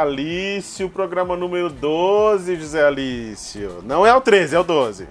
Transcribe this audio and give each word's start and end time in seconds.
Alício, 0.00 0.88
programa 0.88 1.36
número 1.36 1.68
12, 1.68 2.56
José 2.56 2.86
Alício. 2.86 3.82
Não 3.84 4.06
é 4.06 4.14
o 4.14 4.20
13, 4.20 4.56
é 4.56 4.58
o 4.58 4.64
12. 4.64 5.06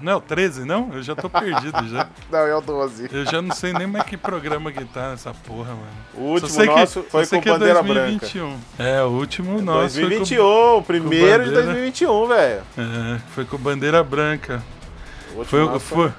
Não 0.00 0.12
é 0.12 0.16
o 0.16 0.20
13, 0.20 0.64
não? 0.64 0.90
Eu 0.92 1.02
já 1.02 1.16
tô 1.16 1.28
perdido 1.28 1.88
já. 1.88 2.08
não, 2.30 2.38
é 2.38 2.54
o 2.54 2.60
12. 2.60 3.08
Eu 3.12 3.24
já 3.24 3.42
não 3.42 3.52
sei 3.52 3.72
nem 3.72 3.86
mais 3.86 4.04
que 4.04 4.16
programa 4.16 4.70
que 4.70 4.84
tá 4.84 5.10
nessa 5.10 5.34
porra, 5.34 5.70
mano. 5.70 5.86
O 6.14 6.20
último 6.34 6.64
nosso 6.64 7.02
que, 7.02 7.10
foi 7.10 7.26
com 7.26 7.40
que 7.40 7.50
Bandeira 7.50 7.80
é 7.80 7.82
2021. 7.82 8.48
Branca. 8.48 8.62
É, 8.78 9.02
o 9.02 9.08
último 9.08 9.60
nosso 9.60 9.96
2021, 9.96 10.76
o 10.76 10.82
primeiro 10.82 11.44
de 11.44 11.50
2021, 11.50 12.26
velho. 12.28 12.62
É, 12.78 13.18
foi 13.34 13.44
com 13.44 13.58
Bandeira 13.58 14.04
Branca. 14.04 14.62
Foi, 15.46 15.80
foi, 15.80 16.12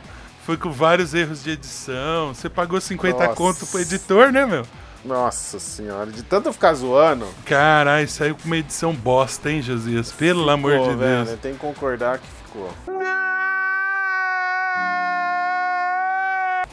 foi 0.45 0.57
com 0.57 0.71
vários 0.71 1.13
erros 1.13 1.41
de 1.41 1.51
edição. 1.51 2.33
Você 2.33 2.49
pagou 2.49 2.81
50 2.81 3.17
Nossa. 3.17 3.35
conto 3.35 3.65
pro 3.65 3.79
editor, 3.79 4.31
né, 4.33 4.45
meu? 4.45 4.65
Nossa 5.09 5.57
senhora, 5.57 6.11
de 6.11 6.21
tanto 6.21 6.53
ficar 6.53 6.71
zoando. 6.75 7.25
Caralho, 7.43 8.07
saiu 8.07 8.35
com 8.35 8.45
uma 8.45 8.57
edição 8.57 8.93
bosta, 8.93 9.49
hein, 9.49 9.59
Josias? 9.59 10.11
Pelo 10.11 10.41
ficou, 10.41 10.53
amor 10.53 10.71
de 10.87 10.95
velho, 10.95 11.25
Deus. 11.25 11.39
Tem 11.39 11.53
que 11.53 11.59
concordar 11.59 12.19
que 12.19 12.27
ficou. 12.27 12.71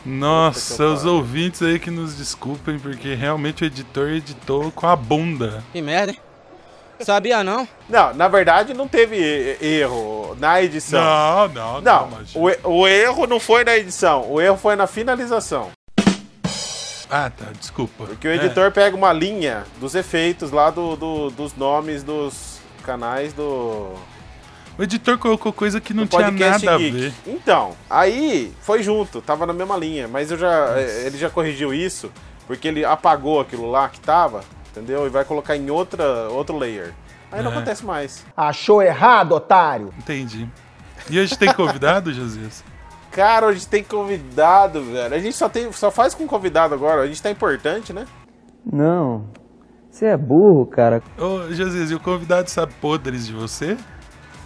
Nossa, 0.04 0.84
os 0.84 1.06
ouvintes 1.06 1.62
aí 1.62 1.78
que 1.78 1.90
nos 1.90 2.14
desculpem, 2.18 2.78
porque 2.78 3.14
realmente 3.14 3.64
o 3.64 3.66
editor 3.66 4.10
editou 4.10 4.70
com 4.70 4.86
a 4.86 4.94
bunda. 4.94 5.64
Que 5.72 5.80
merda, 5.80 6.12
hein? 6.12 6.20
Sabia 7.00 7.42
não? 7.42 7.66
Não, 7.88 8.12
na 8.12 8.28
verdade 8.28 8.74
não 8.74 8.86
teve 8.86 9.16
erro 9.62 10.36
na 10.38 10.62
edição. 10.62 11.02
Não, 11.02 11.48
não, 11.48 11.80
não. 11.80 12.10
não 12.10 12.18
o, 12.34 12.82
o 12.82 12.86
erro 12.86 13.26
não 13.26 13.40
foi 13.40 13.64
na 13.64 13.76
edição, 13.76 14.30
o 14.30 14.38
erro 14.38 14.58
foi 14.58 14.76
na 14.76 14.86
finalização. 14.86 15.70
Ah, 17.10 17.30
tá, 17.30 17.46
desculpa. 17.58 18.04
Porque 18.04 18.26
o 18.26 18.32
editor 18.32 18.66
é. 18.66 18.70
pega 18.70 18.96
uma 18.96 19.12
linha 19.12 19.64
dos 19.78 19.94
efeitos 19.94 20.50
lá 20.50 20.70
do, 20.70 20.96
do, 20.96 21.30
dos 21.30 21.56
nomes 21.56 22.02
dos 22.02 22.60
canais 22.82 23.32
do. 23.32 23.94
O 24.78 24.82
editor 24.82 25.16
colocou 25.16 25.52
coisa 25.52 25.80
que 25.80 25.94
não 25.94 26.06
tinha 26.06 26.30
nada 26.30 26.58
Geek. 26.58 26.68
a 26.68 26.76
ver. 26.76 27.14
Então, 27.26 27.74
aí 27.88 28.52
foi 28.60 28.82
junto, 28.82 29.22
tava 29.22 29.46
na 29.46 29.52
mesma 29.52 29.76
linha, 29.76 30.06
mas 30.06 30.30
eu 30.30 30.36
já, 30.36 30.68
Nossa. 30.68 30.80
Eh, 30.80 31.06
ele 31.06 31.16
já 31.16 31.30
corrigiu 31.30 31.72
isso, 31.72 32.12
porque 32.46 32.68
ele 32.68 32.84
apagou 32.84 33.40
aquilo 33.40 33.70
lá 33.70 33.88
que 33.88 33.98
tava, 33.98 34.44
entendeu? 34.70 35.06
E 35.06 35.08
vai 35.08 35.24
colocar 35.24 35.56
em 35.56 35.70
outra, 35.70 36.28
outro 36.28 36.58
layer. 36.58 36.92
Aí 37.32 37.40
é. 37.40 37.42
não 37.42 37.50
acontece 37.50 37.84
mais. 37.86 38.24
Achou 38.36 38.82
errado, 38.82 39.32
otário? 39.32 39.94
Entendi. 39.98 40.46
E 41.08 41.18
hoje 41.18 41.36
tem 41.38 41.52
convidado, 41.52 42.12
Jesus? 42.14 42.62
Cara, 43.16 43.46
hoje 43.46 43.66
tem 43.66 43.82
convidado, 43.82 44.82
velho. 44.82 45.14
A 45.14 45.18
gente 45.18 45.34
só, 45.34 45.48
tem, 45.48 45.72
só 45.72 45.90
faz 45.90 46.14
com 46.14 46.26
convidado 46.26 46.74
agora. 46.74 47.00
A 47.00 47.06
gente 47.06 47.22
tá 47.22 47.30
importante, 47.30 47.90
né? 47.90 48.06
Não. 48.70 49.24
Você 49.90 50.04
é 50.04 50.16
burro, 50.18 50.66
cara. 50.66 51.02
Ô, 51.18 51.50
Jesus, 51.50 51.90
e 51.90 51.94
o 51.94 52.00
convidado 52.00 52.50
sabe 52.50 52.74
podres 52.74 53.26
de 53.26 53.32
você? 53.32 53.78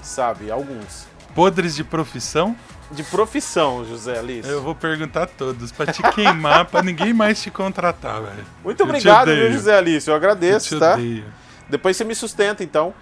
Sabe, 0.01 0.53
alguns. 0.53 1.09
Podres 1.35 1.75
de 1.75 1.83
profissão? 1.83 2.55
De 2.93 3.03
profissão, 3.03 3.85
José 3.85 4.17
Alice. 4.17 4.49
Eu 4.49 4.63
vou 4.63 4.77
perguntar 4.77 5.27
todos, 5.27 5.73
pra 5.73 5.93
te 5.93 6.01
queimar, 6.13 6.67
pra 6.67 6.81
ninguém 6.81 7.13
mais 7.13 7.43
te 7.43 7.51
contratar, 7.51 8.23
velho. 8.23 8.47
Muito 8.63 8.85
obrigado, 8.85 9.35
viu, 9.35 9.53
José 9.53 9.77
Alice? 9.77 10.09
Eu 10.09 10.15
agradeço, 10.15 10.77
eu 10.77 10.79
tá? 10.79 10.93
Odeio. 10.93 11.25
Depois 11.69 11.97
você 11.97 12.05
me 12.05 12.15
sustenta, 12.15 12.63
então. 12.63 12.95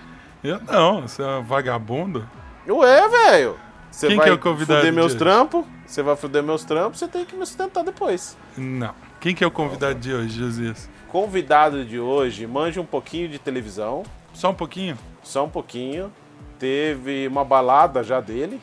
Eu 0.42 0.58
não, 0.62 1.02
você 1.02 1.22
é 1.22 1.26
um 1.26 1.42
vagabundo. 1.42 2.26
Ué, 2.66 3.08
velho. 3.08 3.67
Você 3.98 4.06
Quem 4.06 4.16
vai 4.16 4.26
que 4.26 4.30
é 4.30 4.34
o 4.34 4.38
convidado 4.38 4.78
fuder 4.78 4.92
meus 4.92 5.12
trampos, 5.16 5.64
você 5.84 6.04
vai 6.04 6.14
fuder 6.14 6.40
meus 6.40 6.62
trampos, 6.62 7.00
você 7.00 7.08
tem 7.08 7.24
que 7.24 7.34
me 7.34 7.44
sustentar 7.44 7.82
depois. 7.82 8.38
Não. 8.56 8.94
Quem 9.20 9.34
que 9.34 9.42
é 9.42 9.46
o 9.46 9.50
convidado 9.50 9.96
de 9.96 10.14
hoje, 10.14 10.38
Josias? 10.38 10.88
Convidado 11.08 11.84
de 11.84 11.98
hoje, 11.98 12.46
manja 12.46 12.80
um 12.80 12.86
pouquinho 12.86 13.28
de 13.28 13.40
televisão. 13.40 14.04
Só 14.32 14.50
um 14.50 14.54
pouquinho? 14.54 14.96
Só 15.24 15.46
um 15.46 15.48
pouquinho. 15.48 16.12
Teve 16.60 17.26
uma 17.26 17.44
balada 17.44 18.04
já 18.04 18.20
dele. 18.20 18.60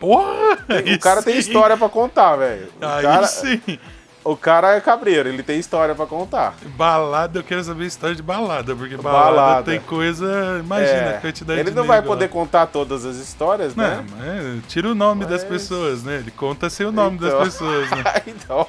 Porra! 0.00 0.56
O 0.96 0.98
cara 0.98 1.20
sim. 1.20 1.32
tem 1.32 1.38
história 1.38 1.76
para 1.76 1.90
contar, 1.90 2.36
velho. 2.36 2.72
Aí 2.80 3.02
cara... 3.02 3.26
sim. 3.26 3.60
O 4.24 4.36
cara 4.36 4.74
é 4.74 4.80
cabreiro, 4.80 5.28
ele 5.28 5.42
tem 5.42 5.58
história 5.58 5.94
para 5.94 6.04
contar. 6.06 6.54
Balada, 6.76 7.38
eu 7.38 7.42
quero 7.42 7.62
saber 7.62 7.86
história 7.86 8.14
de 8.14 8.22
balada, 8.22 8.74
porque 8.74 8.96
balada, 8.96 9.36
balada. 9.36 9.70
tem 9.70 9.80
coisa. 9.80 10.60
Imagina 10.60 10.98
é, 10.98 11.16
a 11.16 11.20
quantidade 11.20 11.60
Ele 11.60 11.70
não 11.70 11.84
vai 11.84 12.02
poder 12.02 12.26
lá. 12.26 12.30
contar 12.30 12.66
todas 12.66 13.06
as 13.06 13.16
histórias, 13.16 13.74
não, 13.74 13.84
né? 13.84 14.04
Mas 14.16 14.66
tira 14.66 14.88
o 14.88 14.94
nome 14.94 15.22
mas... 15.22 15.30
das 15.30 15.44
pessoas, 15.44 16.02
né? 16.02 16.16
Ele 16.16 16.30
conta 16.30 16.68
sem 16.68 16.84
o 16.86 16.92
nome 16.92 17.16
então... 17.16 17.30
das 17.30 17.44
pessoas, 17.44 17.90
né? 17.90 18.04
então. 18.26 18.66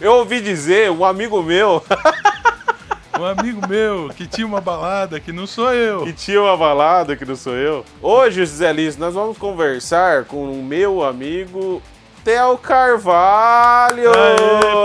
Eu 0.00 0.12
ouvi 0.14 0.40
dizer, 0.40 0.90
um 0.90 1.04
amigo 1.04 1.42
meu. 1.42 1.82
um 3.18 3.24
amigo 3.24 3.66
meu 3.66 4.10
que 4.14 4.26
tinha 4.26 4.46
uma 4.46 4.60
balada 4.60 5.18
que 5.18 5.32
não 5.32 5.46
sou 5.46 5.72
eu. 5.72 6.04
Que 6.04 6.12
tinha 6.12 6.40
uma 6.40 6.56
balada 6.56 7.16
que 7.16 7.24
não 7.24 7.36
sou 7.36 7.54
eu. 7.54 7.84
Hoje, 8.02 8.44
Zé 8.44 8.72
Liz, 8.72 8.96
nós 8.96 9.14
vamos 9.14 9.38
conversar 9.38 10.24
com 10.24 10.52
o 10.52 10.62
meu 10.62 11.04
amigo 11.04 11.80
Theo 12.24 12.56
Carvalho! 12.56 14.10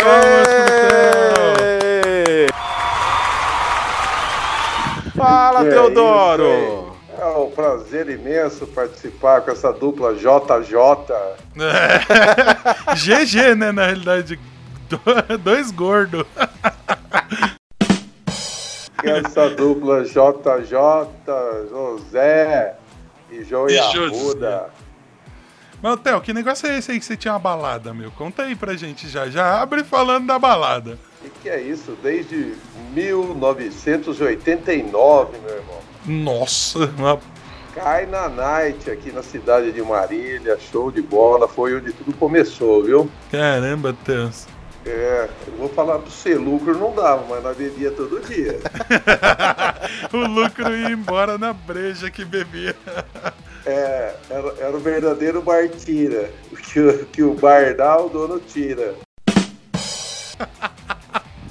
Aê, 0.03 0.59
Fala, 5.15 5.63
que 5.63 5.69
Teodoro! 5.69 6.97
É, 7.17 7.21
é 7.21 7.25
um 7.37 7.49
prazer 7.49 8.09
imenso 8.09 8.67
participar 8.67 9.39
com 9.39 9.51
essa 9.51 9.71
dupla 9.71 10.13
JJ. 10.15 10.33
É. 11.57 11.99
GG, 13.23 13.55
né? 13.55 13.71
Na 13.71 13.85
realidade, 13.85 14.37
dois 15.41 15.71
gordos. 15.71 16.25
Essa 19.01 19.49
dupla 19.51 20.03
JJ, 20.03 20.75
José 21.69 22.75
e 23.31 23.45
Joia 23.45 23.81
Arruda. 23.81 24.69
Mas, 25.81 25.97
Theo, 26.01 26.19
que 26.19 26.33
negócio 26.33 26.67
é 26.67 26.77
esse 26.77 26.91
aí 26.91 26.99
que 26.99 27.05
você 27.05 27.15
tinha 27.15 27.31
uma 27.33 27.39
balada, 27.39 27.93
meu? 27.93 28.11
Conta 28.11 28.43
aí 28.43 28.53
pra 28.55 28.75
gente 28.75 29.07
já. 29.07 29.29
Já 29.29 29.61
abre 29.61 29.81
falando 29.83 30.27
da 30.27 30.37
balada. 30.37 30.99
O 31.23 31.29
que, 31.41 31.47
é 31.49 31.61
isso? 31.61 31.97
Desde 32.03 32.53
1989, 32.93 35.37
meu 35.39 35.55
irmão. 35.55 35.79
Nossa! 36.05 36.79
Uma... 36.97 37.17
Cai 37.73 38.05
na 38.05 38.27
Night 38.27 38.91
aqui 38.91 39.09
na 39.11 39.23
cidade 39.23 39.71
de 39.71 39.81
Marília, 39.81 40.59
show 40.59 40.91
de 40.91 41.01
bola, 41.01 41.47
foi 41.47 41.77
onde 41.77 41.93
tudo 41.93 42.11
começou, 42.13 42.83
viu? 42.83 43.09
Caramba, 43.31 43.95
Theo. 44.03 44.29
É, 44.85 45.29
eu 45.47 45.53
vou 45.57 45.69
falar 45.69 45.99
pro 45.99 46.09
você, 46.09 46.35
lucro 46.35 46.77
não 46.77 46.95
dava, 46.95 47.25
mas 47.29 47.43
nós 47.43 47.55
bebia 47.55 47.91
todo 47.91 48.19
dia. 48.21 48.59
o 50.11 50.17
lucro 50.17 50.75
ia 50.75 50.89
embora 50.89 51.37
na 51.37 51.53
breja 51.53 52.09
que 52.09 52.25
bebia. 52.25 52.75
É, 53.69 54.15
era, 54.31 54.53
era 54.61 54.75
o 54.75 54.79
verdadeiro 54.79 55.43
bar 55.43 55.69
tira, 55.69 56.31
que, 56.49 57.05
que 57.11 57.21
o 57.21 57.35
bar 57.35 57.75
dá, 57.75 58.01
o 58.01 58.09
dono 58.09 58.39
tira. 58.39 58.95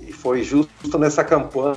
E 0.00 0.12
foi 0.12 0.42
justo 0.42 0.98
nessa 0.98 1.22
campanha 1.22 1.76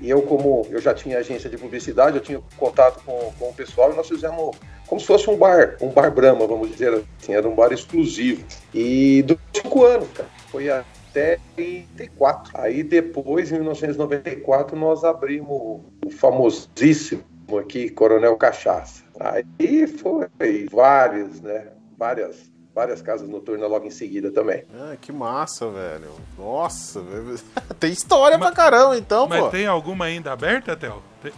e 0.00 0.10
eu, 0.10 0.22
como 0.22 0.66
eu 0.70 0.80
já 0.80 0.92
tinha 0.92 1.18
agência 1.18 1.48
de 1.48 1.56
publicidade, 1.56 2.16
eu 2.16 2.22
tinha 2.22 2.40
contato 2.56 3.02
com, 3.04 3.32
com 3.38 3.50
o 3.50 3.54
pessoal 3.54 3.92
e 3.92 3.96
nós 3.96 4.08
fizemos 4.08 4.56
como 4.86 5.00
se 5.00 5.06
fosse 5.06 5.30
um 5.30 5.36
bar, 5.36 5.76
um 5.80 5.88
bar 5.88 6.10
Brahma, 6.10 6.46
vamos 6.46 6.70
dizer 6.70 6.92
assim, 7.18 7.34
era 7.34 7.48
um 7.48 7.54
bar 7.54 7.72
exclusivo. 7.72 8.44
E 8.72 9.22
durou 9.22 9.40
cinco 9.52 9.84
anos, 9.84 10.08
cara. 10.14 10.28
Foi 10.48 10.68
até 10.70 11.38
84. 11.56 12.52
Aí 12.54 12.82
depois, 12.82 13.50
em 13.50 13.54
1994, 13.56 14.76
nós 14.76 15.04
abrimos 15.04 15.80
o 16.04 16.10
famosíssimo 16.10 17.24
aqui, 17.58 17.88
Coronel 17.88 18.36
Cachaça. 18.36 19.04
Aí 19.18 19.86
foi 19.86 20.28
vários, 20.70 21.40
né? 21.40 21.68
Várias 21.96 22.53
várias 22.74 23.00
casas 23.00 23.28
noturnas 23.28 23.70
logo 23.70 23.86
em 23.86 23.90
seguida 23.90 24.32
também. 24.32 24.64
Ah, 24.74 24.96
que 25.00 25.12
massa, 25.12 25.70
velho. 25.70 26.10
Nossa, 26.36 27.00
velho. 27.00 27.38
tem 27.78 27.92
história 27.92 28.36
mas, 28.36 28.48
pra 28.48 28.56
caramba, 28.56 28.98
então, 28.98 29.28
mas 29.28 29.38
pô. 29.38 29.44
Mas 29.44 29.52
tem 29.52 29.66
alguma 29.66 30.06
ainda 30.06 30.32
aberta, 30.32 30.76
Théo? 30.76 31.00
Tem... 31.22 31.30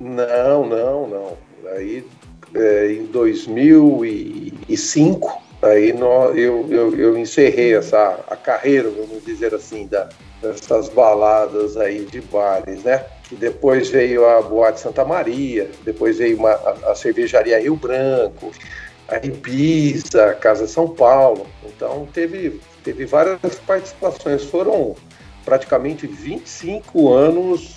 Não, 0.00 0.66
não, 0.66 1.06
não. 1.06 1.38
Aí, 1.72 2.04
é, 2.54 2.92
em 2.92 3.06
2005, 3.06 5.40
Aí 5.62 5.92
nós, 5.92 6.36
eu, 6.36 6.66
eu, 6.68 6.98
eu 6.98 7.16
encerrei 7.16 7.76
essa 7.76 8.18
a 8.28 8.34
carreira, 8.34 8.90
vamos 8.90 9.24
dizer 9.24 9.54
assim, 9.54 9.86
da, 9.86 10.08
dessas 10.42 10.88
baladas 10.88 11.76
aí 11.76 12.04
de 12.04 12.20
bares, 12.20 12.82
né? 12.82 13.04
Que 13.28 13.36
depois 13.36 13.88
veio 13.88 14.28
a 14.28 14.42
Boate 14.42 14.80
Santa 14.80 15.04
Maria, 15.04 15.70
depois 15.84 16.18
veio 16.18 16.36
uma, 16.36 16.50
a, 16.50 16.90
a 16.90 16.94
cervejaria 16.96 17.60
Rio 17.60 17.76
Branco, 17.76 18.50
a 19.12 19.26
Ibiza, 19.26 20.30
a 20.30 20.34
Casa 20.34 20.66
São 20.66 20.88
Paulo. 20.88 21.46
Então 21.64 22.08
teve, 22.12 22.60
teve 22.82 23.04
várias 23.04 23.38
participações. 23.66 24.42
Foram 24.44 24.96
praticamente 25.44 26.06
25 26.06 27.12
anos 27.12 27.76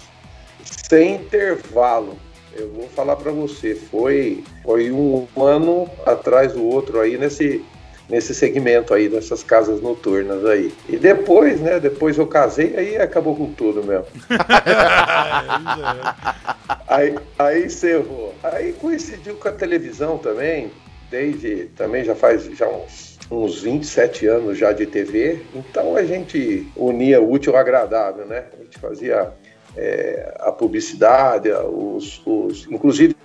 sem 0.64 1.16
intervalo. 1.16 2.18
Eu 2.56 2.72
vou 2.72 2.88
falar 2.90 3.18
para 3.18 3.34
você, 3.34 3.76
foi, 3.76 4.42
foi 4.64 4.90
um 4.90 5.28
ano 5.36 5.90
atrás 6.06 6.54
do 6.54 6.66
outro 6.66 7.02
aí 7.02 7.18
nesse, 7.18 7.62
nesse 8.08 8.34
segmento 8.34 8.94
aí, 8.94 9.10
dessas 9.10 9.44
casas 9.44 9.82
noturnas 9.82 10.46
aí. 10.46 10.74
E 10.88 10.96
depois, 10.96 11.60
né, 11.60 11.82
depois 11.82 12.18
eu 12.18 12.26
casei, 12.26 12.74
aí 12.78 12.96
acabou 12.96 13.36
com 13.36 13.52
tudo 13.52 13.84
mesmo. 13.84 14.06
aí, 16.88 17.16
aí 17.38 17.66
encerrou. 17.66 18.34
Aí 18.42 18.72
coincidiu 18.72 19.36
com 19.36 19.50
a 19.50 19.52
televisão 19.52 20.18
também, 20.18 20.72
desde, 21.10 21.66
também 21.76 22.04
já 22.04 22.16
faz 22.16 22.44
já 22.46 22.68
uns, 22.68 23.18
uns 23.30 23.62
27 23.62 24.28
anos 24.28 24.58
já 24.58 24.72
de 24.72 24.86
TV, 24.86 25.42
então 25.54 25.96
a 25.96 26.04
gente 26.04 26.68
unia 26.76 27.22
o 27.22 27.32
útil 27.32 27.54
ao 27.54 27.60
agradável, 27.60 28.26
né? 28.26 28.46
A 28.54 28.64
gente 28.64 28.78
fazia 28.80 29.34
é, 29.76 30.36
a 30.40 30.52
publicidade, 30.52 31.50
os, 31.52 32.22
os 32.26 32.68
inclusive 32.70 33.16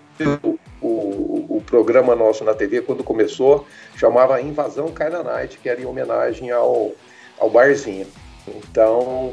o, 0.42 0.58
o, 0.82 1.56
o, 1.56 1.62
programa 1.64 2.14
nosso 2.14 2.44
na 2.44 2.54
TV, 2.54 2.82
quando 2.82 3.02
começou, 3.02 3.66
chamava 3.96 4.40
Invasão 4.40 4.88
Carna 4.88 5.22
Night, 5.22 5.58
que 5.58 5.68
era 5.68 5.80
em 5.80 5.86
homenagem 5.86 6.50
ao, 6.50 6.92
ao 7.38 7.48
barzinho. 7.48 8.06
Então, 8.46 9.32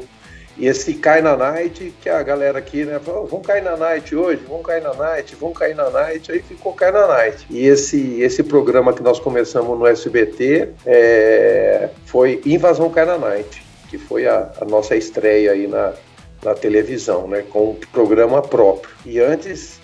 e 0.58 0.66
esse 0.66 0.94
Cai 0.94 1.22
na 1.22 1.36
Night, 1.36 1.94
que 2.00 2.08
a 2.08 2.22
galera 2.22 2.58
aqui, 2.58 2.84
né, 2.84 2.98
falou, 2.98 3.26
vamos 3.26 3.46
cair 3.46 3.62
na 3.62 3.76
Night 3.76 4.14
hoje, 4.14 4.42
vamos 4.48 4.66
cair 4.66 4.82
na 4.82 4.92
Night, 4.92 5.36
vamos 5.36 5.56
cair 5.56 5.74
na 5.76 5.88
Night, 5.88 6.32
aí 6.32 6.42
ficou 6.42 6.72
Cai 6.72 6.90
na 6.90 7.06
Night. 7.06 7.46
E 7.48 7.66
esse, 7.66 8.20
esse 8.20 8.42
programa 8.42 8.92
que 8.92 9.02
nós 9.02 9.20
começamos 9.20 9.78
no 9.78 9.86
SBT 9.86 10.70
é, 10.84 11.88
foi 12.06 12.40
Invasão 12.44 12.90
Cai 12.90 13.04
na 13.04 13.16
Night, 13.16 13.62
que 13.88 13.96
foi 13.96 14.26
a, 14.26 14.50
a 14.60 14.64
nossa 14.64 14.96
estreia 14.96 15.52
aí 15.52 15.68
na, 15.68 15.92
na 16.42 16.54
televisão, 16.54 17.28
né, 17.28 17.44
com 17.48 17.70
um 17.70 17.74
programa 17.92 18.42
próprio. 18.42 18.92
E 19.06 19.20
antes 19.20 19.77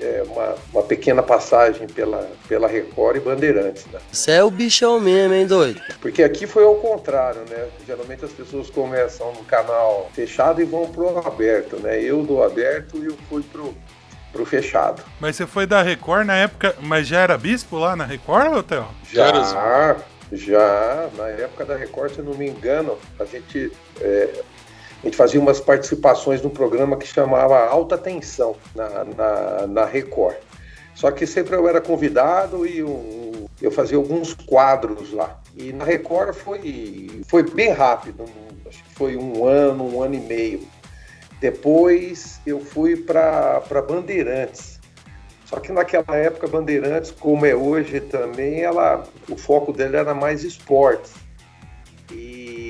é, 0.00 0.22
uma, 0.26 0.54
uma, 0.72 0.82
pequena 0.82 1.22
passagem 1.22 1.86
pela, 1.86 2.28
pela 2.48 2.68
Record 2.68 3.16
e 3.16 3.20
Bandeirantes. 3.20 3.86
Né? 3.86 3.98
Você 4.10 4.32
é 4.32 4.44
o 4.44 4.50
bichão 4.50 5.00
mesmo, 5.00 5.34
hein, 5.34 5.46
doido? 5.46 5.80
Porque 6.00 6.22
aqui 6.22 6.46
foi 6.46 6.64
ao 6.64 6.76
contrário, 6.76 7.42
né? 7.48 7.68
Geralmente 7.86 8.24
as 8.24 8.32
pessoas 8.32 8.70
começam 8.70 9.32
no 9.32 9.44
canal 9.44 10.10
fechado 10.14 10.60
e 10.60 10.64
vão 10.64 10.90
pro 10.90 11.18
aberto, 11.18 11.76
né? 11.76 12.00
Eu 12.02 12.22
do 12.22 12.42
aberto 12.42 12.98
e 12.98 13.06
eu 13.06 13.16
fui 13.28 13.42
pro, 13.42 13.74
pro 14.32 14.44
fechado. 14.44 15.02
Mas 15.20 15.36
você 15.36 15.46
foi 15.46 15.66
da 15.66 15.82
Record 15.82 16.26
na 16.26 16.36
época, 16.36 16.74
mas 16.80 17.06
já 17.06 17.20
era 17.20 17.36
bispo 17.36 17.76
lá 17.76 17.96
na 17.96 18.04
Record, 18.04 18.54
Hotel? 18.54 18.88
Já, 19.10 19.96
já. 20.32 21.08
Na 21.16 21.28
época 21.28 21.64
da 21.64 21.76
Record, 21.76 22.14
se 22.14 22.22
não 22.22 22.34
me 22.34 22.48
engano, 22.48 22.98
a 23.18 23.24
gente... 23.24 23.72
É, 24.00 24.42
a 25.02 25.06
gente 25.06 25.16
fazia 25.16 25.40
umas 25.40 25.60
participações 25.60 26.42
num 26.42 26.50
programa 26.50 26.96
que 26.96 27.06
chamava 27.06 27.58
Alta 27.68 27.96
Tensão 27.96 28.56
na, 28.74 29.04
na, 29.04 29.66
na 29.66 29.84
Record. 29.84 30.36
Só 30.94 31.12
que 31.12 31.24
sempre 31.26 31.54
eu 31.54 31.68
era 31.68 31.80
convidado 31.80 32.66
e 32.66 32.78
eu, 32.78 33.48
eu 33.62 33.70
fazia 33.70 33.96
alguns 33.96 34.34
quadros 34.34 35.12
lá. 35.12 35.40
E 35.54 35.72
na 35.72 35.84
Record 35.84 36.34
foi, 36.34 37.22
foi 37.28 37.44
bem 37.44 37.70
rápido, 37.70 38.24
acho 38.66 38.82
que 38.82 38.94
foi 38.94 39.16
um 39.16 39.46
ano, 39.46 39.96
um 39.96 40.02
ano 40.02 40.16
e 40.16 40.20
meio. 40.20 40.66
Depois 41.40 42.40
eu 42.44 42.58
fui 42.58 42.96
para 42.96 43.62
Bandeirantes. 43.88 44.80
Só 45.44 45.60
que 45.60 45.70
naquela 45.70 46.16
época, 46.16 46.48
Bandeirantes, 46.48 47.12
como 47.12 47.46
é 47.46 47.54
hoje 47.54 48.00
também, 48.00 48.62
ela, 48.62 49.04
o 49.30 49.36
foco 49.36 49.72
dela 49.72 49.96
era 49.98 50.14
mais 50.14 50.42
esportes 50.42 51.12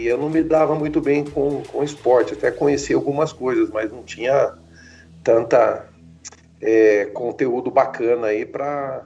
eu 0.07 0.19
não 0.19 0.29
me 0.29 0.43
dava 0.43 0.75
muito 0.75 1.01
bem 1.01 1.25
com, 1.25 1.63
com 1.63 1.83
esporte. 1.83 2.35
Até 2.35 2.51
conheci 2.51 2.93
algumas 2.93 3.33
coisas, 3.33 3.71
mas 3.71 3.91
não 3.91 4.03
tinha 4.03 4.55
tanta 5.23 5.89
é, 6.61 7.07
conteúdo 7.07 7.71
bacana 7.71 8.29
aí 8.29 8.45
para 8.45 9.05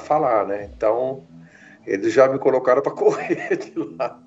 falar, 0.00 0.46
né? 0.46 0.70
Então, 0.74 1.22
eles 1.86 2.12
já 2.12 2.28
me 2.28 2.38
colocaram 2.38 2.82
para 2.82 2.92
correr 2.94 3.56
de 3.56 3.72
lá. 3.78 4.20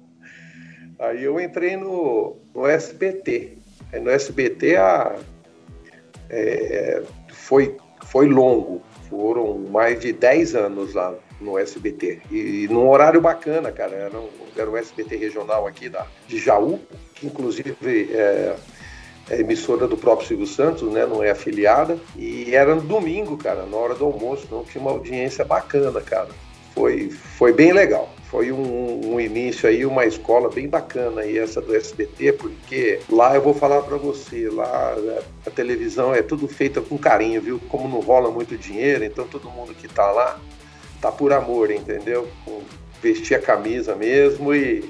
Aí 1.00 1.24
eu 1.24 1.40
entrei 1.40 1.78
no, 1.78 2.38
no 2.54 2.68
SBT. 2.68 3.58
No 4.02 4.10
SBT 4.10 4.78
a, 4.78 5.16
é, 6.30 7.04
foi, 7.30 7.78
foi 8.06 8.28
longo, 8.28 8.82
foram 9.10 9.58
mais 9.58 10.00
de 10.00 10.14
10 10.14 10.56
anos 10.56 10.94
lá 10.94 11.14
no 11.42 11.58
SBT. 11.58 12.22
E, 12.32 12.64
e 12.64 12.68
num 12.68 12.88
horário 12.90 13.20
bacana, 13.20 13.72
cara. 13.72 13.96
Era, 13.96 14.22
era 14.56 14.70
o 14.70 14.78
SBT 14.78 15.16
regional 15.16 15.68
aqui 15.68 15.90
da, 15.90 16.06
de 16.28 16.38
Jaú, 16.38 16.80
que 17.16 17.28
inclusive 17.28 17.76
é, 18.14 18.56
é 19.30 19.40
emissora 19.40 19.88
do 19.88 19.98
próprio 19.98 20.28
Silvio 20.28 20.48
Santos, 20.48 20.92
né? 20.92 21.06
Não 21.06 21.24
é 21.24 21.32
afiliada. 21.32 21.98
E 22.16 22.56
era 22.56 22.76
no 22.76 22.82
domingo, 22.82 23.38
cara, 23.38 23.66
na 23.66 23.78
hora 23.78 23.96
do 23.96 24.06
almoço. 24.06 24.44
Então 24.46 24.64
tinha 24.64 24.82
uma 24.82 24.92
audiência 24.92 25.44
bacana, 25.44 26.00
cara. 26.02 26.30
Foi, 26.74 27.10
foi 27.10 27.52
bem 27.52 27.74
legal. 27.74 28.10
Foi 28.32 28.50
um, 28.50 29.14
um, 29.14 29.20
início 29.20 29.68
aí, 29.68 29.86
uma 29.86 30.06
escola 30.06 30.50
bem 30.50 30.66
bacana 30.66 31.20
aí, 31.20 31.38
essa 31.38 31.60
do 31.60 31.76
SBT, 31.76 32.32
porque 32.32 33.02
lá 33.10 33.36
eu 33.36 33.42
vou 33.42 33.54
falar 33.54 33.82
para 33.82 33.98
você, 33.98 34.48
lá 34.50 34.96
a 35.46 35.50
televisão 35.50 36.16
é 36.16 36.22
tudo 36.22 36.48
feita 36.48 36.80
com 36.80 36.98
carinho, 36.98 37.42
viu? 37.42 37.60
Como 37.68 37.90
não 37.90 38.00
rola 38.00 38.32
muito 38.32 38.58
dinheiro, 38.58 39.04
então 39.04 39.28
todo 39.28 39.50
mundo 39.50 39.74
que 39.74 39.86
tá 39.86 40.10
lá 40.12 40.40
tá 41.02 41.12
por 41.12 41.34
amor, 41.34 41.72
entendeu? 41.72 42.28
Vestir 43.02 43.36
a 43.36 43.42
camisa 43.42 43.96
mesmo 43.96 44.54
e, 44.54 44.88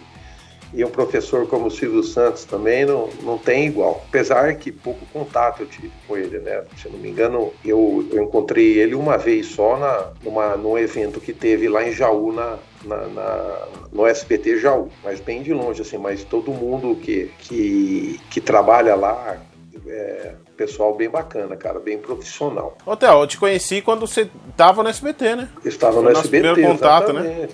e 0.73 0.83
um 0.83 0.89
professor 0.89 1.47
como 1.47 1.67
o 1.67 1.71
Silvio 1.71 2.03
Santos 2.03 2.43
também 2.43 2.85
não, 2.85 3.09
não 3.23 3.37
tem 3.37 3.67
igual. 3.67 4.03
Apesar 4.09 4.55
que 4.55 4.71
pouco 4.71 5.05
contato 5.13 5.61
eu 5.61 5.67
tive 5.67 5.91
com 6.07 6.17
ele, 6.17 6.39
né? 6.39 6.63
Se 6.77 6.89
não 6.89 6.99
me 6.99 7.09
engano, 7.09 7.53
eu, 7.63 8.05
eu 8.11 8.23
encontrei 8.23 8.79
ele 8.79 8.93
uma 8.93 9.17
vez 9.17 9.47
só 9.47 9.77
na, 9.77 10.11
numa, 10.23 10.57
num 10.57 10.77
evento 10.77 11.21
que 11.21 11.31
teve 11.33 11.69
lá 11.69 11.87
em 11.87 11.93
Jaú, 11.93 12.33
na, 12.33 12.57
na, 12.83 13.07
na, 13.07 13.67
no 13.91 14.05
SBT 14.05 14.59
Jaú, 14.59 14.89
mas 15.03 15.21
bem 15.21 15.41
de 15.41 15.53
longe, 15.53 15.81
assim, 15.81 15.97
mas 15.97 16.23
todo 16.23 16.51
mundo 16.51 16.95
que, 16.95 17.31
que, 17.39 18.19
que 18.29 18.41
trabalha 18.41 18.95
lá, 18.95 19.37
é, 19.87 20.33
pessoal 20.55 20.95
bem 20.95 21.09
bacana, 21.09 21.55
cara, 21.55 21.79
bem 21.79 21.97
profissional. 21.97 22.77
Ô, 22.85 22.95
Theo, 22.95 23.21
eu 23.21 23.27
te 23.27 23.37
conheci 23.37 23.81
quando 23.81 24.01
você 24.01 24.29
estava 24.49 24.83
no 24.83 24.89
SBT, 24.89 25.35
né? 25.35 25.49
estava 25.65 25.93
Foi 25.93 26.03
no 26.03 26.09
SBT, 26.09 26.29
primeiro 26.29 26.71
contato, 26.73 27.13
né? 27.13 27.47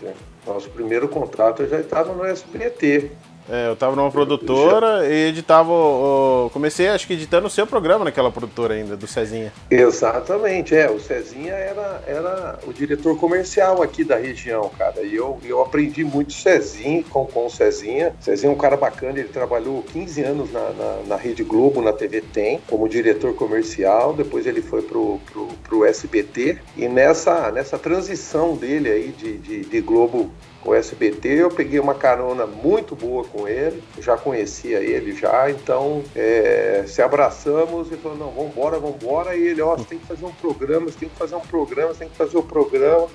Nosso 0.46 0.69
primeiro 0.69 1.07
contrato 1.07 1.63
eu 1.63 1.69
já 1.69 1.79
estava 1.79 2.13
no 2.13 2.24
SBT. 2.25 3.12
É, 3.50 3.70
eu 3.70 3.75
tava 3.75 3.96
numa 3.96 4.12
produtora 4.12 5.08
e 5.08 5.30
editava. 5.30 5.72
O, 5.72 6.50
comecei, 6.51 6.89
acho 6.89 7.08
que, 7.08 7.13
editando 7.13 7.48
o 7.48 7.50
seu 7.50 7.66
programa 7.66 8.06
naquela 8.06 8.32
produtora 8.32 8.74
ainda, 8.74 8.98
do 8.98 9.08
Cezinha. 9.08 9.54
Exatamente, 9.72 10.75
é. 10.75 10.89
O 10.89 11.00
Cezinha 11.00 11.54
era, 11.54 12.01
era 12.06 12.60
o 12.68 12.74
diretor 12.74 13.18
comercial 13.18 13.82
aqui 13.82 14.04
da 14.04 14.18
região, 14.18 14.70
cara. 14.77 15.01
E 15.01 15.16
eu, 15.16 15.39
eu 15.44 15.62
aprendi 15.62 16.04
muito 16.04 16.34
Cezinha 16.34 17.04
com, 17.10 17.25
com 17.25 17.46
o 17.46 17.50
Cezinha. 17.50 18.13
Cezinha 18.20 18.51
é 18.51 18.56
um 18.56 18.58
cara 18.58 18.75
bacana, 18.75 19.20
ele 19.20 19.30
trabalhou 19.30 19.82
15 19.84 20.22
anos 20.24 20.51
na, 20.51 20.70
na, 20.72 20.98
na 21.08 21.16
Rede 21.16 21.44
Globo, 21.44 21.82
na 21.82 21.94
TV 21.94 22.22
Tem, 22.22 22.60
como 22.68 22.89
diretor 22.89 23.34
comercial. 23.34 24.13
Depois 24.13 24.46
ele 24.46 24.62
foi 24.62 24.82
pro, 24.82 25.20
pro, 25.32 25.48
pro 25.63 25.86
SBT. 25.86 26.58
E 26.75 26.88
nessa, 26.88 27.51
nessa 27.51 27.80
transição 27.80 28.56
dele 28.56 28.89
aí 28.89 29.08
de, 29.18 29.38
de, 29.38 29.62
de 29.62 29.82
Globo 29.82 30.32
o 30.67 30.75
SBT, 30.75 31.29
eu 31.29 31.50
peguei 31.50 31.79
uma 31.79 31.95
carona 31.95 32.45
muito 32.45 32.93
boa 32.93 33.24
com 33.24 33.47
ele, 33.47 33.81
já 34.01 34.17
conhecia 34.17 34.79
ele 34.79 35.15
já, 35.15 35.50
então 35.50 36.03
é, 36.13 36.83
se 36.86 37.01
abraçamos 37.01 37.89
e 37.89 37.95
falou, 37.95 38.17
não, 38.17 38.31
vambora, 38.31 38.77
vambora, 38.77 39.33
e 39.33 39.47
ele, 39.47 39.62
ó, 39.62 39.74
oh, 39.74 39.77
você 39.77 39.86
tem 39.86 39.97
que 39.97 40.05
fazer 40.05 40.25
um 40.25 40.33
programa, 40.33 40.88
você 40.88 41.00
tem 41.00 41.07
que 41.09 41.15
fazer 41.15 41.36
um 41.36 41.39
programa, 41.39 41.93
você 41.93 42.00
tem 42.00 42.09
que 42.09 42.17
fazer 42.17 42.36
o 42.36 42.41
um 42.41 42.45
programa. 42.45 43.07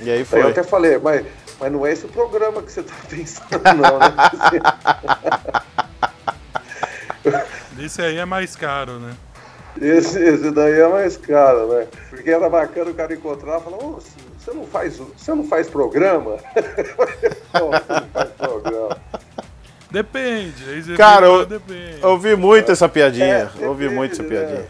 E 0.00 0.08
aí 0.08 0.24
foi. 0.24 0.38
Aí 0.38 0.44
eu 0.44 0.50
até 0.50 0.62
falei, 0.62 0.98
mas, 0.98 1.26
mas 1.58 1.72
não 1.72 1.84
é 1.84 1.92
esse 1.92 2.06
o 2.06 2.08
programa 2.08 2.62
que 2.62 2.70
você 2.70 2.80
está 2.80 2.94
pensando, 3.10 3.60
não, 3.64 3.98
né? 3.98 4.14
Esse 7.84 8.02
aí 8.02 8.18
é 8.18 8.24
mais 8.26 8.54
caro, 8.54 8.98
né? 8.98 9.16
Esse, 9.80 10.22
esse 10.22 10.50
daí 10.50 10.80
é 10.80 10.86
mais 10.86 11.16
caro, 11.16 11.68
né? 11.68 11.86
Porque 12.10 12.30
era 12.30 12.48
bacana 12.48 12.90
o 12.90 12.94
cara 12.94 13.14
encontrar 13.14 13.58
e 13.58 13.64
falar, 13.64 13.78
oh, 13.82 13.98
você 14.40 14.52
não 14.54 14.66
faz, 14.66 14.96
você 14.96 15.34
não 15.34 15.44
faz 15.44 15.68
programa? 15.68 16.36
não, 17.52 17.70
você 17.70 17.92
não 17.92 18.08
faz 18.12 18.30
programa. 18.30 18.96
Depende. 19.90 20.96
Cara, 20.96 21.26
eu, 21.26 21.44
depende. 21.44 21.98
eu 22.00 22.10
ouvi 22.10 22.34
muito 22.36 22.72
essa 22.72 22.88
piadinha. 22.88 23.26
É, 23.26 23.44
depende, 23.44 23.64
ouvi 23.64 23.88
muito 23.90 24.12
essa 24.12 24.24
piadinha. 24.24 24.60
Né? 24.60 24.68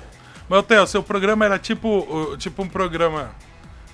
Mas, 0.49 0.65
Theo, 0.65 0.87
seu 0.87 1.03
programa 1.03 1.45
era 1.45 1.59
tipo, 1.59 2.37
tipo 2.37 2.63
um 2.63 2.69
programa. 2.69 3.31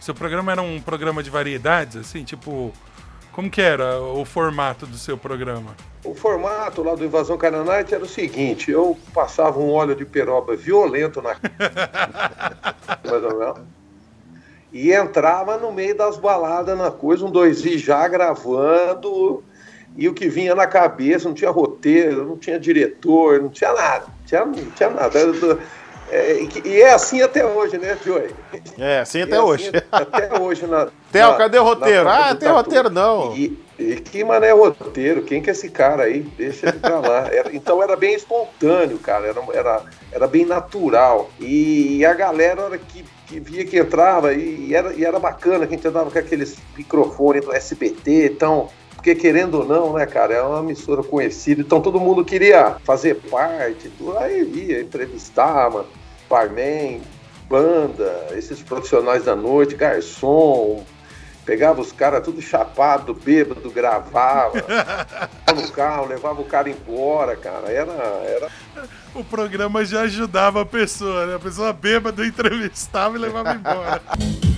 Seu 0.01 0.15
programa 0.15 0.53
era 0.53 0.63
um 0.63 0.81
programa 0.81 1.23
de 1.23 1.29
variedades, 1.29 1.97
assim, 1.97 2.23
tipo 2.23 2.73
Como 3.33 3.51
que 3.51 3.61
era 3.61 4.01
o 4.01 4.25
formato 4.25 4.87
do 4.87 4.97
seu 4.97 5.19
programa? 5.19 5.75
O 6.05 6.15
formato 6.15 6.83
lá 6.83 6.95
do 6.95 7.05
Invasão 7.05 7.37
Cananite 7.37 7.93
era 7.93 8.05
o 8.05 8.09
seguinte, 8.09 8.71
eu 8.71 8.97
passava 9.13 9.59
um 9.59 9.73
óleo 9.73 9.97
de 9.97 10.05
peroba 10.05 10.57
violento 10.57 11.21
na 11.21 11.37
mais 13.05 13.25
ou 13.25 13.37
menos, 13.37 13.59
e 14.77 14.93
entrava 14.93 15.57
no 15.57 15.73
meio 15.73 15.97
das 15.97 16.19
baladas 16.19 16.77
na 16.77 16.91
coisa, 16.91 17.25
um 17.25 17.31
dois 17.31 17.65
i 17.65 17.79
já 17.79 18.07
gravando, 18.07 19.43
e 19.97 20.07
o 20.07 20.13
que 20.13 20.29
vinha 20.29 20.55
na 20.55 20.67
cabeça, 20.67 21.27
não 21.27 21.35
tinha 21.35 21.51
roteiro, 21.51 22.27
não 22.27 22.37
tinha 22.37 22.61
diretor, 22.61 23.41
não 23.41 23.49
tinha 23.49 23.73
nada, 23.73 24.05
não 24.07 24.27
tinha, 24.27 24.45
não 24.45 24.71
tinha 24.73 24.91
nada. 24.91 25.19
É, 26.11 26.39
e 26.65 26.83
é 26.83 26.93
assim 26.93 27.23
até 27.23 27.45
hoje, 27.45 27.79
né, 27.79 27.97
Joey? 28.05 28.31
É, 28.79 29.01
assim 29.01 29.23
até 29.23 29.37
é 29.37 29.41
hoje. 29.41 29.69
Assim, 29.69 29.79
até 29.91 30.39
hoje. 30.39 30.67
Na, 30.67 30.89
Theo, 31.11 31.33
na, 31.33 31.39
cadê 31.39 31.59
o 31.59 31.65
roteiro? 31.65 32.09
ah, 32.09 32.35
tem 32.35 32.49
roteiro 32.49 32.91
não. 32.91 33.35
E, 33.35 33.59
e 33.79 33.97
que 33.97 34.23
mané 34.23 34.53
roteiro? 34.53 35.23
Quem 35.23 35.43
que 35.43 35.51
é 35.51 35.53
esse 35.53 35.71
cara 35.71 36.05
aí? 36.05 36.21
Deixa 36.21 36.69
ele 36.69 36.79
pra 36.79 37.01
lá. 37.01 37.29
Era, 37.33 37.57
então 37.57 37.83
era 37.83 37.97
bem 37.97 38.15
espontâneo, 38.15 38.99
cara. 38.99 39.27
Era, 39.27 39.43
era, 39.53 39.83
era 40.13 40.27
bem 40.29 40.45
natural. 40.45 41.31
E, 41.41 41.97
e 41.97 42.07
a 42.07 42.15
galera, 42.15 42.63
hora 42.63 42.79
que, 42.79 43.05
que 43.27 43.41
via 43.41 43.65
que 43.65 43.79
entrava, 43.79 44.33
e, 44.33 44.69
e, 44.69 44.75
era, 44.75 44.93
e 44.95 45.05
era 45.05 45.19
bacana 45.19 45.67
que 45.67 45.75
a 45.75 45.77
gente 45.77 45.89
andava 45.89 46.11
com 46.11 46.19
aqueles 46.19 46.57
microfones 46.77 47.45
do 47.45 47.53
SBT, 47.53 48.33
então 48.33 48.69
porque 48.95 49.15
querendo 49.15 49.61
ou 49.61 49.65
não, 49.65 49.93
né, 49.93 50.05
cara, 50.05 50.35
é 50.35 50.43
uma 50.43 50.59
emissora 50.59 51.03
conhecida, 51.03 51.61
então 51.61 51.81
todo 51.81 52.01
mundo 52.01 52.25
queria 52.25 52.77
fazer 52.83 53.15
parte, 53.31 53.89
aí 54.19 54.43
via, 54.43 54.81
entrevistava, 54.81 55.87
barman, 56.29 57.01
banda, 57.49 58.27
esses 58.33 58.61
profissionais 58.63 59.25
da 59.25 59.37
noite, 59.37 59.77
garçom, 59.77 60.85
pegava 61.47 61.81
os 61.81 61.93
caras 61.93 62.25
tudo 62.25 62.43
chapado, 62.43 63.15
bêbado, 63.15 63.71
gravava 63.71 64.59
no 65.55 65.71
carro, 65.71 66.07
levava 66.07 66.43
o 66.43 66.45
cara 66.45 66.69
embora, 66.69 67.37
cara, 67.37 67.71
era... 67.71 67.93
era... 67.93 68.49
O 69.15 69.25
programa 69.25 69.83
já 69.85 70.03
ajudava 70.03 70.61
a 70.61 70.67
pessoa, 70.67 71.25
né? 71.25 71.37
A 71.37 71.39
pessoa 71.39 71.73
bêbada 71.73 72.27
entrevistava 72.27 73.17
e 73.17 73.21
levava 73.21 73.55
embora. 73.55 74.03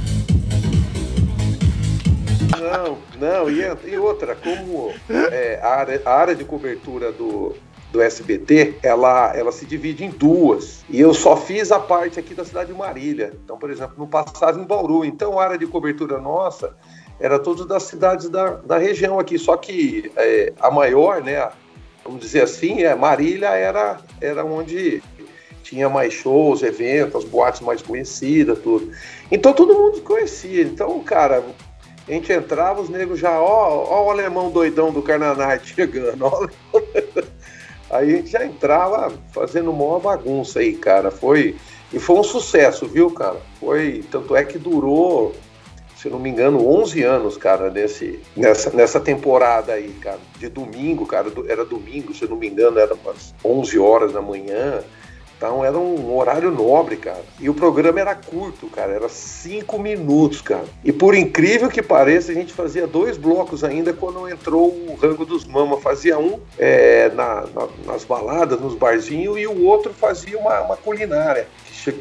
Não, 2.59 2.99
não, 3.21 3.49
e, 3.49 3.63
e 3.85 3.97
outra, 3.99 4.35
como 4.35 4.93
é, 5.09 5.61
a, 5.63 5.69
área, 5.69 6.03
a 6.05 6.13
área 6.13 6.35
de 6.35 6.45
cobertura 6.45 7.13
do, 7.13 7.55
do 7.91 8.03
SBT, 8.03 8.77
ela, 8.83 9.35
ela 9.35 9.51
se 9.51 9.65
divide 9.65 10.05
em 10.05 10.11
duas. 10.11 10.85
E 10.91 11.01
eu 11.01 11.15
só 11.15 11.37
fiz 11.37 11.73
a 11.73 11.81
parte 11.81 12.21
aqui 12.21 12.35
da 12.35 12.45
cidade 12.45 12.73
de 12.73 12.79
Marília. 12.79 13.33
Então, 13.45 13.59
por 13.59 13.71
exemplo, 13.71 13.95
não 13.97 14.07
passava 14.07 14.61
em 14.61 14.65
Bauru. 14.65 15.05
Então, 15.05 15.39
a 15.39 15.45
área 15.45 15.59
de 15.59 15.67
cobertura 15.67 16.19
nossa 16.19 16.77
era 17.19 17.39
todas 17.39 17.67
das 17.67 17.85
cidades 17.85 18.29
da, 18.29 18.51
da 18.57 18.79
região 18.79 19.19
aqui. 19.19 19.39
Só 19.39 19.57
que 19.57 20.13
é, 20.17 20.53
a 20.61 20.71
maior, 20.71 21.23
né, 21.23 21.51
vamos 22.05 22.21
dizer 22.21 22.43
assim, 22.43 22.83
é, 22.83 22.95
Marília 22.95 23.49
era, 23.49 23.99
era 24.21 24.45
onde 24.45 25.03
tinha 25.63 25.89
mais 25.89 26.15
shows, 26.15 26.63
eventos, 26.63 27.25
boates 27.25 27.61
mais 27.61 27.83
conhecidas, 27.83 28.59
tudo. 28.61 28.91
Então 29.31 29.53
todo 29.53 29.75
mundo 29.75 30.01
conhecia. 30.03 30.63
Então, 30.63 30.99
cara, 31.01 31.45
a 32.07 32.13
gente 32.13 32.33
entrava, 32.33 32.81
os 32.81 32.89
negros 32.89 33.19
já, 33.19 33.39
ó, 33.41 33.85
ó 33.87 34.07
o 34.07 34.11
alemão 34.11 34.51
doidão 34.51 34.91
do 34.91 35.03
Carnanite 35.03 35.75
chegando, 35.77 36.25
ó. 36.25 36.49
Aí 37.91 38.13
a 38.13 38.17
gente 38.17 38.31
já 38.31 38.45
entrava 38.45 39.13
fazendo 39.33 39.71
uma 39.71 39.99
bagunça 39.99 40.61
aí, 40.61 40.75
cara. 40.75 41.11
Foi. 41.11 41.57
E 41.93 41.99
foi 41.99 42.17
um 42.17 42.25
sucesso, 42.25 42.87
viu, 42.87 43.11
cara? 43.11 43.41
Foi. 43.59 44.05
Tanto 44.11 44.37
é 44.37 44.45
que 44.45 44.59
durou, 44.59 45.35
se 45.97 46.09
não 46.09 46.19
me 46.19 46.29
engano, 46.29 46.69
11 46.69 47.03
anos, 47.03 47.37
cara, 47.37 47.71
nesse, 47.71 48.21
nessa, 48.37 48.71
nessa 48.71 49.01
temporada 49.01 49.73
aí, 49.73 49.91
cara. 50.01 50.21
De 50.39 50.49
domingo, 50.49 51.07
cara. 51.07 51.33
Era 51.49 51.65
domingo, 51.65 52.15
se 52.15 52.27
não 52.27 52.37
me 52.37 52.49
engano, 52.49 52.79
era 52.79 52.95
umas 52.95 53.35
11 53.45 53.79
horas 53.79 54.13
da 54.13 54.21
manhã. 54.21 54.83
Então 55.39 55.65
era 55.65 55.79
um 55.79 56.17
horário 56.17 56.51
nobre, 56.51 56.97
cara. 56.97 57.23
E 57.39 57.49
o 57.49 57.55
programa 57.55 58.01
era 58.01 58.15
curto, 58.15 58.67
cara. 58.67 58.93
Era 58.93 59.09
cinco 59.09 59.79
minutos, 59.79 60.43
cara. 60.43 60.65
E 60.85 60.93
por 60.93 61.15
incrível 61.15 61.69
que 61.69 61.81
pareça, 61.81 62.33
a 62.33 62.35
gente 62.35 62.53
fazia 62.53 62.89
dois 62.89 63.17
blocos 63.17 63.63
ainda 63.63 63.93
quando 63.93 64.29
entrou 64.29 64.67
o 64.67 64.99
Rango 65.01 65.25
dos 65.25 65.45
Mama. 65.45 65.79
Fazia 65.81 66.19
um 66.19 66.41
é, 66.59 67.09
na, 67.11 67.47
na, 67.55 67.69
nas 67.87 68.05
baladas, 68.05 68.61
nos 68.61 68.75
barzinhos, 68.75 69.39
e 69.39 69.47
o 69.47 69.65
outro 69.65 69.95
fazia 69.95 70.37
uma, 70.37 70.61
uma 70.61 70.77
culinária. 70.77 71.47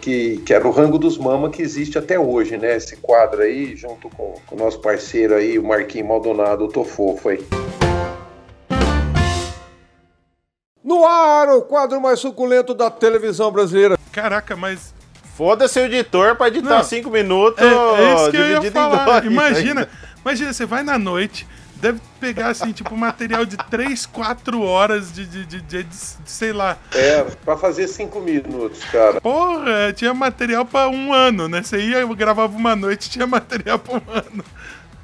Que, 0.02 0.40
que 0.40 0.54
era 0.54 0.68
o 0.68 0.72
Rango 0.72 0.98
dos 0.98 1.18
Mama, 1.18 1.50
que 1.50 1.62
existe 1.62 1.98
até 1.98 2.20
hoje, 2.20 2.58
né? 2.58 2.76
Esse 2.76 2.98
quadro 2.98 3.42
aí, 3.42 3.74
junto 3.74 4.10
com, 4.10 4.34
o 4.52 4.56
nosso 4.58 4.82
parceiro 4.82 5.36
aí, 5.36 5.58
o 5.58 5.64
Marquinhos 5.64 6.10
Maldonado, 6.10 6.66
o 6.66 6.68
Tofofo 6.68 7.30
aí. 7.30 7.40
No 10.88 11.06
ar, 11.06 11.50
o 11.50 11.64
quadro 11.64 12.00
mais 12.00 12.18
suculento 12.18 12.74
da 12.74 12.90
televisão 12.90 13.52
brasileira. 13.52 14.00
Caraca, 14.10 14.56
mas. 14.56 14.96
Foda-se 15.36 15.78
o 15.78 15.84
editor 15.84 16.38
pra 16.38 16.48
editar 16.48 16.82
5 16.82 17.10
minutos. 17.10 17.62
É, 17.62 17.68
é 17.68 18.16
isso 18.16 18.32
que 18.32 18.38
eu 18.38 18.50
ia 18.50 18.72
falar. 18.72 19.26
Imagina, 19.26 19.90
imagina, 20.22 20.54
você 20.54 20.66
vai 20.66 20.84
na 20.84 20.98
noite, 20.98 21.46
deve 21.76 22.00
pegar 22.22 22.48
assim, 22.48 22.72
tipo, 22.72 22.96
material 22.96 23.46
de 23.46 23.58
3, 23.58 24.06
4 24.06 24.62
horas 24.62 25.12
de, 25.12 25.26
de, 25.26 25.46
de, 25.46 25.62
de, 25.62 25.84
de 25.84 25.96
sei 26.26 26.54
lá. 26.54 26.78
É, 26.94 27.22
pra 27.44 27.58
fazer 27.58 27.90
5 27.90 28.22
minutos, 28.22 28.82
cara. 28.86 29.20
Porra, 29.20 29.92
tinha 29.94 30.14
material 30.14 30.64
pra 30.64 30.88
um 30.88 31.14
ano, 31.14 31.50
né? 31.50 31.62
Você 31.62 31.80
ia, 31.82 32.06
gravava 32.16 32.56
uma 32.56 32.78
noite, 32.78 33.10
tinha 33.10 33.28
material 33.28 33.78
pra 33.78 33.96
um 33.96 34.12
ano. 34.12 34.44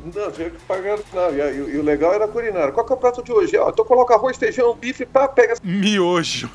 Não, 0.03 0.31
tinha 0.31 0.49
que 0.49 0.59
pagar. 0.65 0.99
Não, 1.13 1.33
e, 1.33 1.39
e, 1.39 1.75
e, 1.75 1.77
o 1.77 1.83
legal 1.83 2.13
era 2.13 2.25
a 2.25 2.27
culinária. 2.27 2.73
Qual 2.73 2.85
que 2.85 2.91
é 2.91 2.95
o 2.95 2.99
prato 2.99 3.23
de 3.23 3.31
hoje? 3.31 3.55
Ó, 3.57 3.69
então 3.69 3.85
coloca 3.85 4.13
arroz, 4.13 4.35
feijão, 4.35 4.75
bife, 4.75 5.05
pá, 5.05 5.27
pega. 5.27 5.55
Miojo. 5.63 6.49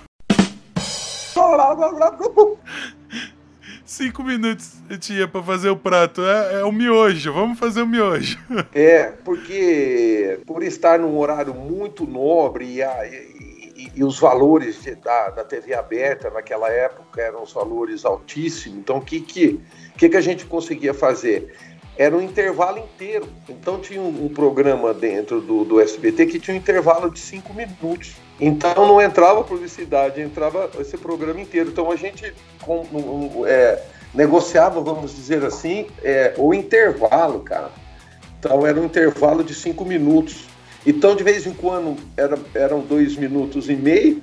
Cinco 3.86 4.22
minutos 4.22 4.74
eu 4.90 4.98
tinha 4.98 5.26
pra 5.26 5.42
fazer 5.42 5.70
o 5.70 5.76
prato. 5.76 6.20
É, 6.22 6.60
é 6.60 6.64
o 6.64 6.70
miojo, 6.70 7.32
vamos 7.32 7.58
fazer 7.58 7.82
o 7.82 7.86
miojo. 7.86 8.38
É, 8.74 9.12
porque 9.24 10.40
por 10.46 10.62
estar 10.62 10.98
num 10.98 11.16
horário 11.16 11.54
muito 11.54 12.06
nobre 12.06 12.74
e, 12.74 12.82
a, 12.82 13.06
e, 13.06 13.90
e 13.94 14.04
os 14.04 14.18
valores 14.18 14.82
de, 14.82 14.94
da, 14.96 15.30
da 15.30 15.44
TV 15.44 15.74
aberta 15.74 16.28
naquela 16.28 16.68
época 16.68 17.20
eram 17.20 17.42
os 17.42 17.52
valores 17.52 18.04
altíssimos, 18.04 18.78
então 18.78 18.98
o 18.98 19.00
que, 19.00 19.20
que, 19.20 19.60
que, 19.96 20.08
que 20.08 20.16
a 20.16 20.20
gente 20.20 20.44
conseguia 20.44 20.92
fazer? 20.92 21.56
Era 21.98 22.16
um 22.16 22.22
intervalo 22.22 22.78
inteiro. 22.78 23.28
Então 23.48 23.80
tinha 23.80 24.00
um, 24.00 24.26
um 24.26 24.28
programa 24.28 24.94
dentro 24.94 25.40
do, 25.40 25.64
do, 25.64 25.80
SBT 25.80 26.26
que 26.26 26.38
tinha 26.38 26.54
um 26.54 26.58
intervalo 26.58 27.10
de 27.10 27.18
cinco 27.18 27.52
minutos. 27.52 28.14
Então 28.40 28.86
não 28.86 29.02
entrava 29.02 29.42
publicidade, 29.42 30.20
entrava 30.20 30.70
esse 30.78 30.96
programa 30.96 31.40
inteiro. 31.40 31.70
Então 31.70 31.90
a 31.90 31.96
gente 31.96 32.32
com, 32.62 32.82
um, 32.92 33.44
é, 33.44 33.82
negociava, 34.14 34.80
vamos 34.80 35.14
dizer 35.16 35.44
assim, 35.44 35.88
é, 36.04 36.34
o 36.38 36.54
intervalo, 36.54 37.40
cara. 37.40 37.72
Então 38.38 38.64
era 38.64 38.80
um 38.80 38.84
intervalo 38.84 39.42
de 39.42 39.52
cinco 39.52 39.84
minutos. 39.84 40.46
Então 40.86 41.16
de 41.16 41.24
vez 41.24 41.48
em 41.48 41.52
quando 41.52 41.96
era, 42.16 42.38
eram 42.54 42.78
dois 42.80 43.16
minutos 43.16 43.68
e 43.68 43.74
meio. 43.74 44.22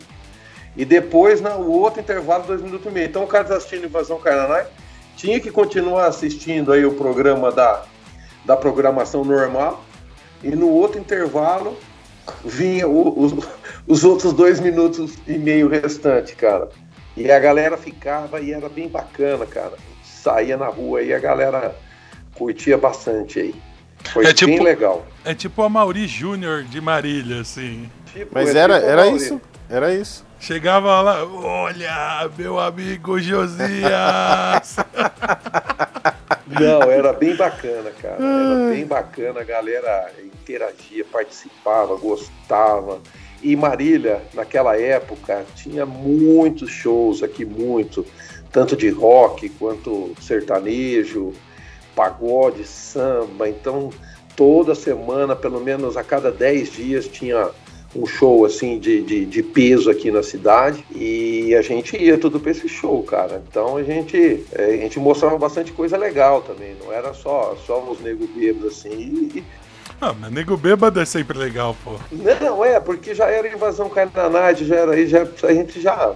E 0.77 0.83
depois, 0.83 1.39
no 1.41 1.69
outro 1.71 2.01
intervalo, 2.01 2.45
dois 2.45 2.61
minutos 2.61 2.89
e 2.89 2.93
meio. 2.93 3.07
Então 3.07 3.25
o 3.25 3.27
cara 3.27 3.55
assistindo 3.55 3.85
Invasão 3.85 4.19
Carnanai, 4.19 4.65
tinha 5.15 5.39
que 5.39 5.51
continuar 5.51 6.07
assistindo 6.07 6.71
aí 6.71 6.85
o 6.85 6.93
programa 6.93 7.51
da, 7.51 7.83
da 8.45 8.55
programação 8.55 9.23
normal 9.23 9.83
e 10.43 10.49
no 10.49 10.69
outro 10.69 10.99
intervalo 10.99 11.77
vinha 12.43 12.87
o, 12.87 13.19
os, 13.19 13.33
os 13.87 14.03
outros 14.03 14.33
dois 14.33 14.59
minutos 14.59 15.15
e 15.27 15.37
meio 15.37 15.67
restante, 15.67 16.35
cara. 16.35 16.69
E 17.15 17.31
a 17.31 17.39
galera 17.39 17.77
ficava 17.77 18.41
e 18.41 18.51
era 18.51 18.67
bem 18.67 18.89
bacana, 18.89 19.45
cara. 19.45 19.73
Saía 20.03 20.57
na 20.57 20.67
rua 20.67 21.01
e 21.01 21.13
a 21.13 21.19
galera 21.19 21.75
curtia 22.33 22.77
bastante 22.77 23.39
aí. 23.39 23.55
Foi 24.11 24.25
é 24.25 24.33
tipo, 24.33 24.51
bem 24.51 24.61
legal. 24.61 25.05
É 25.23 25.33
tipo 25.33 25.61
a 25.61 25.69
Mauri 25.69 26.07
Júnior 26.07 26.63
de 26.63 26.81
Marília, 26.81 27.41
assim. 27.41 27.89
Tipo, 28.13 28.31
Mas 28.33 28.53
é 28.53 28.59
era, 28.59 28.79
tipo 28.79 28.89
era 28.91 29.07
isso. 29.07 29.41
Era 29.69 29.93
isso. 29.93 30.24
Chegava 30.39 31.01
lá, 31.01 31.23
olha, 31.25 32.29
meu 32.37 32.59
amigo 32.59 33.19
Josias. 33.19 34.75
Não, 36.47 36.83
era 36.83 37.11
bem 37.13 37.35
bacana, 37.35 37.91
cara. 37.91 38.23
Era 38.23 38.69
bem 38.71 38.85
bacana, 38.85 39.41
a 39.41 39.43
galera 39.43 40.11
interagia, 40.23 41.03
participava, 41.11 41.95
gostava. 41.95 43.01
E 43.41 43.55
Marília, 43.55 44.21
naquela 44.33 44.79
época, 44.79 45.45
tinha 45.55 45.85
muitos 45.85 46.69
shows 46.69 47.23
aqui, 47.23 47.43
muito, 47.45 48.05
tanto 48.51 48.75
de 48.75 48.89
rock 48.89 49.49
quanto 49.49 50.15
sertanejo, 50.21 51.33
pagode, 51.95 52.63
samba. 52.65 53.49
Então, 53.49 53.89
toda 54.35 54.75
semana, 54.75 55.35
pelo 55.35 55.59
menos 55.59 55.97
a 55.97 56.03
cada 56.03 56.31
10 56.31 56.71
dias, 56.71 57.07
tinha 57.07 57.49
um 57.95 58.05
show 58.05 58.45
assim 58.45 58.77
de, 58.77 59.01
de, 59.01 59.25
de, 59.25 59.41
peso 59.41 59.89
aqui 59.89 60.11
na 60.11 60.21
cidade 60.21 60.83
e 60.93 61.55
a 61.55 61.61
gente 61.61 61.95
ia 61.95 62.17
tudo 62.17 62.39
para 62.39 62.51
esse 62.51 62.67
show, 62.67 63.01
cara. 63.03 63.41
Então 63.47 63.77
a 63.77 63.83
gente, 63.83 64.45
é, 64.51 64.65
a 64.65 64.77
gente 64.77 64.99
mostrava 64.99 65.37
bastante 65.37 65.71
coisa 65.71 65.97
legal 65.97 66.41
também, 66.41 66.75
não 66.83 66.91
era 66.91 67.13
só, 67.13 67.55
só 67.65 67.81
os 67.89 68.01
negros 68.01 68.29
bêbados 68.31 68.77
assim. 68.77 69.31
E, 69.33 69.43
Ah, 70.01 70.13
mas 70.13 70.31
nego 70.31 70.57
bêbado 70.57 70.99
é 70.99 71.05
sempre 71.05 71.37
legal, 71.37 71.75
pô. 71.83 71.91
Não, 72.41 72.65
é, 72.65 72.79
porque 72.79 73.15
já 73.15 73.25
era 73.29 73.47
invasão 73.47 73.89
Carnanade, 73.89 74.65
já 74.65 74.75
era 74.75 74.91
aí, 74.91 75.07
já, 75.07 75.25
a 75.43 75.53
gente 75.53 75.79
já 75.79 76.13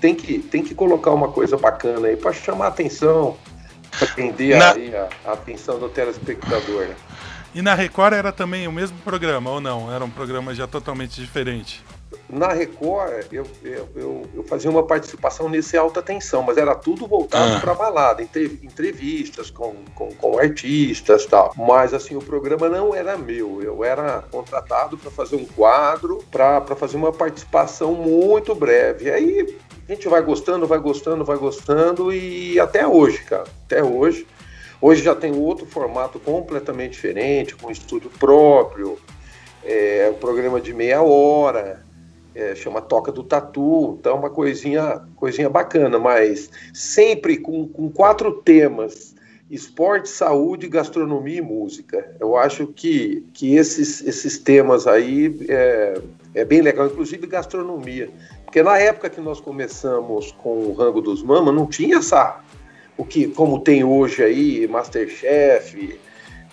tem 0.00 0.14
que, 0.14 0.38
tem 0.38 0.62
que 0.62 0.74
colocar 0.74 1.10
uma 1.10 1.28
coisa 1.32 1.56
bacana 1.56 2.08
aí 2.08 2.16
pra 2.16 2.32
chamar 2.32 2.66
a 2.66 2.68
atenção, 2.68 3.36
pra 3.98 4.06
prender 4.08 4.58
Na- 4.58 4.72
aí 4.72 4.94
a, 4.94 5.08
a 5.24 5.32
atenção 5.32 5.78
do 5.78 5.88
telespectador, 5.88 6.86
né? 6.86 6.94
E 7.54 7.62
na 7.62 7.74
Record 7.74 8.14
era 8.14 8.32
também 8.32 8.66
o 8.66 8.72
mesmo 8.72 8.98
programa, 9.04 9.50
ou 9.50 9.60
não? 9.60 9.92
Era 9.94 10.04
um 10.04 10.10
programa 10.10 10.54
já 10.54 10.66
totalmente 10.66 11.20
diferente. 11.20 11.82
Na 12.28 12.48
Record, 12.52 13.26
eu, 13.30 13.46
eu, 13.62 13.88
eu, 13.94 14.26
eu 14.34 14.42
fazia 14.44 14.70
uma 14.70 14.82
participação 14.82 15.48
nesse 15.48 15.76
alta 15.76 16.02
tensão, 16.02 16.42
mas 16.42 16.56
era 16.56 16.74
tudo 16.74 17.06
voltado 17.06 17.56
Ah. 17.56 17.60
para 17.60 17.74
balada, 17.74 18.22
entre- 18.22 18.58
entrevistas 18.62 19.50
com, 19.50 19.74
com, 19.94 20.08
com 20.14 20.38
artistas 20.38 21.22
e 21.24 21.28
tal. 21.28 21.52
Mas 21.56 21.92
assim, 21.94 22.16
o 22.16 22.20
programa 22.22 22.68
não 22.68 22.94
era 22.94 23.16
meu, 23.16 23.62
eu 23.62 23.84
era 23.84 24.24
contratado 24.30 24.96
para 24.96 25.10
fazer 25.10 25.36
um 25.36 25.44
quadro, 25.44 26.24
para 26.30 26.60
fazer 26.76 26.96
uma 26.96 27.12
participação 27.12 27.94
muito 27.94 28.54
breve. 28.54 29.10
Aí 29.10 29.56
a 29.88 29.92
gente 29.92 30.08
vai 30.08 30.22
gostando, 30.22 30.66
vai 30.66 30.78
gostando, 30.78 31.24
vai 31.24 31.36
gostando 31.36 32.12
e 32.12 32.58
até 32.58 32.86
hoje, 32.86 33.18
cara, 33.24 33.44
até 33.66 33.82
hoje. 33.82 34.26
Hoje 34.86 35.02
já 35.02 35.14
tem 35.14 35.34
outro 35.34 35.64
formato 35.64 36.20
completamente 36.20 36.90
diferente, 36.90 37.56
com 37.56 37.70
estúdio 37.70 38.10
próprio, 38.18 38.98
é, 39.64 40.12
um 40.14 40.18
programa 40.18 40.60
de 40.60 40.74
meia 40.74 41.00
hora, 41.00 41.82
é, 42.34 42.54
chama 42.54 42.82
Toca 42.82 43.10
do 43.10 43.24
Tatu, 43.24 43.96
então 43.98 44.12
é 44.12 44.18
uma 44.18 44.28
coisinha, 44.28 45.00
coisinha 45.16 45.48
bacana, 45.48 45.98
mas 45.98 46.50
sempre 46.74 47.38
com, 47.38 47.66
com 47.66 47.90
quatro 47.90 48.30
temas: 48.42 49.14
esporte, 49.50 50.10
saúde, 50.10 50.68
gastronomia 50.68 51.38
e 51.38 51.40
música. 51.40 52.14
Eu 52.20 52.36
acho 52.36 52.66
que, 52.66 53.24
que 53.32 53.56
esses, 53.56 54.06
esses 54.06 54.36
temas 54.36 54.86
aí 54.86 55.34
é, 55.48 55.98
é 56.34 56.44
bem 56.44 56.60
legal, 56.60 56.88
inclusive 56.88 57.26
gastronomia. 57.26 58.10
Porque 58.44 58.62
na 58.62 58.78
época 58.78 59.08
que 59.08 59.20
nós 59.22 59.40
começamos 59.40 60.30
com 60.32 60.66
o 60.66 60.74
Rango 60.74 61.00
dos 61.00 61.22
Mama, 61.22 61.50
não 61.50 61.66
tinha 61.66 61.96
essa. 61.96 62.43
O 62.96 63.04
que, 63.04 63.26
como 63.28 63.60
tem 63.60 63.82
hoje 63.82 64.22
aí, 64.22 64.68
Masterchef, 64.68 65.98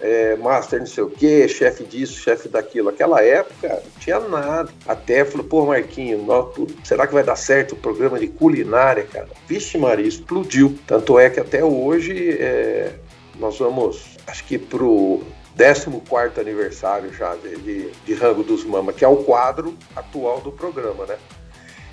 é, 0.01 0.35
master 0.35 0.79
não 0.79 0.87
sei 0.87 1.03
o 1.03 1.09
que, 1.09 1.47
chefe 1.47 1.83
disso, 1.83 2.13
chefe 2.19 2.49
daquilo. 2.49 2.89
Aquela 2.89 3.21
época 3.23 3.69
não 3.69 3.99
tinha 3.99 4.19
nada. 4.19 4.71
Até 4.87 5.23
falou, 5.23 5.45
pô, 5.45 5.65
Marquinho, 5.67 6.23
nó- 6.25 6.43
pô, 6.43 6.67
será 6.83 7.05
que 7.05 7.13
vai 7.13 7.23
dar 7.23 7.35
certo 7.35 7.73
o 7.73 7.77
programa 7.77 8.19
de 8.19 8.27
culinária, 8.27 9.03
cara? 9.03 9.27
Vixe, 9.47 9.77
Maria, 9.77 10.07
explodiu. 10.07 10.75
Tanto 10.87 11.19
é 11.19 11.29
que 11.29 11.39
até 11.39 11.63
hoje 11.63 12.31
é, 12.39 12.93
nós 13.39 13.59
vamos, 13.59 14.17
acho 14.25 14.43
que 14.45 14.57
pro 14.57 15.21
14 15.55 16.39
aniversário 16.39 17.13
já 17.13 17.35
de, 17.35 17.55
de, 17.57 17.89
de 17.91 18.13
Rango 18.15 18.41
dos 18.41 18.63
Mama, 18.65 18.91
que 18.91 19.05
é 19.05 19.07
o 19.07 19.17
quadro 19.17 19.77
atual 19.95 20.41
do 20.41 20.51
programa, 20.51 21.05
né? 21.05 21.17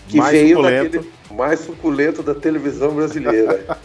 Que 0.08 0.16
Mais 0.16 0.32
veio 0.32 0.56
suculento. 0.56 0.90
daquele 0.90 1.12
mais 1.30 1.60
suculento 1.60 2.22
da 2.22 2.34
televisão 2.34 2.94
brasileira. 2.94 3.78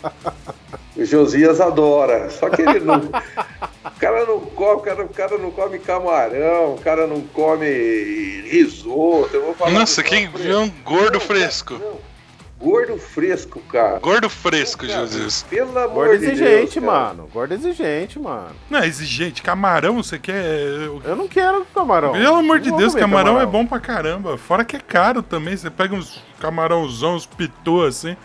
o 0.95 1.03
Josias 1.05 1.59
adora, 1.59 2.29
só 2.29 2.49
que 2.49 2.61
ele 2.61 2.79
não. 2.79 2.99
O 2.99 3.99
cara 3.99 4.25
não 4.25 4.39
come, 4.39 4.73
o 4.75 4.79
cara, 4.79 5.03
o 5.03 5.09
cara 5.09 5.37
não 5.37 5.51
come 5.51 5.79
camarão, 5.79 6.75
o 6.75 6.79
cara 6.79 7.05
não 7.05 7.21
come 7.21 7.67
risoto. 8.49 9.29
Eu 9.33 9.45
vou 9.45 9.53
falar 9.53 9.71
Nossa, 9.71 10.01
que 10.01 10.15
é 10.15 10.57
um 10.57 10.69
gordo 10.83 11.19
fresco. 11.19 11.73
Não, 11.73 11.97
gordo 12.59 12.97
fresco, 12.97 13.59
cara. 13.69 13.99
Gordo 13.99 14.29
fresco, 14.29 14.87
Cara, 14.87 15.05
Jesus. 15.05 15.45
Pelo 15.49 15.77
amor 15.77 16.07
Gordo 16.07 16.19
de 16.19 16.25
exigente, 16.25 16.79
Deus, 16.79 16.85
cara. 16.85 16.85
mano. 16.85 17.29
Gordo 17.33 17.53
exigente, 17.53 18.19
mano. 18.19 18.55
Não, 18.69 18.79
é 18.79 18.87
exigente. 18.87 19.41
Camarão, 19.41 20.01
você 20.01 20.17
quer. 20.17 20.35
Eu 21.03 21.15
não 21.15 21.27
quero 21.27 21.65
camarão. 21.73 22.13
Pelo 22.13 22.35
amor 22.37 22.59
de 22.59 22.71
Deus, 22.71 22.93
comer 22.93 23.01
camarão, 23.01 23.39
é 23.41 23.45
bom 23.45 23.65
pra 23.65 23.79
caramba. 23.79 24.37
Fora 24.37 24.63
que 24.63 24.75
é 24.75 24.79
caro 24.79 25.21
também. 25.21 25.55
Você 25.57 25.69
pega 25.69 25.93
uns 25.95 26.21
camarãozão, 26.39 27.15
uns 27.15 27.25
pitô 27.25 27.83
assim. 27.83 28.15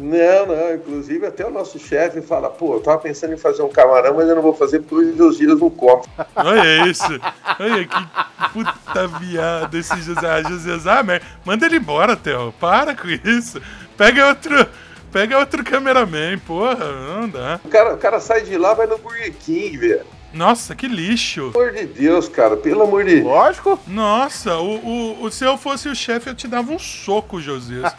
Não, 0.00 0.46
não, 0.46 0.74
inclusive 0.74 1.26
até 1.26 1.46
o 1.46 1.50
nosso 1.50 1.78
chefe 1.78 2.22
fala, 2.22 2.48
pô, 2.48 2.74
eu 2.74 2.80
tava 2.80 2.98
pensando 2.98 3.34
em 3.34 3.36
fazer 3.36 3.62
um 3.62 3.68
camarão, 3.68 4.14
mas 4.14 4.28
eu 4.28 4.34
não 4.34 4.42
vou 4.42 4.54
fazer 4.54 4.80
porque 4.80 5.10
os 5.10 5.16
Josias 5.16 5.60
não 5.60 5.68
comem. 5.68 6.04
Olha 6.36 6.88
isso. 6.88 7.20
Olha 7.58 7.84
que 7.86 8.50
puta 8.52 9.06
viado 9.20 9.76
esse 9.76 9.94
José. 10.00 10.20
Ah, 10.26 10.42
José, 10.42 10.70
ah, 10.90 11.02
mer- 11.02 11.22
manda 11.44 11.66
ele 11.66 11.76
embora, 11.76 12.16
Theo. 12.16 12.52
Para 12.58 12.94
com 12.96 13.08
isso. 13.08 13.60
Pega 13.96 14.28
outro. 14.28 14.66
Pega 15.12 15.38
outro 15.38 15.64
cameraman, 15.64 16.38
porra. 16.46 16.86
Não 16.92 17.28
dá. 17.28 17.60
O 17.64 17.68
cara, 17.68 17.94
o 17.94 17.98
cara 17.98 18.20
sai 18.20 18.42
de 18.42 18.56
lá, 18.56 18.74
vai 18.74 18.86
no 18.86 18.96
Burger 18.96 19.32
King, 19.40 19.76
velho. 19.76 20.06
Nossa, 20.32 20.74
que 20.76 20.86
lixo. 20.86 21.50
Pelo 21.52 21.64
amor 21.64 21.74
de 21.74 21.86
Deus, 21.86 22.28
cara, 22.28 22.56
pelo 22.56 22.82
amor 22.82 23.04
de 23.04 23.14
Deus. 23.16 23.24
Lógico. 23.26 23.80
Nossa, 23.86 24.56
o, 24.58 24.76
o, 24.76 25.22
o- 25.24 25.30
se 25.30 25.44
eu 25.44 25.58
fosse 25.58 25.88
o 25.88 25.94
chefe, 25.94 26.28
eu 26.30 26.34
te 26.34 26.46
dava 26.46 26.70
um 26.72 26.78
soco, 26.78 27.40
Josias. 27.40 27.92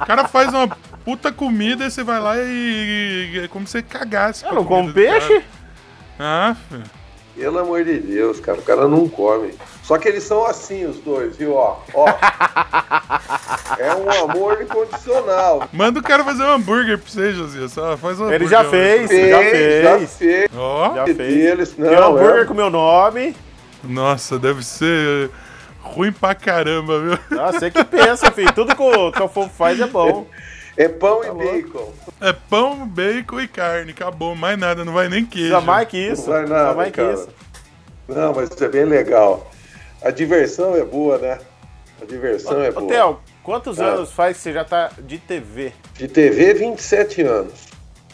O 0.00 0.06
cara 0.06 0.28
faz 0.28 0.48
uma 0.54 0.68
puta 1.04 1.32
comida 1.32 1.86
e 1.86 1.90
você 1.90 2.04
vai 2.04 2.20
lá 2.20 2.36
e. 2.36 3.30
e 3.34 3.40
é 3.44 3.48
como 3.48 3.66
se 3.66 3.72
você 3.72 3.82
cagasse. 3.82 4.44
Eu 4.44 4.50
pra 4.50 4.58
não 4.60 4.64
como 4.64 4.92
peixe. 4.92 5.42
Ah, 6.18 6.56
filho. 6.68 6.84
Pelo 7.36 7.58
amor 7.58 7.84
de 7.84 7.98
Deus, 7.98 8.40
cara, 8.40 8.58
o 8.58 8.62
cara 8.62 8.86
não 8.88 9.08
come. 9.08 9.54
Só 9.88 9.96
que 9.96 10.06
eles 10.06 10.22
são 10.22 10.44
assim, 10.44 10.84
os 10.84 10.98
dois, 10.98 11.34
viu? 11.38 11.54
Ó, 11.54 11.78
ó. 11.94 12.04
É 13.78 13.94
um 13.94 14.10
amor 14.30 14.60
incondicional. 14.60 15.66
Manda 15.72 16.00
o 16.00 16.02
cara 16.02 16.22
fazer 16.24 16.42
um 16.42 16.52
hambúrguer 16.52 16.98
pra 16.98 17.08
você, 17.10 17.32
Josias. 17.32 17.72
Só 17.72 17.96
faz 17.96 18.20
um 18.20 18.30
Ele 18.30 18.46
já 18.46 18.64
fez. 18.64 19.08
Fez, 19.08 19.30
já 19.30 19.42
já 19.42 19.50
fez. 19.50 20.16
fez. 20.16 20.50
Ó, 20.54 20.94
Já 20.94 21.04
fez. 21.06 21.16
Deles, 21.16 21.70
Tem 21.70 21.84
um 21.86 21.90
não, 21.94 22.16
hambúrguer 22.16 22.42
é. 22.42 22.44
com 22.44 22.54
meu 22.54 22.68
nome. 22.68 23.34
nossa, 23.82 24.38
deve 24.38 24.62
ser 24.64 25.30
ruim 25.80 26.12
pra 26.12 26.34
caramba, 26.34 27.00
viu? 27.00 27.18
Ah, 27.40 27.52
você 27.52 27.70
que 27.70 27.82
pensa, 27.84 28.30
filho. 28.30 28.52
Tudo 28.52 28.74
que 28.76 28.82
o, 28.82 29.10
que 29.12 29.22
o 29.22 29.28
fofo 29.28 29.50
faz 29.56 29.80
é 29.80 29.86
bom. 29.86 30.26
É 30.76 30.88
pão 30.88 31.22
e 31.22 31.26
Tá 31.28 31.34
bacon. 31.34 31.92
É 32.20 32.32
pão, 32.32 32.86
bacon 32.86 33.40
e 33.40 33.48
carne, 33.48 33.92
acabou. 33.92 34.34
Mais 34.34 34.58
nada, 34.58 34.84
não 34.84 34.92
vai 34.92 35.08
nem 35.08 35.24
queijo. 35.24 35.48
Precisa 35.50 35.60
mais 35.66 35.88
que 35.88 35.96
isso. 35.98 36.28
Não 36.28 36.32
vai 36.36 36.46
nada, 36.46 36.74
mais 36.74 36.92
que 36.92 37.00
isso. 37.00 37.28
Não, 38.08 38.34
mas 38.34 38.50
isso 38.50 38.64
é 38.64 38.68
bem 38.68 38.84
legal. 38.84 39.48
A 40.02 40.10
diversão 40.10 40.74
é 40.76 40.84
boa, 40.84 41.18
né? 41.18 41.38
A 42.00 42.04
diversão 42.04 42.62
é 42.62 42.70
boa. 42.70 42.86
Theo, 42.86 43.20
quantos 43.42 43.80
Ah. 43.80 43.86
anos 43.86 44.12
faz 44.12 44.36
que 44.36 44.42
você 44.44 44.52
já 44.52 44.64
tá 44.64 44.90
de 44.98 45.18
TV? 45.18 45.72
De 45.94 46.06
TV, 46.08 46.54
27 46.54 47.22
anos. 47.22 47.66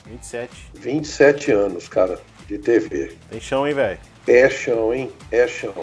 27. 0.06 0.50
27 0.74 1.52
anos, 1.52 1.88
cara, 1.88 2.18
de 2.46 2.58
TV. 2.58 3.12
Tem 3.30 3.40
chão, 3.40 3.66
hein, 3.66 3.74
velho? 3.74 3.98
É 4.26 4.48
chão, 4.48 4.92
hein? 4.94 5.10
É 5.30 5.46
chão. 5.46 5.74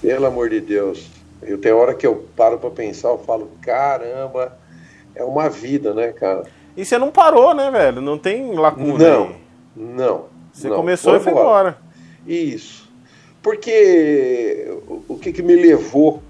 Pelo 0.00 0.26
amor 0.26 0.48
de 0.50 0.60
Deus. 0.60 1.08
Eu 1.42 1.58
tenho 1.58 1.76
hora 1.76 1.94
que 1.94 2.06
eu 2.06 2.26
paro 2.36 2.58
pra 2.58 2.70
pensar, 2.70 3.08
eu 3.08 3.18
falo, 3.18 3.50
caramba, 3.60 4.56
é 5.14 5.22
uma 5.22 5.48
vida, 5.50 5.92
né, 5.92 6.12
cara? 6.12 6.44
E 6.76 6.84
você 6.84 6.96
não 6.98 7.10
parou, 7.10 7.54
né, 7.54 7.70
velho? 7.70 8.00
Não 8.00 8.18
tem 8.18 8.52
lacuna 8.54 8.98
Não, 8.98 9.26
aí. 9.26 9.36
não. 9.76 10.26
Você 10.52 10.68
não. 10.68 10.76
começou 10.76 11.16
e 11.16 11.20
foi 11.20 11.32
embora. 11.32 11.76
Isso. 12.26 12.83
Porque 13.44 14.66
o- 15.06 15.18
que, 15.18 15.30
que 15.30 15.42
me 15.42 15.54
levou 15.54 16.22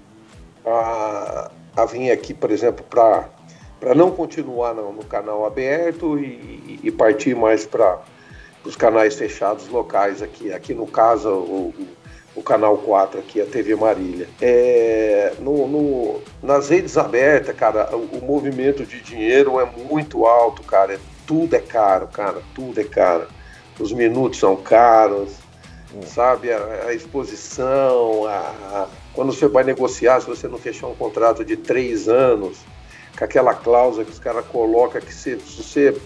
a, 0.65 1.49
a 1.77 1.85
vir 1.85 2.11
aqui, 2.11 2.33
por 2.33 2.51
exemplo, 2.51 2.83
para 2.89 3.95
não 3.95 4.11
continuar 4.11 4.73
no, 4.73 4.91
no 4.91 5.05
canal 5.05 5.45
aberto 5.45 6.19
e, 6.19 6.77
e 6.83 6.91
partir 6.91 7.33
mais 7.33 7.65
para 7.65 8.01
os 8.65 8.75
canais 8.75 9.15
fechados 9.15 9.69
locais 9.69 10.21
aqui. 10.21 10.51
Aqui, 10.51 10.73
no 10.73 10.85
caso, 10.85 11.29
o, 11.29 11.73
o, 12.35 12.43
canal 12.43 12.77
4 12.79 13.21
aqui, 13.21 13.39
a 13.39 13.45
TV 13.45 13.77
Marília. 13.77 14.27
É, 14.41 15.35
no, 15.39 15.67
no- 15.69 16.21
nas 16.43 16.67
redes 16.67 16.97
abertas, 16.97 17.55
cara, 17.55 17.95
o, 17.95 18.17
o 18.17 18.25
movimento 18.25 18.85
de 18.85 18.99
dinheiro 19.01 19.57
é 19.57 19.65
muito 19.65 20.25
alto, 20.25 20.61
cara. 20.63 20.99
Tudo 21.25 21.55
é 21.55 21.59
caro, 21.61 22.07
cara. 22.07 22.41
Tudo 22.53 22.77
é 22.81 22.83
caro. 22.83 23.25
Os 23.79 23.93
minutos 23.93 24.37
são 24.37 24.57
caros, 24.57 25.44
sabe? 26.03 26.51
A, 26.51 26.85
a 26.87 26.93
exposição, 26.93 28.25
a, 28.25 28.31
a- 28.31 28.87
quando 29.13 29.31
você 29.33 29.47
vai 29.47 29.63
negociar, 29.63 30.19
se 30.21 30.27
você 30.27 30.47
não 30.47 30.57
fechar 30.57 30.87
um 30.87 30.95
contrato 30.95 31.43
de 31.45 31.55
três 31.55 32.07
anos, 32.09 32.57
com 33.17 33.23
aquela 33.23 33.53
cláusula 33.53 34.03
que 34.03 34.11
os 34.11 34.19
caras 34.19 34.45
colocam 34.47 34.99
que 35.01 35.13
se, 35.13 35.39
se 35.39 35.63
você 35.63 35.97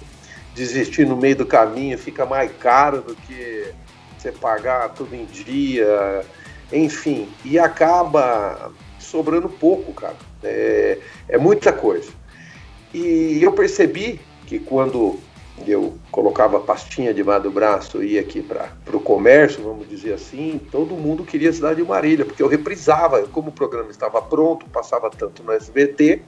desistir 0.53 1.07
no 1.07 1.17
meio 1.17 1.35
do 1.35 1.45
caminho 1.45 1.97
fica 1.97 2.25
mais 2.25 2.51
caro 2.59 3.01
do 3.01 3.15
que 3.15 3.73
você 4.17 4.31
pagar 4.31 4.89
tudo 4.89 5.15
em 5.15 5.25
dia, 5.25 6.23
enfim, 6.71 7.27
e 7.43 7.57
acaba 7.57 8.71
sobrando 8.99 9.49
pouco, 9.49 9.93
cara. 9.93 10.15
É, 10.43 10.99
é 11.29 11.37
muita 11.37 11.71
coisa. 11.73 12.11
E 12.93 13.39
eu 13.41 13.51
percebi 13.53 14.19
que 14.45 14.59
quando 14.59 15.19
eu 15.67 15.97
colocava 16.11 16.57
a 16.57 16.59
pastinha 16.59 17.13
debaixo 17.13 17.43
do 17.43 17.51
braço 17.51 18.03
e 18.03 18.13
ia 18.13 18.21
aqui 18.21 18.41
para 18.41 18.69
o 18.93 18.99
comércio, 18.99 19.63
vamos 19.63 19.87
dizer 19.87 20.13
assim, 20.13 20.59
todo 20.71 20.95
mundo 20.95 21.23
queria 21.23 21.49
a 21.49 21.53
cidade 21.53 21.81
de 21.81 21.87
Marília, 21.87 22.25
porque 22.25 22.41
eu 22.41 22.47
reprisava, 22.47 23.21
como 23.27 23.49
o 23.49 23.51
programa 23.51 23.91
estava 23.91 24.21
pronto, 24.21 24.65
passava 24.69 25.09
tanto 25.09 25.43
no 25.43 25.51
SBT, 25.51 26.21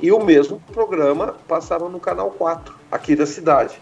e 0.00 0.10
o 0.10 0.24
mesmo 0.24 0.60
programa 0.72 1.36
passava 1.46 1.88
no 1.88 2.00
canal 2.00 2.30
4, 2.30 2.74
aqui 2.90 3.14
da 3.14 3.26
cidade. 3.26 3.80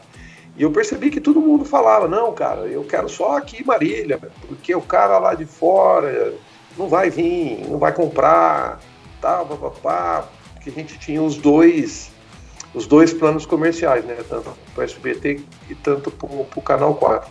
E 0.57 0.63
eu 0.63 0.73
percebi 0.73 1.11
que 1.11 1.21
todo 1.21 1.41
mundo 1.41 1.65
falava, 1.65 2.09
não, 2.09 2.33
cara, 2.33 2.63
eu 2.63 2.83
quero 2.83 3.09
só 3.09 3.37
aqui 3.37 3.65
Marília, 3.65 4.19
porque 4.49 4.75
o 4.75 4.81
cara 4.81 5.19
lá 5.19 5.35
de 5.35 5.47
fora 5.47 6.35
não 6.77 6.89
vai 6.89 7.11
vir, 7.11 7.65
não 7.69 7.79
vai 7.79 7.93
comprar, 7.93 8.81
tal, 9.21 9.47
papapá, 9.47 10.29
porque 10.55 10.71
a 10.71 10.73
gente 10.73 10.99
tinha 10.99 11.23
os 11.23 11.37
dois 11.37 12.11
os 12.75 12.87
dois 12.87 13.13
planos 13.13 13.47
comerciais, 13.47 14.05
né? 14.05 14.17
Tanto 14.29 14.53
para 14.75 14.83
o 14.83 14.85
SBT 14.85 15.41
e 15.71 15.75
tanto 15.75 16.11
para 16.11 16.29
o 16.29 16.63
Canal 16.63 16.95
4. 16.95 17.31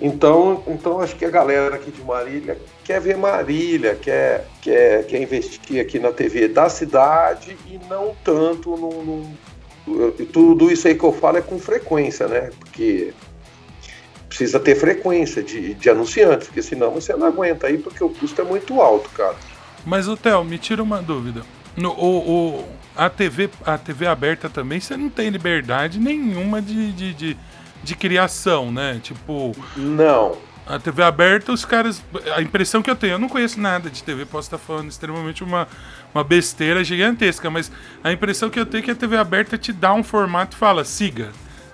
Então, 0.00 0.64
então 0.66 1.00
acho 1.00 1.14
que 1.14 1.24
a 1.24 1.30
galera 1.30 1.76
aqui 1.76 1.90
de 1.90 2.02
Marília 2.02 2.58
quer 2.82 3.00
ver 3.00 3.16
Marília, 3.16 3.94
quer, 3.94 4.48
quer, 4.60 5.06
quer 5.06 5.22
investir 5.22 5.80
aqui 5.80 5.98
na 6.00 6.10
TV 6.10 6.48
da 6.48 6.68
cidade 6.68 7.56
e 7.66 7.78
não 7.88 8.14
tanto 8.24 8.76
no, 8.76 9.04
no, 9.04 10.12
tudo 10.32 10.70
isso 10.70 10.88
aí 10.88 10.96
que 10.96 11.04
eu 11.04 11.12
falo 11.12 11.38
é 11.38 11.42
com 11.42 11.58
frequência, 11.58 12.26
né? 12.26 12.50
Porque 12.58 13.12
precisa 14.28 14.58
ter 14.58 14.74
frequência 14.74 15.42
de, 15.42 15.74
de 15.74 15.90
anunciantes, 15.90 16.48
porque 16.48 16.62
senão 16.62 16.90
você 16.90 17.14
não 17.14 17.26
aguenta 17.26 17.66
aí, 17.66 17.78
porque 17.78 18.02
o 18.02 18.08
custo 18.08 18.40
é 18.40 18.44
muito 18.44 18.80
alto, 18.80 19.10
cara. 19.10 19.36
Mas, 19.84 20.08
o 20.08 20.16
Theo, 20.16 20.42
me 20.44 20.58
tira 20.58 20.82
uma 20.82 21.02
dúvida. 21.02 21.42
No, 21.76 21.90
o, 21.92 22.60
o, 22.60 22.68
a, 22.96 23.08
TV, 23.08 23.50
a 23.64 23.78
TV 23.78 24.06
aberta 24.06 24.48
também, 24.48 24.80
você 24.80 24.96
não 24.96 25.08
tem 25.08 25.30
liberdade 25.30 25.98
nenhuma 25.98 26.60
de, 26.60 26.92
de, 26.92 27.14
de, 27.14 27.36
de 27.82 27.96
criação, 27.96 28.70
né? 28.70 29.00
Tipo. 29.02 29.52
Não. 29.76 30.36
A 30.66 30.78
TV 30.78 31.02
aberta, 31.02 31.52
os 31.52 31.64
caras. 31.64 32.02
A 32.34 32.40
impressão 32.40 32.82
que 32.82 32.90
eu 32.90 32.96
tenho, 32.96 33.14
eu 33.14 33.18
não 33.18 33.28
conheço 33.28 33.60
nada 33.60 33.90
de 33.90 34.02
TV, 34.02 34.24
posso 34.24 34.46
estar 34.46 34.58
falando 34.58 34.88
extremamente 34.88 35.42
uma, 35.42 35.66
uma 36.14 36.22
besteira 36.22 36.84
gigantesca, 36.84 37.50
mas 37.50 37.70
a 38.02 38.12
impressão 38.12 38.48
que 38.48 38.60
eu 38.60 38.66
tenho 38.66 38.82
é 38.82 38.84
que 38.84 38.90
a 38.90 38.94
TV 38.94 39.16
aberta 39.16 39.58
te 39.58 39.72
dá 39.72 39.92
um 39.92 40.04
formato 40.04 40.56
e 40.56 40.58
fala, 40.58 40.84
siga, 40.84 41.30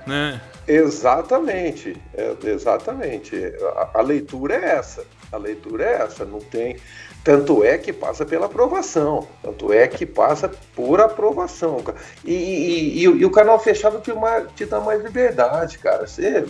né? 0.07 0.41
Exatamente, 0.69 1.97
é, 2.13 2.37
exatamente. 2.45 3.35
A, 3.75 3.91
a 3.95 4.03
leitura 4.03 4.55
é 4.55 4.77
essa. 4.77 5.03
A 5.33 5.39
leitura 5.39 5.83
é 5.83 5.93
essa. 6.03 6.27
Não 6.27 6.41
tem. 6.41 6.77
Tanto 7.25 7.65
é 7.65 7.79
que 7.79 7.91
passa 7.91 8.27
pela 8.27 8.47
aprovação. 8.47 9.27
Tanto 9.43 9.73
é 9.73 9.89
que 9.89 10.05
passa 10.05 10.51
por 10.77 11.01
aprovação. 11.01 11.83
E, 12.23 12.35
e, 12.35 12.99
e, 12.99 13.03
e 13.03 13.25
o 13.25 13.31
canal 13.31 13.59
fechado 13.59 13.99
te, 14.01 14.13
te, 14.55 14.67
dá 14.67 14.79
mais 14.79 15.03
liberdade, 15.03 15.79
cara. 15.79 16.07
Você, 16.07 16.45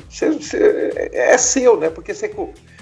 é 1.12 1.38
seu, 1.38 1.78
né? 1.78 1.88
Porque 1.88 2.12
você. 2.12 2.28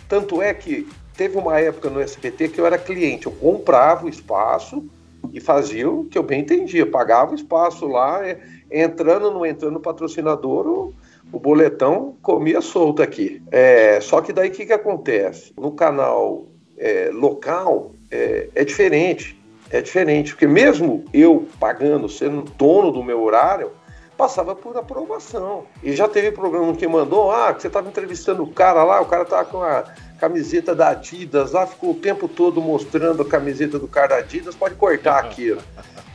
Tanto 0.09 0.41
é 0.41 0.55
que 0.55 0.89
teve 1.15 1.37
uma 1.37 1.61
época 1.61 1.91
no 1.91 2.01
SBT 2.01 2.49
que 2.49 2.59
eu 2.59 2.67
era 2.67 2.79
cliente. 2.79 3.27
Eu 3.27 3.33
comprava 3.33 4.07
o 4.07 4.09
espaço 4.09 4.89
e 5.35 5.41
fazia 5.41 5.91
o 5.91 6.07
que 6.07 6.17
eu 6.17 6.23
bem 6.23 6.41
entendia. 6.41 6.87
Pagava 6.87 7.33
o 7.33 7.35
espaço 7.35 7.87
lá, 7.87 8.27
é, 8.27 8.41
entrando 8.71 9.27
ou 9.27 9.35
não 9.35 9.45
entrando 9.45 9.79
patrocinador. 9.81 10.67
O, 10.67 10.95
o 11.37 11.39
boletão 11.39 12.17
comia 12.23 12.63
solto 12.63 13.03
aqui. 13.03 13.43
É, 13.51 14.01
só 14.01 14.23
que 14.23 14.33
daí 14.33 14.49
o 14.49 14.53
que, 14.53 14.65
que 14.65 14.73
acontece? 14.73 15.53
No 15.55 15.73
canal 15.73 16.47
é, 16.79 17.11
local 17.13 17.93
é, 18.11 18.49
é 18.55 18.65
diferente. 18.65 19.39
É 19.69 19.83
diferente, 19.83 20.33
porque 20.33 20.47
mesmo 20.47 21.05
eu 21.13 21.49
pagando, 21.59 22.09
sendo 22.09 22.43
dono 22.43 22.93
do 22.93 23.03
meu 23.03 23.21
horário, 23.21 23.73
passava 24.17 24.55
por 24.55 24.77
aprovação. 24.77 25.65
E 25.83 25.93
já 25.93 26.09
teve 26.09 26.31
programa 26.31 26.73
que 26.75 26.87
mandou, 26.87 27.33
ah, 27.33 27.53
você 27.53 27.67
estava 27.67 27.89
entrevistando 27.89 28.45
o 28.45 28.53
cara 28.53 28.85
lá, 28.85 29.01
o 29.01 29.07
cara 29.07 29.25
estava 29.25 29.45
com 29.45 29.61
a 29.61 29.85
camiseta 30.21 30.73
da 30.73 30.91
Adidas 30.91 31.51
lá, 31.51 31.67
ficou 31.67 31.91
o 31.91 31.95
tempo 31.95 32.29
todo 32.29 32.63
mostrando 32.63 33.23
a 33.23 33.29
camiseta 33.29 33.77
do 33.77 33.89
cara 33.89 34.07
da 34.07 34.17
Adidas, 34.19 34.55
pode 34.55 34.77
cortar 34.77 35.19
aquilo. 35.19 35.61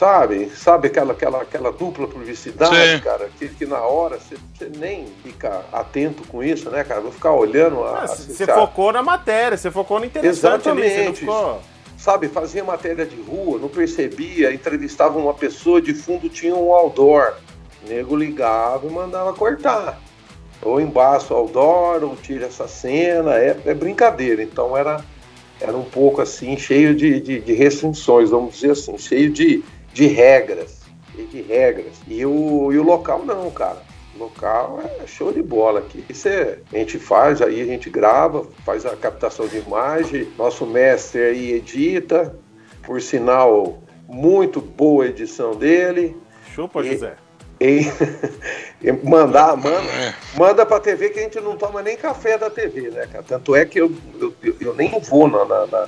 sabe? 0.00 0.50
Sabe 0.56 0.88
aquela, 0.88 1.12
aquela, 1.12 1.42
aquela 1.42 1.70
dupla 1.70 2.08
publicidade, 2.08 2.96
Sim. 2.96 3.00
cara, 3.00 3.28
que, 3.38 3.48
que 3.50 3.66
na 3.66 3.80
hora 3.80 4.18
você, 4.18 4.70
nem 4.78 5.06
fica 5.22 5.62
atento 5.70 6.26
com 6.26 6.42
isso, 6.42 6.70
né, 6.70 6.82
cara? 6.82 7.02
Vou 7.02 7.12
ficar 7.12 7.32
olhando 7.32 7.84
a. 7.84 8.06
Você 8.06 8.46
focou 8.46 8.90
na 8.92 9.02
matéria, 9.02 9.58
você 9.58 9.70
focou 9.70 10.00
no 10.00 10.06
interessante 10.06 10.68
Exatamente. 10.68 11.00
ali, 11.00 11.14
ficou... 11.14 11.60
Sabe, 11.98 12.28
fazia 12.28 12.64
matéria 12.64 13.04
de 13.04 13.20
rua, 13.20 13.58
não 13.58 13.68
percebia, 13.68 14.54
entrevistava 14.54 15.18
uma 15.18 15.34
pessoa, 15.34 15.82
de 15.82 15.92
fundo 15.92 16.30
tinha 16.30 16.56
um 16.56 16.72
outdoor. 16.72 17.34
O 17.84 17.88
nego 17.90 18.16
ligava 18.16 18.86
e 18.86 18.90
mandava 18.90 19.34
cortar. 19.34 20.00
Ou 20.62 20.80
embaixo 20.80 21.34
outdoor, 21.34 22.02
ou 22.02 22.16
tira 22.16 22.46
essa 22.46 22.66
cena, 22.66 23.34
é, 23.34 23.54
é 23.66 23.74
brincadeira. 23.74 24.42
Então 24.42 24.74
era, 24.74 25.04
era 25.60 25.76
um 25.76 25.84
pouco 25.84 26.22
assim, 26.22 26.56
cheio 26.56 26.94
de, 26.94 27.20
de, 27.20 27.38
de 27.38 27.52
restrições, 27.52 28.30
vamos 28.30 28.54
dizer 28.54 28.70
assim, 28.70 28.96
cheio 28.96 29.30
de, 29.30 29.62
de 29.92 30.06
regras, 30.06 30.80
de 31.14 31.42
regras. 31.42 31.94
E 32.06 32.24
o, 32.24 32.72
e 32.72 32.78
o 32.78 32.82
local 32.82 33.24
não, 33.24 33.50
cara. 33.50 33.82
O 34.14 34.18
local 34.18 34.80
é 35.00 35.06
show 35.06 35.32
de 35.32 35.42
bola 35.42 35.80
aqui. 35.80 36.04
Isso 36.08 36.28
é, 36.28 36.58
a 36.72 36.76
gente 36.76 36.98
faz, 36.98 37.40
aí 37.40 37.60
a 37.60 37.64
gente 37.64 37.88
grava, 37.88 38.46
faz 38.64 38.84
a 38.84 38.96
captação 38.96 39.46
de 39.46 39.58
imagem, 39.58 40.28
nosso 40.36 40.66
mestre 40.66 41.22
aí 41.22 41.52
edita, 41.52 42.34
por 42.82 43.00
sinal, 43.00 43.78
muito 44.08 44.60
boa 44.60 45.06
edição 45.06 45.54
dele. 45.54 46.16
Chupa, 46.54 46.82
e, 46.82 46.92
José. 46.92 47.14
E, 47.60 47.82
e 48.82 48.92
mandar, 48.92 49.56
manda, 49.56 49.90
é. 49.92 50.14
manda 50.36 50.66
pra 50.66 50.80
TV 50.80 51.10
que 51.10 51.20
a 51.20 51.22
gente 51.22 51.40
não 51.40 51.56
toma 51.56 51.82
nem 51.82 51.96
café 51.96 52.36
da 52.36 52.50
TV, 52.50 52.90
né, 52.90 53.06
cara? 53.06 53.24
Tanto 53.26 53.54
é 53.54 53.64
que 53.64 53.80
eu, 53.80 53.92
eu, 54.18 54.34
eu 54.60 54.74
nem 54.74 54.98
vou 55.00 55.28
na, 55.28 55.44
na, 55.44 55.86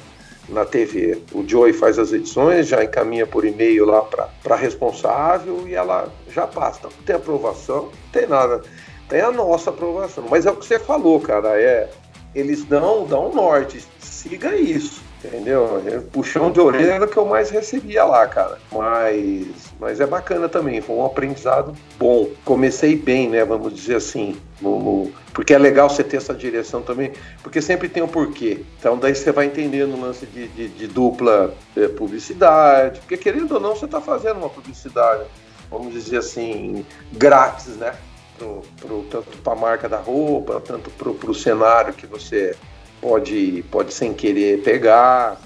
na 0.48 0.64
TV. 0.64 1.22
O 1.32 1.46
Joey 1.46 1.72
faz 1.72 1.98
as 1.98 2.12
edições, 2.12 2.68
já 2.68 2.82
encaminha 2.82 3.26
por 3.26 3.44
e-mail 3.44 3.86
lá 3.86 4.02
para 4.02 4.56
responsável 4.56 5.66
e 5.66 5.74
ela 5.74 6.12
já 6.28 6.46
passa. 6.46 6.80
Não 6.84 7.04
tem 7.04 7.16
aprovação, 7.16 7.84
não 7.84 8.10
tem 8.12 8.26
nada. 8.26 8.62
Tem 9.08 9.20
a 9.20 9.30
nossa 9.30 9.70
aprovação. 9.70 10.24
Mas 10.30 10.46
é 10.46 10.50
o 10.50 10.56
que 10.56 10.66
você 10.66 10.78
falou, 10.78 11.20
cara. 11.20 11.60
É, 11.60 11.90
eles 12.34 12.64
dão, 12.64 13.04
dão 13.06 13.32
norte. 13.32 13.84
Siga 13.98 14.56
isso. 14.56 15.02
Entendeu? 15.24 15.80
Puxão 16.10 16.50
de 16.50 16.60
orelha 16.60 16.94
era 16.94 17.04
o 17.04 17.08
que 17.08 17.16
eu 17.16 17.24
mais 17.24 17.48
recebia 17.48 18.04
lá, 18.04 18.26
cara. 18.26 18.58
Mas, 18.72 19.46
mas 19.78 20.00
é 20.00 20.06
bacana 20.06 20.48
também, 20.48 20.80
foi 20.80 20.96
um 20.96 21.04
aprendizado 21.04 21.74
bom. 21.96 22.28
Comecei 22.44 22.96
bem, 22.96 23.28
né? 23.28 23.44
Vamos 23.44 23.72
dizer 23.72 23.96
assim. 23.96 24.36
No, 24.60 24.78
no, 24.78 25.12
porque 25.32 25.54
é 25.54 25.58
legal 25.58 25.88
você 25.88 26.04
ter 26.04 26.16
essa 26.16 26.34
direção 26.34 26.82
também, 26.82 27.12
porque 27.42 27.62
sempre 27.62 27.88
tem 27.88 28.02
um 28.02 28.08
porquê. 28.08 28.64
Então 28.78 28.98
daí 28.98 29.14
você 29.14 29.30
vai 29.32 29.46
entendendo 29.46 29.94
o 29.94 30.00
lance 30.00 30.26
de, 30.26 30.48
de, 30.48 30.68
de 30.68 30.86
dupla 30.86 31.54
é, 31.76 31.88
publicidade, 31.88 33.00
porque 33.00 33.16
querendo 33.16 33.52
ou 33.52 33.60
não, 33.60 33.74
você 33.74 33.84
está 33.84 34.00
fazendo 34.00 34.38
uma 34.38 34.50
publicidade, 34.50 35.24
vamos 35.70 35.92
dizer 35.92 36.18
assim, 36.18 36.84
grátis, 37.12 37.76
né? 37.76 37.94
Pro, 38.38 38.62
pro, 38.80 39.02
tanto 39.10 39.38
para 39.38 39.52
a 39.52 39.56
marca 39.56 39.88
da 39.88 39.98
roupa, 39.98 40.60
tanto 40.60 40.90
para 40.90 41.30
o 41.30 41.34
cenário 41.34 41.92
que 41.92 42.06
você 42.06 42.56
pode, 43.02 43.64
pode 43.70 43.92
sem 43.92 44.14
querer 44.14 44.62
pegar. 44.62 45.36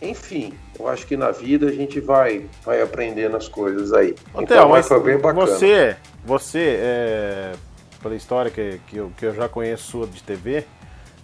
Enfim, 0.00 0.52
eu 0.78 0.86
acho 0.86 1.06
que 1.06 1.16
na 1.16 1.30
vida 1.30 1.66
a 1.66 1.72
gente 1.72 1.98
vai, 1.98 2.44
vai 2.62 2.82
aprendendo 2.82 3.36
as 3.36 3.48
coisas 3.48 3.94
aí. 3.94 4.14
Ô, 4.34 4.42
então, 4.42 4.68
mas 4.68 4.86
foi 4.86 5.00
bem 5.00 5.18
bacana. 5.18 5.46
Você, 5.46 5.96
você 6.24 6.78
é, 6.78 7.52
pela 8.02 8.14
história 8.14 8.50
que, 8.50 8.78
que, 8.86 8.98
eu, 8.98 9.10
que 9.16 9.24
eu 9.24 9.34
já 9.34 9.48
conheço 9.48 9.90
sua 9.90 10.06
de 10.06 10.22
TV, 10.22 10.66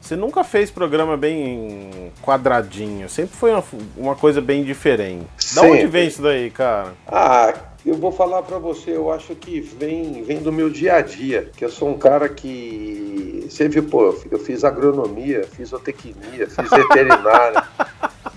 você 0.01 0.17
nunca 0.17 0.43
fez 0.43 0.71
programa 0.71 1.17
bem 1.17 2.11
quadradinho, 2.23 3.09
sempre 3.09 3.37
foi 3.37 3.53
uma, 3.53 3.63
uma 3.97 4.17
coisa 4.17 4.41
bem 4.41 4.65
diferente. 4.65 5.27
Da 5.55 5.63
onde 5.63 5.87
vem 5.87 6.09
isso 6.09 6.23
daí, 6.23 6.51
cara? 6.51 6.95
Ah, 7.07 7.55
eu 7.89 7.97
vou 7.97 8.13
falar 8.13 8.43
para 8.43 8.59
você, 8.59 8.95
eu 8.95 9.11
acho 9.11 9.35
que 9.35 9.61
vem, 9.61 10.23
vem 10.23 10.39
do 10.39 10.53
meu 10.53 10.71
dia 10.71 10.95
a 10.95 11.01
dia, 11.01 11.51
que 11.57 11.65
eu 11.65 11.71
sou 11.71 11.89
um 11.89 11.99
cara 11.99 12.29
que. 12.29 13.49
Viu, 13.71 13.83
pô, 13.83 14.17
eu 14.31 14.39
fiz 14.39 14.65
agronomia, 14.65 15.45
fiz 15.45 15.71
zootecnia, 15.71 16.49
fiz 16.49 16.71
veterinária, 16.71 17.65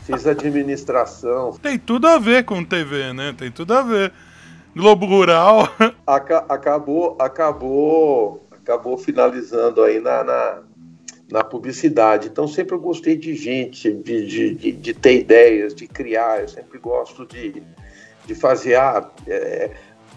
fiz 0.04 0.26
administração. 0.26 1.54
Tem 1.62 1.78
tudo 1.78 2.08
a 2.08 2.18
ver 2.18 2.44
com 2.44 2.66
TV, 2.66 3.14
né? 3.14 3.34
Tem 3.38 3.52
tudo 3.52 3.74
a 3.74 3.82
ver. 3.82 4.12
Globo 4.76 5.06
Rural. 5.06 5.70
Aca 6.06 6.46
acabou, 6.50 7.16
acabou, 7.20 8.46
acabou 8.52 8.98
finalizando 8.98 9.82
aí 9.84 10.02
na, 10.02 10.24
na, 10.24 10.62
na, 11.32 11.44
publicidade. 11.44 12.28
Então 12.28 12.48
sempre 12.48 12.76
eu 12.76 12.80
gostei 12.80 13.16
de 13.16 13.36
gente, 13.36 13.94
de, 13.94 14.26
de, 14.26 14.56
de, 14.56 14.72
de 14.74 14.94
ter 14.94 15.22
ideias, 15.22 15.74
de 15.74 15.88
criar. 15.88 16.42
Eu 16.42 16.50
sempre 16.50 16.78
gosto 16.78 17.26
de 17.26 17.64
de 18.26 18.36
fazer, 18.36 18.76
ah, 18.76 19.10
é, 19.28 19.72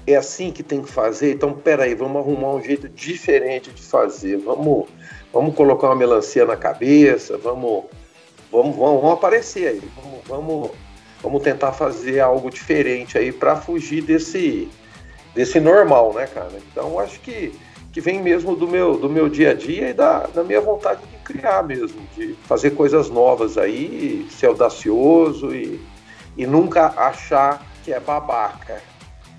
é 0.07 0.17
assim 0.17 0.51
que 0.51 0.63
tem 0.63 0.83
que 0.83 0.91
fazer, 0.91 1.35
então 1.35 1.53
peraí, 1.53 1.95
vamos 1.95 2.23
arrumar 2.23 2.55
um 2.55 2.63
jeito 2.63 2.89
diferente 2.89 3.71
de 3.71 3.83
fazer, 3.83 4.39
vamos, 4.39 4.89
vamos 5.33 5.55
colocar 5.55 5.89
uma 5.89 5.97
melancia 5.97 6.45
na 6.45 6.57
cabeça, 6.57 7.37
vamos, 7.37 7.85
vamos, 8.51 8.77
vamos, 8.77 9.01
vamos 9.01 9.13
aparecer 9.13 9.69
aí, 9.69 9.83
vamos, 9.97 10.21
vamos, 10.27 10.71
vamos 11.23 11.43
tentar 11.43 11.73
fazer 11.73 12.21
algo 12.21 12.51
diferente 12.51 13.19
aí 13.19 13.33
para 13.33 13.57
fugir 13.57 14.03
desse, 14.03 14.69
desse 15.35 15.61
normal, 15.61 16.15
né, 16.15 16.27
cara? 16.27 16.53
Então 16.71 16.99
acho 16.99 17.21
que, 17.21 17.53
que 17.93 18.01
vem 18.01 18.23
mesmo 18.23 18.57
do 18.57 18.67
meu, 18.67 18.97
do 18.97 19.11
meu 19.11 19.29
dia 19.29 19.51
a 19.51 19.55
dia 19.55 19.91
e 19.91 19.93
da, 19.93 20.21
da 20.21 20.43
minha 20.43 20.61
vontade 20.61 21.01
de 21.03 21.19
criar 21.19 21.63
mesmo, 21.63 22.01
de 22.17 22.35
fazer 22.45 22.71
coisas 22.71 23.11
novas 23.11 23.59
aí, 23.59 24.27
ser 24.31 24.47
audacioso 24.47 25.55
e, 25.55 25.79
e 26.35 26.47
nunca 26.47 26.95
achar 26.97 27.67
que 27.89 27.95
é 27.95 28.01
babaca. 28.01 28.83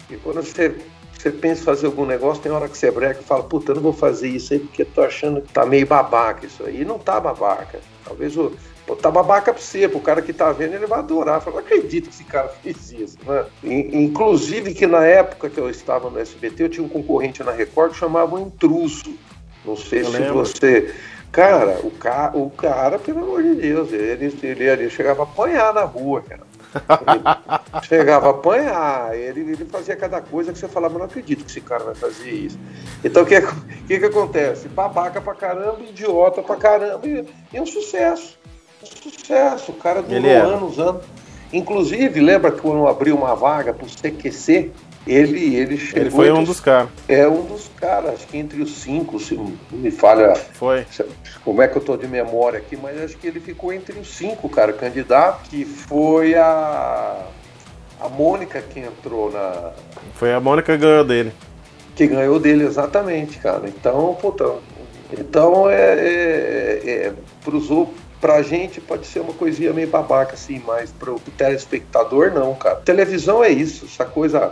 E 0.09 0.15
quando 0.17 0.41
você 0.41 0.75
você 1.15 1.29
pensa 1.31 1.61
em 1.61 1.65
fazer 1.65 1.85
algum 1.85 2.05
negócio, 2.05 2.41
tem 2.41 2.49
hora 2.51 2.69
que 2.69 2.77
você 2.77 2.89
breca 2.89 3.19
e 3.19 3.23
fala, 3.25 3.43
puta, 3.43 3.71
eu 3.71 3.75
não 3.75 3.81
vou 3.81 3.91
fazer 3.91 4.29
isso 4.29 4.53
aí 4.53 4.59
porque 4.59 4.85
tô 4.85 5.01
achando 5.01 5.41
que 5.41 5.51
tá 5.51 5.65
meio 5.65 5.85
babaca 5.85 6.45
isso 6.45 6.63
aí. 6.63 6.81
E 6.81 6.85
não 6.85 6.97
tá 6.97 7.19
babaca. 7.19 7.79
Talvez 8.05 8.35
o. 8.37 8.53
Pô, 8.87 8.95
tá 8.95 9.11
babaca 9.11 9.53
pra 9.53 9.61
você, 9.61 9.87
pro 9.87 9.99
cara 9.99 10.21
que 10.21 10.31
tá 10.33 10.51
vendo, 10.53 10.73
ele 10.75 10.87
vai 10.87 10.99
adorar. 10.99 11.41
Fala, 11.41 11.57
não 11.57 11.61
acredito 11.63 12.05
que 12.09 12.15
esse 12.15 12.23
cara 12.23 12.47
fez 12.63 12.91
isso, 12.91 13.17
né? 13.27 13.45
In- 13.63 14.03
Inclusive 14.05 14.73
que 14.73 14.87
na 14.87 15.05
época 15.05 15.49
que 15.49 15.59
eu 15.59 15.69
estava 15.69 16.09
no 16.09 16.17
SBT, 16.19 16.63
eu 16.63 16.69
tinha 16.69 16.83
um 16.85 16.89
concorrente 16.89 17.43
na 17.43 17.51
Record 17.51 17.91
que 17.91 17.97
chamava 17.99 18.35
o 18.35 18.39
Intruso. 18.39 19.13
Não 19.65 19.75
sei 19.75 19.99
Eu 20.01 20.05
se 20.05 20.11
lembro. 20.17 20.33
você. 20.35 20.95
Cara, 21.33 21.79
o, 21.83 21.91
ca... 21.91 22.31
o 22.33 22.49
cara, 22.49 22.97
pelo 22.97 23.19
amor 23.19 23.43
de 23.43 23.53
Deus, 23.55 23.91
ele, 23.91 24.33
ele, 24.41 24.63
ele 24.63 24.89
chegava 24.89 25.21
a 25.21 25.25
apanhar 25.25 25.71
na 25.73 25.83
rua, 25.83 26.23
cara. 26.27 26.48
Chegava 27.83 28.27
a 28.27 28.31
apanhar, 28.31 29.15
ele, 29.15 29.41
ele 29.41 29.65
fazia 29.65 29.95
cada 29.95 30.21
coisa 30.21 30.53
que 30.53 30.59
você 30.59 30.67
falava, 30.67 30.97
não 30.97 31.05
acredito 31.05 31.43
que 31.43 31.49
esse 31.49 31.61
cara 31.61 31.83
vai 31.83 31.95
fazer 31.95 32.29
isso. 32.29 32.59
Então 33.03 33.23
o 33.23 33.25
que, 33.25 33.41
que, 33.87 33.99
que 33.99 34.05
acontece? 34.05 34.67
Babaca 34.67 35.19
pra 35.19 35.33
caramba, 35.33 35.81
idiota 35.81 36.41
pra 36.41 36.55
caramba, 36.55 37.07
e, 37.07 37.25
e 37.53 37.59
um 37.59 37.65
sucesso. 37.65 38.37
Um 38.81 39.11
sucesso. 39.11 39.71
O 39.71 39.75
cara 39.75 40.01
durou 40.01 40.31
anos, 40.31 40.79
anos. 40.79 41.05
Inclusive, 41.51 42.19
lembra 42.19 42.51
que 42.51 42.61
quando 42.61 42.87
abriu 42.87 43.15
uma 43.15 43.35
vaga 43.35 43.73
pro 43.73 43.87
CQC, 43.87 44.71
ele, 45.07 45.55
ele 45.55 45.77
chegou. 45.77 46.01
Ele 46.01 46.11
foi 46.11 46.31
um 46.31 46.43
dos 46.43 46.59
caras. 46.59 46.89
É 47.07 47.27
um 47.27 47.43
dos 47.43 47.69
caras, 47.77 48.13
acho 48.15 48.27
que 48.27 48.37
entre 48.37 48.61
os 48.61 48.75
cinco, 48.81 49.19
se 49.19 49.39
me 49.71 49.89
falha 49.89 50.35
Foi. 50.35 50.85
como 51.43 51.61
é 51.61 51.67
que 51.67 51.75
eu 51.77 51.81
tô 51.81 51.97
de 51.97 52.07
memória 52.07 52.59
aqui, 52.59 52.77
mas 52.77 53.01
acho 53.01 53.17
que 53.17 53.25
ele 53.27 53.39
ficou 53.39 53.73
entre 53.73 53.97
os 53.99 54.07
cinco, 54.15 54.47
cara, 54.49 54.71
candidato, 54.73 55.49
que 55.49 55.65
foi 55.65 56.35
a. 56.35 57.25
A 58.01 58.07
Mônica 58.07 58.61
que 58.61 58.79
entrou 58.79 59.29
na. 59.31 59.71
Foi 60.13 60.31
a 60.31 60.39
Mônica 60.39 60.71
que 60.73 60.77
ganhou 60.77 61.03
dele. 61.03 61.33
que 61.95 62.07
ganhou 62.07 62.39
dele 62.39 62.63
exatamente, 62.63 63.39
cara. 63.39 63.67
Então, 63.67 64.15
puta. 64.21 64.55
Então 65.11 65.69
é. 65.69 65.95
é, 65.95 66.81
é 67.07 67.13
pros 67.43 67.69
ou- 67.71 67.91
pra 68.19 68.41
gente 68.41 68.81
pode 68.81 69.07
ser 69.07 69.19
uma 69.19 69.33
coisinha 69.33 69.73
meio 69.73 69.87
babaca, 69.87 70.33
assim, 70.33 70.61
mas 70.65 70.91
pro, 70.91 71.19
pro 71.19 71.31
telespectador 71.31 72.31
não, 72.33 72.53
cara. 72.55 72.75
Televisão 72.77 73.43
é 73.43 73.49
isso, 73.49 73.85
essa 73.85 74.05
coisa 74.05 74.51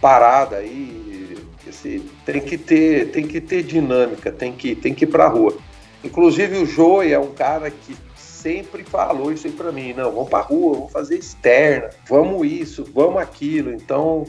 parada 0.00 0.56
aí. 0.56 1.36
Esse, 1.66 2.04
tem 2.26 2.40
que 2.40 2.58
ter, 2.58 3.10
tem 3.10 3.26
que 3.26 3.40
ter 3.40 3.62
dinâmica, 3.62 4.30
tem 4.30 4.52
que, 4.52 4.74
tem 4.74 4.92
que 4.92 5.04
ir 5.04 5.08
pra 5.08 5.28
rua. 5.28 5.56
Inclusive 6.02 6.58
o 6.58 6.66
Joey 6.66 7.12
é 7.12 7.18
um 7.18 7.32
cara 7.32 7.70
que 7.70 7.96
sempre 8.18 8.84
falou 8.84 9.32
isso 9.32 9.46
aí 9.46 9.52
pra 9.54 9.72
mim, 9.72 9.94
não, 9.94 10.12
vamos 10.12 10.28
pra 10.28 10.40
rua, 10.40 10.74
vamos 10.74 10.92
fazer 10.92 11.16
externa, 11.16 11.88
vamos 12.06 12.46
isso, 12.46 12.84
vamos 12.94 13.22
aquilo. 13.22 13.72
Então, 13.72 14.26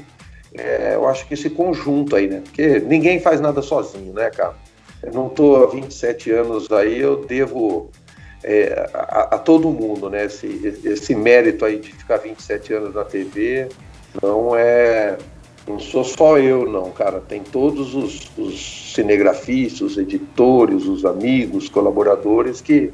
é, 0.53 0.95
eu 0.95 1.05
acho 1.07 1.27
que 1.27 1.33
esse 1.33 1.49
conjunto 1.49 2.15
aí, 2.15 2.27
né? 2.27 2.41
Porque 2.41 2.79
ninguém 2.79 3.19
faz 3.19 3.41
nada 3.41 3.61
sozinho, 3.61 4.13
né, 4.13 4.29
cara? 4.29 4.55
Eu 5.03 5.11
não 5.11 5.27
tô 5.27 5.57
há 5.57 5.67
27 5.67 6.31
anos 6.31 6.71
aí, 6.71 6.97
eu 6.97 7.25
devo 7.25 7.91
é, 8.47 8.89
a, 8.93 9.35
a 9.35 9.37
todo 9.39 9.69
mundo, 9.71 10.07
né? 10.09 10.25
Esse, 10.25 10.79
esse 10.85 11.15
mérito 11.15 11.65
aí 11.65 11.79
de 11.79 11.91
ficar 11.91 12.17
27 12.17 12.73
anos 12.73 12.93
na 12.93 13.03
TV 13.03 13.67
não 14.21 14.55
é. 14.55 15.17
Não 15.67 15.79
sou 15.79 16.03
só 16.03 16.37
eu, 16.37 16.69
não, 16.69 16.91
cara. 16.91 17.19
Tem 17.27 17.41
todos 17.41 17.95
os, 17.95 18.31
os 18.37 18.93
cinegrafistas, 18.93 19.81
os 19.81 19.97
editores, 19.97 20.85
os 20.85 21.03
amigos, 21.03 21.67
colaboradores 21.67 22.61
que, 22.61 22.91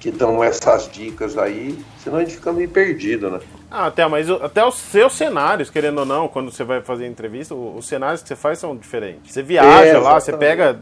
que 0.00 0.10
dão 0.10 0.42
essas 0.42 0.90
dicas 0.90 1.36
aí, 1.36 1.78
senão 2.02 2.16
a 2.16 2.20
gente 2.20 2.36
fica 2.36 2.54
meio 2.54 2.70
perdido, 2.70 3.30
né? 3.30 3.38
Ah, 3.70 3.88
até, 3.88 4.08
mas 4.08 4.30
até 4.30 4.64
os 4.64 4.76
seus 4.78 5.12
cenários, 5.12 5.68
querendo 5.68 5.98
ou 5.98 6.06
não, 6.06 6.26
quando 6.26 6.50
você 6.50 6.64
vai 6.64 6.80
fazer 6.80 7.06
entrevista, 7.06 7.54
os 7.54 7.86
cenários 7.86 8.22
que 8.22 8.28
você 8.28 8.36
faz 8.36 8.58
são 8.58 8.74
diferentes. 8.74 9.34
Você 9.34 9.42
viaja 9.42 9.84
É, 9.84 9.98
lá, 9.98 10.18
você 10.18 10.32
pega. 10.32 10.78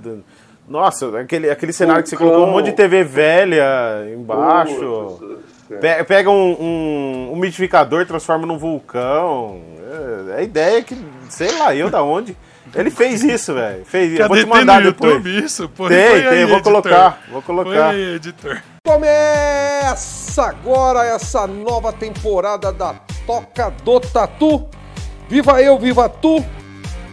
Nossa, 0.68 1.18
aquele, 1.20 1.50
aquele 1.50 1.72
cenário 1.72 2.02
que 2.02 2.08
você 2.08 2.16
colocou 2.16 2.46
um 2.46 2.50
monte 2.50 2.66
de 2.66 2.72
TV 2.72 3.04
velha 3.04 3.64
embaixo. 4.14 5.18
Putz, 5.20 5.44
Pe- 5.80 6.04
Pega 6.04 6.30
um, 6.30 6.56
um 6.60 7.32
umidificador 7.32 8.02
e 8.02 8.06
transforma 8.06 8.46
num 8.46 8.56
vulcão. 8.58 9.60
É, 10.30 10.38
a 10.38 10.42
ideia 10.42 10.78
é 10.78 10.82
que, 10.82 10.96
sei 11.28 11.50
lá, 11.58 11.74
eu 11.74 11.90
da 11.90 12.02
onde. 12.02 12.36
Ele 12.74 12.90
fez 12.90 13.22
isso, 13.22 13.54
velho. 13.54 13.84
Fez 13.84 14.12
isso. 14.12 14.22
Eu 14.22 14.26
vou 14.28 14.36
Cadê 14.36 14.46
te 14.46 14.50
tem 14.50 14.58
mandar 14.60 14.80
no 14.80 14.92
depois. 14.92 15.12
YouTube 15.14 15.44
isso? 15.44 15.68
Pô, 15.68 15.86
Tem, 15.88 15.98
tem, 15.98 16.26
aí, 16.28 16.40
eu 16.42 16.48
vou 16.48 16.56
editor. 16.56 16.62
colocar, 16.62 17.22
vou 17.30 17.42
colocar. 17.42 17.70
Põe 17.70 17.78
aí, 17.78 18.14
editor. 18.14 18.62
Começa 18.86 20.42
agora 20.44 21.04
essa 21.06 21.46
nova 21.46 21.92
temporada 21.92 22.72
da 22.72 22.94
Toca 23.26 23.70
do 23.84 24.00
Tatu. 24.00 24.66
Viva 25.28 25.62
eu, 25.62 25.78
viva 25.78 26.08
tu, 26.08 26.44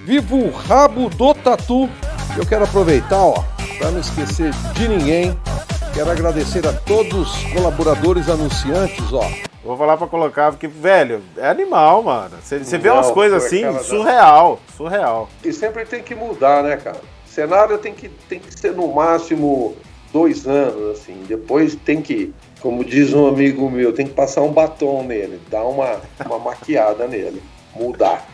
viva 0.06 0.36
o 0.36 0.50
rabo 0.52 1.10
do 1.10 1.34
Tatu. 1.34 1.90
Eu 2.38 2.46
quero 2.46 2.64
aproveitar, 2.64 3.18
ó, 3.24 3.44
para 3.78 3.92
não 3.92 4.00
esquecer 4.00 4.52
de 4.74 4.88
ninguém. 4.88 5.38
Quero 5.94 6.10
agradecer 6.10 6.66
a 6.66 6.72
todos 6.72 7.36
os 7.36 7.44
colaboradores 7.54 8.30
anunciantes, 8.30 9.12
ó. 9.12 9.30
Vou 9.64 9.78
falar 9.78 9.98
pra 9.98 10.08
colocar, 10.08 10.52
porque, 10.52 10.68
velho, 10.68 11.22
é 11.38 11.48
animal, 11.48 12.02
mano. 12.02 12.38
Você 12.42 12.78
vê 12.78 12.90
umas 12.90 13.12
coisas 13.12 13.48
foi 13.48 13.64
assim, 13.64 13.78
da- 13.78 13.84
surreal, 13.84 14.60
surreal. 14.76 15.30
E 15.44 15.52
sempre 15.52 15.86
tem 15.86 16.02
que 16.02 16.16
mudar, 16.16 16.64
né, 16.64 16.78
cara? 16.78 17.02
Cenário 17.26 17.78
tem 17.78 17.94
que, 17.94 18.10
tem 18.10 18.40
que 18.40 18.58
ser 18.58 18.74
no 18.74 18.88
máximo 18.94 19.76
dois 20.12 20.48
anos, 20.48 20.98
assim. 21.00 21.24
Depois 21.28 21.76
tem 21.76 22.02
que, 22.02 22.34
como 22.62 22.84
diz 22.84 23.14
um 23.14 23.28
amigo 23.28 23.70
meu, 23.70 23.94
tem 23.94 24.08
que 24.08 24.14
passar 24.14 24.42
um 24.42 24.52
batom 24.52 25.04
nele, 25.04 25.40
dar 25.50 25.64
uma, 25.64 25.98
uma 26.26 26.40
maquiada 26.40 27.08
nele, 27.08 27.42
mudar. 27.76 28.26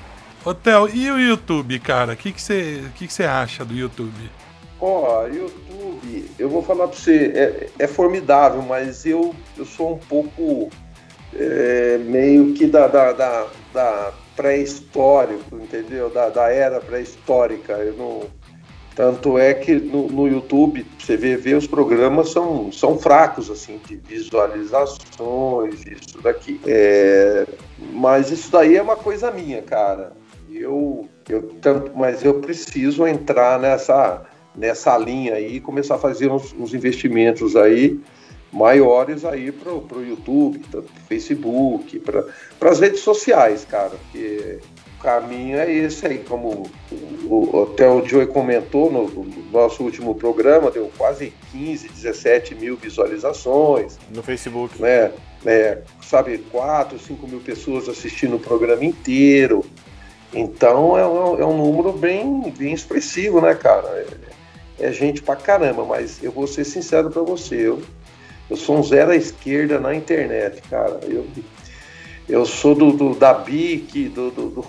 Ô, 0.47 0.53
Theo, 0.53 0.87
e 0.87 1.11
o 1.11 1.19
YouTube, 1.19 1.77
cara? 1.77 2.13
O 2.13 2.15
que 2.15 2.31
que 2.31 2.41
você 2.41 2.85
que 2.95 3.05
que 3.05 3.11
você 3.11 3.25
acha 3.25 3.65
do 3.65 3.73
YouTube? 3.73 4.31
Ó, 4.79 5.25
YouTube, 5.25 6.31
eu 6.39 6.49
vou 6.49 6.63
falar 6.63 6.87
pra 6.87 6.97
você, 6.97 7.33
é, 7.35 7.69
é 7.77 7.85
formidável, 7.85 8.61
mas 8.61 9.05
eu, 9.05 9.35
eu 9.57 9.65
sou 9.65 9.95
um 9.95 9.97
pouco 9.97 10.69
é, 11.35 11.97
meio 11.97 12.53
que 12.53 12.65
da, 12.65 12.87
da, 12.87 13.11
da, 13.11 13.47
da 13.73 14.13
pré-histórico, 14.37 15.57
entendeu? 15.57 16.09
Da, 16.09 16.29
da 16.29 16.49
era 16.49 16.79
pré-histórica. 16.79 17.73
Eu 17.73 17.97
não, 17.97 18.21
tanto 18.95 19.37
é 19.37 19.53
que 19.53 19.75
no, 19.75 20.07
no 20.07 20.29
YouTube, 20.29 20.85
você 20.97 21.17
vê, 21.17 21.35
vê, 21.35 21.55
os 21.55 21.67
programas 21.67 22.29
são, 22.29 22.71
são 22.71 22.97
fracos, 22.97 23.49
assim, 23.49 23.81
de 23.85 23.97
visualizações, 23.97 25.85
isso 25.85 26.21
daqui. 26.21 26.57
É, 26.65 27.45
mas 27.91 28.31
isso 28.31 28.49
daí 28.49 28.77
é 28.77 28.81
uma 28.81 28.95
coisa 28.95 29.29
minha, 29.29 29.61
cara. 29.61 30.13
Eu, 30.59 31.07
eu 31.29 31.43
tanto, 31.61 31.91
mas 31.95 32.23
eu 32.23 32.35
preciso 32.35 33.07
entrar 33.07 33.59
nessa 33.59 34.25
nessa 34.55 34.97
linha 34.97 35.35
aí 35.35 35.57
e 35.57 35.61
começar 35.61 35.95
a 35.95 35.99
fazer 35.99 36.31
uns, 36.31 36.51
uns 36.53 36.73
investimentos 36.73 37.55
aí 37.55 37.99
maiores 38.51 39.25
aí 39.25 39.51
para 39.51 39.71
o 39.71 40.03
YouTube, 40.03 40.59
pro 40.71 40.83
Facebook, 41.07 41.99
para 41.99 42.23
as 42.69 42.79
redes 42.79 43.01
sociais, 43.01 43.65
cara, 43.65 43.89
porque 43.91 44.59
o 44.97 45.03
caminho 45.03 45.57
é 45.57 45.71
esse 45.71 46.07
aí, 46.07 46.19
como 46.19 46.69
o, 46.91 47.25
o, 47.25 47.69
até 47.71 47.87
o 47.87 48.03
Joey 48.05 48.25
comentou 48.27 48.91
no, 48.91 49.07
no 49.07 49.51
nosso 49.51 49.83
último 49.83 50.15
programa, 50.15 50.71
deu 50.71 50.91
quase 50.97 51.33
15, 51.51 51.89
17 51.89 52.55
mil 52.55 52.77
visualizações, 52.77 53.99
No 54.13 54.23
Facebook. 54.23 54.81
né? 54.81 55.11
É, 55.45 55.79
sabe, 56.01 56.39
4, 56.51 56.97
5 56.97 57.27
mil 57.27 57.39
pessoas 57.39 57.87
assistindo 57.87 58.37
o 58.37 58.39
programa 58.39 58.83
inteiro. 58.83 59.63
Então 60.33 60.97
é 60.97 61.07
um, 61.07 61.39
é 61.39 61.45
um 61.45 61.57
número 61.57 61.93
bem, 61.93 62.53
bem 62.57 62.73
expressivo, 62.73 63.41
né, 63.41 63.55
cara? 63.55 63.87
É, 64.79 64.87
é 64.87 64.91
gente 64.91 65.21
pra 65.21 65.35
caramba, 65.35 65.85
mas 65.85 66.21
eu 66.21 66.31
vou 66.31 66.47
ser 66.47 66.65
sincero 66.65 67.09
pra 67.09 67.21
você, 67.21 67.67
eu, 67.67 67.81
eu 68.49 68.57
sou 68.57 68.77
um 68.77 68.83
zero 68.83 69.11
à 69.11 69.15
esquerda 69.15 69.79
na 69.79 69.95
internet, 69.95 70.61
cara. 70.69 70.99
Eu, 71.03 71.25
eu 72.27 72.45
sou 72.45 72.75
do, 72.75 72.91
do 72.91 73.15
da 73.15 73.33
BIC, 73.33 74.09
do, 74.09 74.31
do, 74.31 74.49
do, 74.49 74.65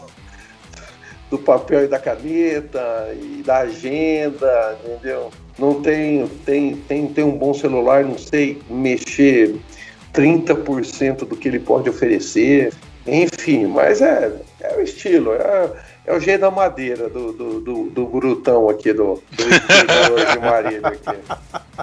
do 1.31 1.38
papel 1.38 1.85
e 1.85 1.88
da 1.88 1.99
caneta, 1.99 3.14
e 3.14 3.42
da 3.44 3.59
agenda, 3.59 4.79
entendeu? 4.85 5.31
Não 5.59 5.83
tenho, 5.83 6.29
tem, 6.47 6.77
tem, 6.77 7.09
tem 7.09 7.25
um 7.25 7.37
bom 7.37 7.53
celular, 7.53 8.05
não 8.05 8.16
sei 8.16 8.62
mexer 8.71 9.57
30% 10.14 11.27
do 11.27 11.37
que 11.37 11.49
ele 11.49 11.59
pode 11.59 11.90
oferecer. 11.90 12.73
Enfim, 13.07 13.66
mas 13.66 14.01
é, 14.01 14.33
é 14.61 14.77
o 14.77 14.81
estilo, 14.81 15.33
é, 15.35 15.71
é 16.07 16.14
o 16.14 16.21
jeito 16.21 16.40
da 16.40 16.51
madeira 16.51 17.09
do, 17.09 17.33
do, 17.33 17.61
do, 17.61 17.90
do 17.90 18.07
brutão 18.07 18.68
aqui, 18.68 18.92
do, 18.92 19.23
do 19.31 20.33
de 20.33 20.38
Marília 20.38 20.88
aqui. 20.88 21.18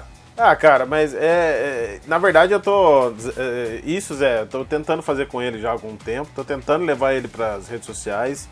Ah, 0.38 0.54
cara, 0.54 0.84
mas 0.84 1.14
é, 1.14 1.18
é, 1.18 2.00
Na 2.06 2.18
verdade, 2.18 2.52
eu 2.52 2.60
tô. 2.60 3.08
é, 3.38 3.80
isso, 3.84 4.14
Zé, 4.14 4.42
eu 4.42 4.46
tô 4.46 4.66
tentando 4.66 5.02
fazer 5.02 5.28
com 5.28 5.40
ele 5.40 5.58
já 5.58 5.70
há 5.70 5.72
algum 5.72 5.96
tempo. 5.96 6.30
Tô 6.34 6.44
tentando 6.44 6.84
levar 6.84 7.14
ele 7.14 7.26
para 7.26 7.54
as 7.54 7.68
redes 7.68 7.86
sociais. 7.86 8.46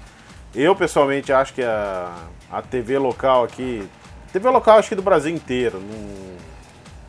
Eu, 0.55 0.75
pessoalmente, 0.75 1.31
acho 1.31 1.53
que 1.53 1.63
a, 1.63 2.11
a 2.51 2.63
TV 2.63 2.97
local 2.97 3.45
aqui. 3.45 3.87
TV 4.33 4.49
local, 4.49 4.79
acho 4.79 4.89
que 4.89 4.95
do 4.95 5.03
Brasil 5.03 5.35
inteiro. 5.35 5.79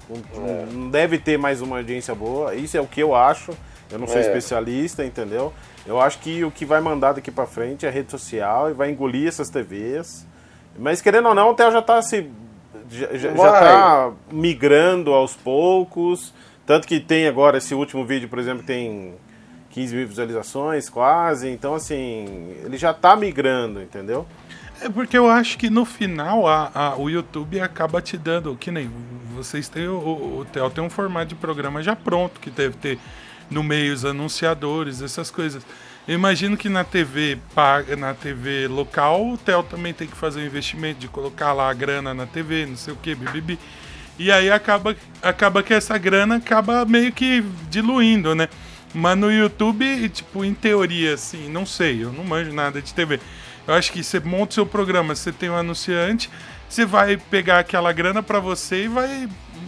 Não, 0.09 0.17
não, 0.35 0.65
não 0.65 0.89
deve 0.89 1.19
ter 1.19 1.37
mais 1.37 1.61
uma 1.61 1.77
audiência 1.77 2.13
boa. 2.13 2.53
Isso 2.53 2.75
é 2.75 2.81
o 2.81 2.87
que 2.87 3.01
eu 3.01 3.15
acho. 3.15 3.53
Eu 3.95 3.99
não 3.99 4.07
sou 4.07 4.17
É. 4.17 4.21
especialista, 4.21 5.05
entendeu? 5.05 5.53
Eu 5.85 5.99
acho 6.01 6.19
que 6.19 6.43
o 6.43 6.51
que 6.51 6.65
vai 6.65 6.81
mandar 6.81 7.13
daqui 7.13 7.31
pra 7.31 7.45
frente 7.45 7.85
é 7.85 7.89
rede 7.89 8.11
social 8.11 8.69
e 8.69 8.73
vai 8.73 8.91
engolir 8.91 9.27
essas 9.27 9.49
TVs. 9.49 10.25
Mas 10.77 11.01
querendo 11.01 11.29
ou 11.29 11.35
não, 11.35 11.49
o 11.51 11.53
Theo 11.53 11.71
já 11.71 11.81
tá 11.81 12.01
se. 12.01 12.29
Já, 12.89 13.07
já- 13.17 13.31
já 13.35 13.51
tá 13.51 14.11
migrando 14.31 15.11
aos 15.13 15.33
poucos. 15.35 16.33
Tanto 16.65 16.87
que 16.87 16.99
tem 16.99 17.27
agora 17.27 17.57
esse 17.57 17.73
último 17.73 18.05
vídeo, 18.05 18.27
por 18.27 18.37
exemplo, 18.39 18.63
tem 18.63 19.13
15 19.69 19.95
mil 19.95 20.07
visualizações 20.07 20.89
quase. 20.89 21.49
Então, 21.49 21.73
assim, 21.75 22.53
ele 22.63 22.77
já 22.77 22.93
tá 22.93 23.15
migrando, 23.15 23.81
entendeu? 23.81 24.25
É 24.81 24.89
porque 24.89 25.17
eu 25.17 25.29
acho 25.29 25.57
que 25.57 25.69
no 25.69 25.85
final 25.85 26.45
a, 26.47 26.69
a- 26.73 26.95
o 26.97 27.09
YouTube 27.09 27.59
acaba 27.61 28.01
te 28.01 28.17
dando, 28.17 28.55
que 28.57 28.69
nem 28.71 28.91
vocês 29.35 29.69
têm, 29.69 29.87
o, 29.87 29.93
o, 29.97 30.39
o 30.39 30.45
Theo 30.45 30.69
tem 30.69 30.83
um 30.83 30.89
formato 30.89 31.27
de 31.27 31.35
programa 31.35 31.81
já 31.81 31.95
pronto, 31.95 32.39
que 32.39 32.49
deve 32.49 32.75
ter 32.77 32.99
no 33.49 33.63
meio 33.63 33.93
os 33.93 34.05
anunciadores, 34.05 35.01
essas 35.01 35.29
coisas. 35.31 35.65
Eu 36.07 36.13
imagino 36.13 36.55
que 36.55 36.69
na 36.69 36.83
TV 36.83 37.37
paga, 37.55 37.95
na 37.95 38.13
TV 38.13 38.67
local, 38.67 39.27
o 39.31 39.37
Theo 39.37 39.63
também 39.63 39.91
tem 39.93 40.07
que 40.07 40.15
fazer 40.15 40.41
o 40.41 40.45
investimento 40.45 40.99
de 40.99 41.07
colocar 41.07 41.51
lá 41.51 41.69
a 41.69 41.73
grana 41.73 42.13
na 42.13 42.27
TV, 42.27 42.65
não 42.67 42.75
sei 42.77 42.93
o 42.93 42.97
que, 42.97 43.15
bibibi. 43.15 43.57
E 44.17 44.31
aí 44.31 44.51
acaba, 44.51 44.95
acaba 45.21 45.63
que 45.63 45.73
essa 45.73 45.97
grana 45.97 46.35
acaba 46.35 46.85
meio 46.85 47.11
que 47.11 47.43
diluindo, 47.69 48.35
né? 48.35 48.47
Mas 48.93 49.17
no 49.17 49.31
YouTube, 49.31 50.07
tipo, 50.09 50.45
em 50.45 50.53
teoria, 50.53 51.15
assim, 51.15 51.49
não 51.49 51.65
sei, 51.65 52.03
eu 52.03 52.13
não 52.13 52.23
manjo 52.23 52.53
nada 52.53 52.81
de 52.81 52.93
TV. 52.93 53.19
Eu 53.67 53.73
acho 53.73 53.91
que 53.91 54.03
você 54.03 54.19
monta 54.19 54.51
o 54.51 54.53
seu 54.53 54.65
programa, 54.65 55.15
você 55.15 55.31
tem 55.31 55.49
um 55.49 55.55
anunciante, 55.57 56.29
você 56.69 56.85
vai 56.85 57.17
pegar 57.17 57.59
aquela 57.59 57.91
grana 57.91 58.21
pra 58.23 58.39
você 58.39 58.85
e 58.85 58.87
vai 58.87 59.27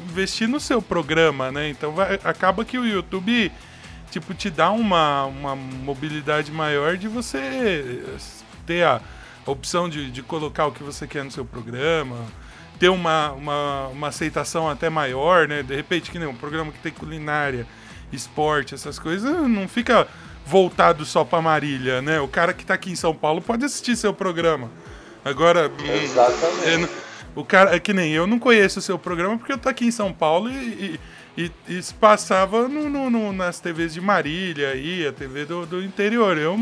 investir 0.10 0.48
no 0.48 0.60
seu 0.60 0.82
programa, 0.82 1.52
né? 1.52 1.68
Então 1.70 1.92
vai- 1.92 2.20
acaba 2.24 2.64
que 2.64 2.78
o 2.78 2.86
YouTube, 2.86 3.52
tipo, 4.20 4.34
te 4.34 4.50
dá 4.50 4.72
uma, 4.72 5.26
uma 5.26 5.56
mobilidade 5.56 6.52
maior 6.52 6.98
de 6.98 7.08
você 7.08 8.04
ter 8.66 8.84
a 8.84 9.00
opção 9.46 9.88
de, 9.88 10.10
de 10.10 10.22
colocar 10.22 10.66
o 10.66 10.72
que 10.72 10.84
você 10.84 11.06
quer 11.06 11.24
no 11.24 11.32
seu 11.32 11.46
programa, 11.46 12.26
ter 12.80 12.90
uma, 12.90 13.32
uma, 13.32 13.88
uma 13.88 14.08
aceitação 14.08 14.70
até 14.70 14.90
maior, 14.90 15.48
né? 15.48 15.64
De 15.64 15.76
repente, 15.76 16.12
que 16.12 16.20
nem 16.20 16.28
um 16.28 16.36
programa 16.36 16.72
que 16.72 16.80
tem 16.80 16.92
culinária, 16.92 17.66
esporte, 18.12 18.74
essas 18.74 18.98
coisas, 18.98 19.32
não 19.48 19.68
fica 19.68 20.08
voltado 20.46 21.06
só 21.06 21.24
pra 21.24 21.42
Marília, 21.42 22.02
né? 22.02 22.20
O 22.20 22.28
cara 22.28 22.54
que 22.54 22.66
tá 22.66 22.74
aqui 22.74 22.92
em 22.92 22.96
São 22.96 23.14
Paulo 23.14 23.42
pode 23.42 23.66
assistir 23.66 23.96
seu 23.96 24.14
programa. 24.14 24.72
Agora, 25.24 25.72
Exatamente. 26.04 26.92
o 27.36 27.44
cara, 27.44 27.76
é 27.76 27.80
que 27.80 27.94
nem 27.94 28.14
eu 28.14 28.26
não 28.26 28.40
conheço 28.40 28.80
o 28.80 28.82
seu 28.82 28.98
programa 28.98 29.38
porque 29.38 29.52
eu 29.52 29.58
tô 29.58 29.68
aqui 29.68 29.86
em 29.86 29.92
São 29.92 30.14
Paulo 30.14 30.50
e, 30.50 30.56
e, 30.56 31.00
e- 31.38 31.52
e 31.68 31.82
passava 32.00 32.68
no, 32.68 32.90
no- 32.90 33.10
no- 33.10 33.32
nas 33.32 33.60
TVs 33.60 33.94
de 33.94 34.02
Marília 34.02 34.70
aí, 34.70 35.06
a 35.08 35.14
TV 35.14 35.46
do, 35.46 35.66
do 35.66 35.84
interior. 35.84 36.38
Eu 36.38 36.58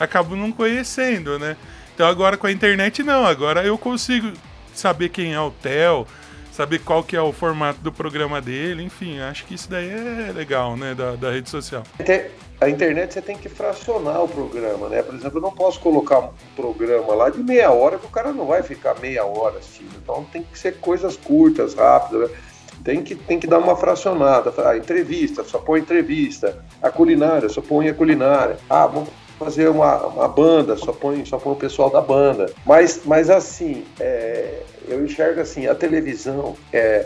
acabo 0.00 0.34
não 0.34 0.50
conhecendo, 0.50 1.38
né? 1.38 1.56
Então 1.94 2.06
agora 2.08 2.36
com 2.36 2.46
a 2.46 2.52
internet 2.52 3.02
não, 3.02 3.26
agora 3.26 3.64
eu 3.64 3.76
consigo 3.76 4.32
saber 4.74 5.08
quem 5.08 5.34
é 5.34 5.40
o 5.40 5.50
Theo, 5.50 6.06
saber 6.52 6.78
qual 6.80 7.02
que 7.02 7.16
é 7.16 7.20
o 7.20 7.32
formato 7.32 7.80
do 7.80 7.90
programa 7.92 8.40
dele, 8.40 8.82
enfim, 8.84 9.18
acho 9.20 9.44
que 9.44 9.54
isso 9.54 9.68
daí 9.68 9.88
é 9.90 10.32
legal, 10.32 10.76
né, 10.76 10.94
da, 10.94 11.16
da 11.16 11.30
rede 11.32 11.50
social. 11.50 11.82
A 12.60 12.68
internet 12.68 13.14
você 13.14 13.22
tem 13.22 13.36
que 13.36 13.48
fracionar 13.48 14.20
o 14.22 14.28
programa, 14.28 14.88
né? 14.88 15.00
Por 15.02 15.14
exemplo, 15.14 15.38
eu 15.38 15.42
não 15.42 15.52
posso 15.52 15.78
colocar 15.78 16.18
um 16.18 16.30
programa 16.56 17.14
lá 17.14 17.30
de 17.30 17.38
meia 17.38 17.70
hora 17.70 17.98
que 17.98 18.06
o 18.06 18.08
cara 18.08 18.32
não 18.32 18.46
vai 18.46 18.64
ficar 18.64 18.98
meia 18.98 19.24
hora 19.24 19.58
assistindo. 19.58 19.92
Então 20.02 20.24
tem 20.32 20.42
que 20.42 20.58
ser 20.58 20.76
coisas 20.80 21.16
curtas, 21.16 21.74
rápidas. 21.74 22.28
né? 22.28 22.36
Tem 22.88 23.02
que, 23.02 23.14
tem 23.14 23.38
que 23.38 23.46
dar 23.46 23.58
uma 23.58 23.76
fracionada. 23.76 24.50
A 24.66 24.74
entrevista, 24.74 25.44
só 25.44 25.58
põe 25.58 25.80
entrevista. 25.80 26.64
A 26.80 26.90
culinária, 26.90 27.46
só 27.50 27.60
põe 27.60 27.86
a 27.86 27.92
culinária. 27.92 28.56
Ah, 28.66 28.86
vamos 28.86 29.10
fazer 29.38 29.68
uma, 29.68 30.06
uma 30.06 30.26
banda, 30.26 30.74
só 30.74 30.90
põe, 30.90 31.22
só 31.26 31.36
põe 31.36 31.52
o 31.52 31.56
pessoal 31.56 31.90
da 31.90 32.00
banda. 32.00 32.50
Mas, 32.64 33.02
mas 33.04 33.28
assim, 33.28 33.84
é, 34.00 34.62
eu 34.88 35.04
enxergo 35.04 35.38
assim, 35.38 35.66
a 35.66 35.74
televisão, 35.74 36.56
é, 36.72 37.04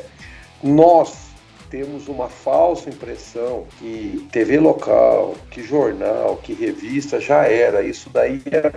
nós 0.62 1.32
temos 1.68 2.06
uma 2.06 2.28
falsa 2.28 2.88
impressão 2.88 3.66
que 3.80 4.24
TV 4.30 4.60
local, 4.60 5.34
que 5.50 5.64
jornal, 5.64 6.36
que 6.36 6.52
revista 6.54 7.20
já 7.20 7.48
era. 7.48 7.82
Isso 7.82 8.08
daí 8.08 8.40
é, 8.52 8.70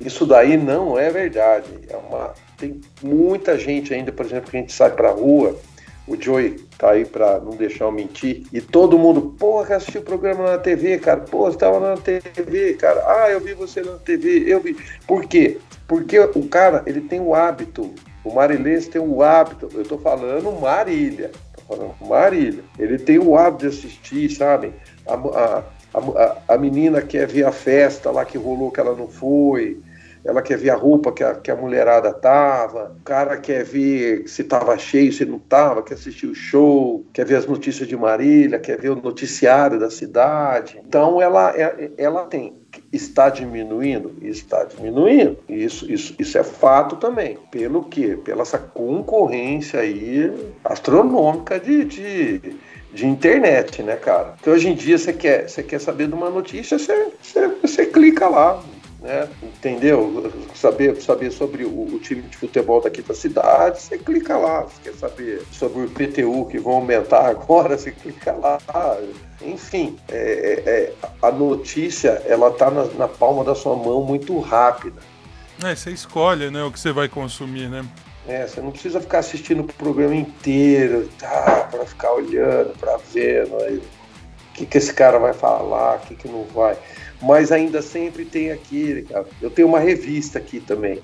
isso 0.00 0.24
daí 0.24 0.56
não 0.56 0.98
é 0.98 1.10
verdade. 1.10 1.68
É 1.88 1.96
uma, 1.96 2.32
tem 2.56 2.80
muita 3.02 3.58
gente 3.58 3.92
ainda, 3.92 4.10
por 4.10 4.24
exemplo, 4.24 4.50
que 4.50 4.56
a 4.56 4.60
gente 4.60 4.72
sai 4.72 4.90
pra 4.90 5.10
rua, 5.10 5.56
o 6.10 6.20
Joey 6.20 6.58
tá 6.76 6.90
aí 6.90 7.04
pra 7.04 7.38
não 7.38 7.52
deixar 7.52 7.84
eu 7.84 7.92
mentir, 7.92 8.42
e 8.52 8.60
todo 8.60 8.98
mundo, 8.98 9.36
porra, 9.38 9.66
que 9.66 9.72
assistiu 9.74 10.00
o 10.00 10.04
programa 10.04 10.42
na 10.42 10.58
TV, 10.58 10.98
cara, 10.98 11.20
pô, 11.20 11.44
você 11.48 11.56
tava 11.56 11.78
na 11.78 11.96
TV, 11.96 12.74
cara, 12.74 13.00
ah, 13.06 13.30
eu 13.30 13.40
vi 13.40 13.54
você 13.54 13.80
na 13.80 13.92
TV, 13.92 14.44
eu 14.46 14.60
vi. 14.60 14.76
Por 15.06 15.24
quê? 15.26 15.58
Porque 15.86 16.18
o 16.18 16.48
cara, 16.48 16.82
ele 16.84 17.00
tem 17.02 17.20
o 17.20 17.32
hábito, 17.32 17.94
o 18.24 18.34
marilhense 18.34 18.90
tem 18.90 19.00
o 19.00 19.22
hábito, 19.22 19.68
eu 19.72 19.84
tô 19.84 19.98
falando 19.98 20.50
Marília, 20.60 21.30
tô 21.54 21.76
falando 21.76 21.94
Marília, 22.00 22.64
ele 22.76 22.98
tem 22.98 23.20
o 23.20 23.36
hábito 23.36 23.68
de 23.68 23.76
assistir, 23.76 24.30
sabe? 24.30 24.72
A, 25.06 25.14
a, 25.14 25.62
a, 25.94 26.54
a 26.54 26.58
menina 26.58 27.00
quer 27.02 27.28
ver 27.28 27.44
a 27.44 27.52
festa 27.52 28.10
lá 28.10 28.24
que 28.24 28.36
rolou 28.36 28.72
que 28.72 28.80
ela 28.80 28.96
não 28.96 29.06
foi, 29.06 29.78
ela 30.24 30.42
quer 30.42 30.58
ver 30.58 30.70
a 30.70 30.76
roupa 30.76 31.12
que 31.12 31.24
a, 31.24 31.34
que 31.34 31.50
a 31.50 31.56
mulherada 31.56 32.12
tava, 32.12 32.94
o 33.00 33.02
cara 33.04 33.36
quer 33.36 33.64
ver 33.64 34.28
se 34.28 34.44
tava 34.44 34.76
cheio, 34.76 35.12
se 35.12 35.24
não 35.24 35.38
tava, 35.38 35.82
quer 35.82 35.94
assistir 35.94 36.26
o 36.26 36.34
show, 36.34 37.04
quer 37.12 37.24
ver 37.24 37.36
as 37.36 37.46
notícias 37.46 37.88
de 37.88 37.96
Marília, 37.96 38.58
quer 38.58 38.78
ver 38.78 38.90
o 38.90 38.96
noticiário 38.96 39.78
da 39.78 39.90
cidade. 39.90 40.80
Então 40.86 41.20
ela, 41.20 41.54
é- 41.56 41.90
ela 41.96 42.24
tem. 42.26 42.54
Está 42.92 43.28
diminuindo? 43.28 44.14
Está 44.22 44.64
diminuindo. 44.64 45.38
Isso, 45.48 45.90
isso, 45.90 46.14
isso 46.18 46.38
é 46.38 46.44
fato 46.44 46.96
também. 46.96 47.36
Pelo 47.50 47.84
quê? 47.84 48.18
Pela 48.22 48.42
essa 48.42 48.58
concorrência 48.58 49.80
aí 49.80 50.32
astronômica 50.64 51.58
de, 51.58 51.84
de, 51.84 52.38
de 52.92 53.06
internet, 53.06 53.82
né, 53.82 53.96
cara? 53.96 54.32
Porque 54.36 54.50
hoje 54.50 54.68
em 54.68 54.74
dia 54.74 54.98
você 54.98 55.12
quer, 55.12 55.48
você 55.48 55.62
quer 55.62 55.80
saber 55.80 56.08
de 56.08 56.14
uma 56.14 56.30
notícia, 56.30 56.78
você, 56.78 57.08
você, 57.22 57.48
você 57.62 57.86
clica 57.86 58.28
lá, 58.28 58.62
né? 59.00 59.28
Entendeu? 59.42 60.30
Saber, 60.54 61.00
saber 61.00 61.30
sobre 61.30 61.64
o, 61.64 61.94
o 61.94 61.98
time 61.98 62.22
de 62.22 62.36
futebol 62.36 62.80
daqui 62.80 63.02
da 63.02 63.14
cidade, 63.14 63.80
você 63.80 63.98
clica 63.98 64.36
lá. 64.36 64.62
Você 64.62 64.90
quer 64.90 64.94
saber 64.94 65.42
sobre 65.50 65.84
o 65.84 65.90
PTU 65.90 66.46
que 66.46 66.58
vão 66.58 66.74
aumentar 66.74 67.26
agora, 67.26 67.76
você 67.78 67.90
clica 67.90 68.32
lá. 68.32 68.58
Enfim, 69.42 69.98
é, 70.08 70.16
é, 70.16 70.70
é, 70.70 70.92
a 71.22 71.30
notícia 71.30 72.22
ela 72.26 72.50
tá 72.50 72.70
na, 72.70 72.84
na 72.84 73.08
palma 73.08 73.42
da 73.42 73.54
sua 73.54 73.74
mão 73.74 74.02
muito 74.02 74.38
rápida. 74.38 75.00
É, 75.62 75.74
você 75.74 75.90
escolhe, 75.90 76.50
né, 76.50 76.62
o 76.62 76.70
que 76.70 76.80
você 76.80 76.92
vai 76.92 77.08
consumir, 77.08 77.68
né? 77.68 77.84
É, 78.28 78.46
você 78.46 78.60
não 78.60 78.70
precisa 78.70 79.00
ficar 79.00 79.18
assistindo 79.18 79.60
o 79.60 79.64
programa 79.64 80.14
inteiro, 80.14 81.08
tá? 81.18 81.68
Para 81.70 81.84
ficar 81.86 82.12
olhando, 82.12 82.78
para 82.78 82.96
ver 83.12 83.46
né, 83.48 83.80
o 83.80 84.52
que, 84.54 84.66
que 84.66 84.78
esse 84.78 84.92
cara 84.92 85.18
vai 85.18 85.32
falar, 85.32 85.96
o 85.96 86.00
que, 86.00 86.14
que 86.14 86.28
não 86.28 86.44
vai. 86.44 86.76
Mas 87.22 87.52
ainda 87.52 87.82
sempre 87.82 88.24
tem 88.24 88.50
cara. 89.02 89.26
Eu 89.40 89.50
tenho 89.50 89.68
uma 89.68 89.78
revista 89.78 90.38
aqui 90.38 90.60
também. 90.60 91.00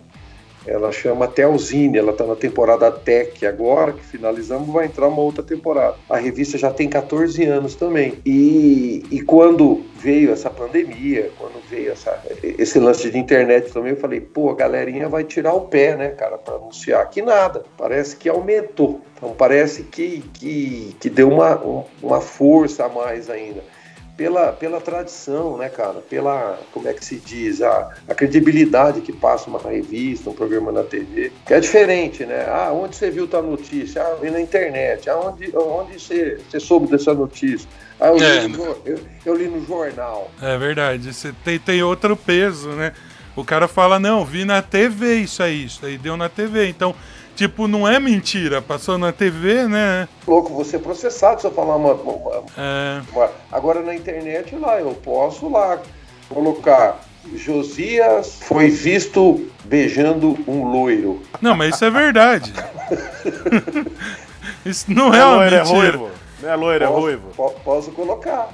Ela 0.67 0.91
chama 0.91 1.29
Telzine, 1.29 1.97
ela 1.97 2.11
está 2.11 2.27
na 2.27 2.35
temporada 2.35 2.91
Tech 2.91 3.47
agora, 3.47 3.93
que 3.93 4.05
finalizamos, 4.05 4.69
vai 4.69 4.87
entrar 4.87 5.07
uma 5.07 5.21
outra 5.21 5.41
temporada. 5.41 5.95
A 6.11 6.17
revista 6.17 6.59
já 6.59 6.73
tem 6.73 6.89
14 6.89 7.45
anos 7.45 7.77
também. 7.77 8.15
E, 8.27 9.05
e 9.09 9.21
quando 9.23 9.85
veio 9.95 10.33
essa 10.33 10.51
pandemia, 10.51 11.31
quando 11.39 11.63
veio 11.71 11.93
essa, 11.93 12.21
esse 12.43 12.81
lance 12.81 13.09
de 13.09 13.17
internet 13.17 13.73
também, 13.73 13.93
eu 13.93 13.97
falei, 13.97 14.21
pô, 14.21 14.51
a 14.51 14.57
galerinha 14.57 15.09
vai 15.09 15.23
tirar 15.23 15.55
o 15.55 15.61
pé, 15.69 15.95
né, 15.97 16.09
cara, 16.09 16.37
para 16.37 16.55
anunciar. 16.57 17.09
Que 17.11 17.23
nada, 17.23 17.63
parece 17.79 18.17
que 18.17 18.29
aumentou. 18.29 19.01
Então 19.17 19.35
parece 19.39 19.85
que, 19.85 20.25
que, 20.35 20.97
que 20.99 21.09
deu 21.09 21.29
uma, 21.31 21.65
um- 21.65 21.85
uma 22.03 22.21
força 22.21 22.87
a 22.87 22.89
mais 22.89 23.31
ainda 23.31 23.63
pela, 24.17 24.53
pela 24.53 24.81
tradição, 24.81 25.59
né, 25.59 25.69
cara? 25.69 26.01
Pela, 26.09 26.59
como 26.73 26.89
é 26.89 26.95
que 26.95 27.05
se 27.05 27.17
diz, 27.17 27.61
a, 27.61 27.95
a 28.09 28.15
credibilidade 28.15 29.01
que 29.03 29.13
passa 29.13 29.51
uma 29.51 29.61
revista, 29.61 30.31
um 30.31 30.35
programa 30.35 30.73
na 30.73 30.83
TV, 30.83 31.33
que 31.45 31.53
é 31.53 31.61
diferente, 31.61 32.25
né? 32.25 32.47
Ah, 32.49 32.73
onde 32.73 32.97
você 32.97 33.11
viu 33.11 33.29
tal 33.29 33.43
notícia? 33.43 34.03
Ah, 34.03 34.15
vi 34.21 34.31
na 34.31 34.41
internet. 34.41 35.09
Ah, 35.11 35.19
onde, 35.19 35.55
onde 35.57 36.01
você, 36.01 36.41
você 36.49 36.59
soube 36.59 36.87
dessa 36.89 37.13
notícia? 37.13 37.69
Ah, 38.01 38.09
eu, 38.09 38.23
É, 38.23 38.47
li, 38.47 38.49
no, 38.49 38.77
eu, 38.85 39.01
eu 39.25 39.35
li 39.35 39.49
no 39.49 39.65
jornal. 39.65 40.31
É 40.41 40.57
verdade, 40.57 41.13
você 41.13 41.33
tem, 41.45 41.59
tem 41.59 41.83
outro 41.83 42.17
peso, 42.17 42.71
né? 42.71 42.93
O 43.35 43.45
cara 43.45 43.69
fala, 43.69 43.99
não, 43.99 44.25
vi 44.25 44.47
na 44.47 44.63
TV 44.63 45.17
isso 45.17 45.43
aí, 45.43 45.65
isso 45.67 45.85
aí 45.85 45.99
deu 45.99 46.17
na 46.17 46.29
TV. 46.29 46.69
Então, 46.69 46.95
tipo, 47.37 47.69
não 47.69 47.87
é 47.87 48.01
mentira, 48.01 48.61
passou 48.63 48.97
na 48.99 49.13
TV, 49.13 49.69
né? 49.69 50.09
Louco, 50.27 50.53
você 50.55 50.77
é 50.77 50.79
processado 50.79 51.41
se 51.41 51.47
eu 51.47 51.51
falar 51.53 51.77
uma, 51.77 51.93
uma- 51.93 52.43
É, 52.57 53.01
uma- 53.13 53.31
Agora 53.53 53.81
na 53.83 53.95
internet 53.95 54.55
lá, 54.57 54.81
eu 54.81 54.93
posso 54.95 55.49
lá 55.49 55.81
colocar 56.29 57.01
Josias 57.35 58.39
foi 58.43 58.71
visto 58.71 59.49
beijando 59.65 60.39
um 60.47 60.65
loiro. 60.65 61.23
Não, 61.41 61.57
mas 61.57 61.75
isso 61.75 61.85
é 61.85 61.91
verdade. 61.91 62.53
isso 64.65 64.87
não 64.93 65.09
Não 65.11 65.15
é 65.15 65.19
é 65.19 65.25
uma 65.25 65.35
loiro, 65.37 65.55
é 65.55 65.59
mentira. 65.59 65.79
ruivo. 65.99 66.11
Não 66.43 66.51
é 66.51 66.57
loiro, 66.57 66.85
é 66.85 66.89
Posso, 66.89 67.01
ruivo. 67.01 67.29
po- 67.37 67.51
posso 67.65 67.91
colocar. 67.93 68.49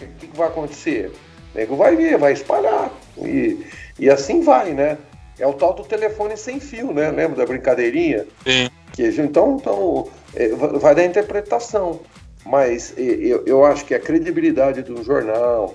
o 0.00 0.06
que, 0.18 0.26
que 0.26 0.36
vai 0.36 0.48
acontecer? 0.48 1.12
O 1.54 1.58
nego 1.58 1.76
vai 1.76 1.96
ver, 1.96 2.18
vai 2.18 2.32
espalhar. 2.32 2.90
E, 3.18 3.64
e 3.98 4.10
assim 4.10 4.42
vai, 4.42 4.72
né? 4.72 4.98
É 5.38 5.46
o 5.46 5.52
tal 5.52 5.74
do 5.74 5.84
telefone 5.84 6.36
sem 6.36 6.58
fio, 6.60 6.92
né? 6.92 7.10
Lembra 7.10 7.36
da 7.36 7.46
brincadeirinha? 7.46 8.24
Sim. 8.46 8.68
Que, 8.92 9.06
então, 9.20 9.56
então 9.60 10.08
é, 10.34 10.48
va- 10.48 10.78
vai 10.78 10.94
da 10.94 11.04
interpretação. 11.04 12.00
Mas 12.44 12.94
eu, 12.96 13.42
eu 13.44 13.64
acho 13.64 13.84
que 13.84 13.94
a 13.94 13.98
credibilidade 14.00 14.82
de 14.82 14.92
um 14.92 15.02
jornal, 15.02 15.74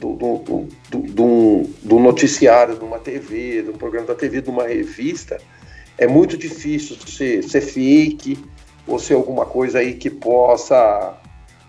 do, 0.00 0.14
do, 0.14 0.38
do, 0.38 0.68
do, 0.90 0.98
do- 1.12 1.62
do 1.82 1.98
noticiário, 1.98 2.76
de 2.76 2.84
uma 2.84 2.98
TV, 2.98 3.62
de 3.62 3.70
um 3.70 3.74
programa 3.74 4.06
da 4.08 4.14
TV, 4.14 4.40
de 4.40 4.48
uma 4.50 4.64
revista, 4.66 5.38
é 5.98 6.06
muito 6.06 6.36
difícil 6.36 6.96
ser, 7.06 7.42
ser 7.44 7.60
fake 7.60 8.38
ou 8.86 8.98
ser 8.98 9.14
alguma 9.14 9.44
coisa 9.44 9.80
aí 9.80 9.94
que 9.94 10.08
possa 10.08 11.14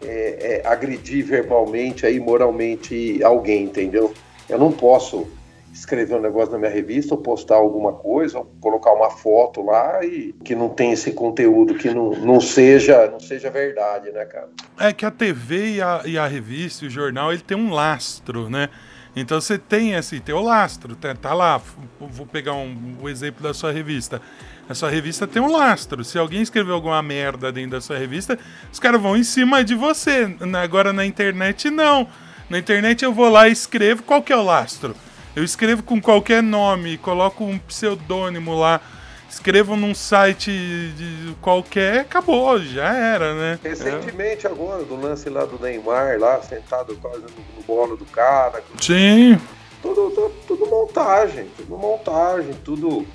é, 0.02 0.62
é, 0.64 0.68
agredir 0.68 1.26
verbalmente, 1.26 2.06
aí, 2.06 2.18
moralmente 2.20 3.22
alguém, 3.24 3.64
entendeu? 3.66 4.14
Eu 4.48 4.58
não 4.58 4.72
posso 4.72 5.28
escrever 5.74 6.15
um 6.15 6.22
negócio 6.22 6.51
na 6.51 6.57
minha 6.57 6.72
revista 6.72 7.13
ou 7.13 7.22
postar 7.22 7.55
alguma 7.55 7.93
coisa, 7.93 8.39
ou 8.39 8.45
colocar 8.59 8.91
uma 8.93 9.09
foto 9.09 9.61
lá 9.61 10.03
e 10.03 10.34
que 10.43 10.55
não 10.55 10.70
tem 10.70 10.91
esse 10.91 11.11
conteúdo, 11.11 11.76
que 11.76 11.89
não, 11.89 12.11
não, 12.11 12.41
seja, 12.41 13.09
não 13.09 13.20
seja 13.20 13.49
verdade, 13.49 14.11
né, 14.11 14.26
cara? 14.26 14.49
É 14.80 14.93
que 14.93 15.05
a 15.05 15.11
TV 15.11 15.76
e 15.76 15.82
a, 15.82 16.01
e 16.05 16.17
a 16.17 16.28
revista 16.28 16.86
e 16.86 16.88
o 16.88 16.91
jornal, 16.91 17.32
ele 17.32 17.41
tem 17.41 17.57
um 17.57 17.72
lastro, 17.72 18.49
né? 18.49 18.70
Então 19.15 19.41
você 19.41 19.57
tem 19.57 19.91
tem 20.24 20.36
o 20.36 20.41
lastro, 20.41 20.95
tá, 20.95 21.13
tá 21.15 21.34
lá. 21.34 21.61
Vou 21.99 22.26
pegar 22.26 22.53
um, 22.53 22.97
o 23.01 23.09
exemplo 23.09 23.41
da 23.41 23.53
sua 23.53 23.72
revista. 23.72 24.22
A 24.70 24.76
sua 24.76 24.89
revista 24.89 25.26
tem 25.26 25.41
um 25.41 25.51
lastro. 25.51 26.03
Se 26.03 26.17
alguém 26.17 26.41
escreveu 26.41 26.76
alguma 26.76 27.01
merda 27.01 27.51
dentro 27.51 27.72
da 27.72 27.82
sua 27.82 27.97
revista, 27.97 28.38
os 28.72 28.80
caras 28.80 29.01
vão 29.01 29.17
em 29.17 29.24
cima 29.24 29.63
de 29.63 29.74
você. 29.74 30.36
Agora 30.61 30.93
na 30.93 31.05
internet, 31.05 31.72
não. 31.72 32.07
Na 32.49 32.59
internet 32.59 33.03
eu 33.03 33.11
vou 33.11 33.30
lá 33.30 33.49
e 33.49 33.51
escrevo. 33.51 34.03
Qual 34.03 34.22
que 34.22 34.32
é 34.32 34.38
o 34.38 34.43
lastro? 34.43 34.95
Eu 35.40 35.46
escrevo 35.46 35.82
com 35.82 36.02
qualquer 36.02 36.44
nome, 36.44 36.98
coloco 36.98 37.46
um 37.46 37.58
pseudônimo 37.58 38.60
lá, 38.60 38.82
escrevo 39.30 39.78
num 39.78 39.96
site 39.96 40.52
de 40.52 41.34
qualquer, 41.42 42.02
acabou, 42.02 42.60
já 42.60 42.94
era, 42.94 43.34
né? 43.34 43.60
Recentemente 43.64 44.46
agora, 44.46 44.84
do 44.84 45.00
lance 45.00 45.30
lá 45.30 45.46
do 45.46 45.58
Neymar, 45.58 46.20
lá 46.20 46.42
sentado 46.42 46.94
quase 46.98 47.22
no, 47.22 47.64
bolo 47.66 47.96
do 47.96 48.04
cara, 48.04 48.62
Sim. 48.82 49.40
tudo, 49.82 50.10
tudo, 50.10 50.34
tudo 50.46 50.66
montagem, 50.66 51.48
tudo 51.56 51.78
montagem, 51.78 52.54
tudo, 52.66 53.08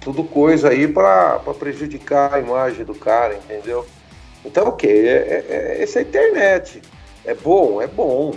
tudo 0.00 0.22
coisa 0.22 0.68
aí 0.68 0.86
pra 0.86 1.40
pra 1.40 1.52
prejudicar 1.52 2.34
a 2.34 2.38
imagem 2.38 2.84
do 2.84 2.94
cara, 2.94 3.34
entendeu? 3.34 3.84
Então 4.44 4.68
o 4.68 4.72
que? 4.72 4.86
É, 4.86 5.16
é, 5.16 5.46
é, 5.48 5.82
essa 5.82 5.98
é 5.98 6.02
a 6.02 6.06
internet. 6.06 6.80
É 7.24 7.34
bom, 7.34 7.82
é 7.82 7.88
bom. 7.88 8.36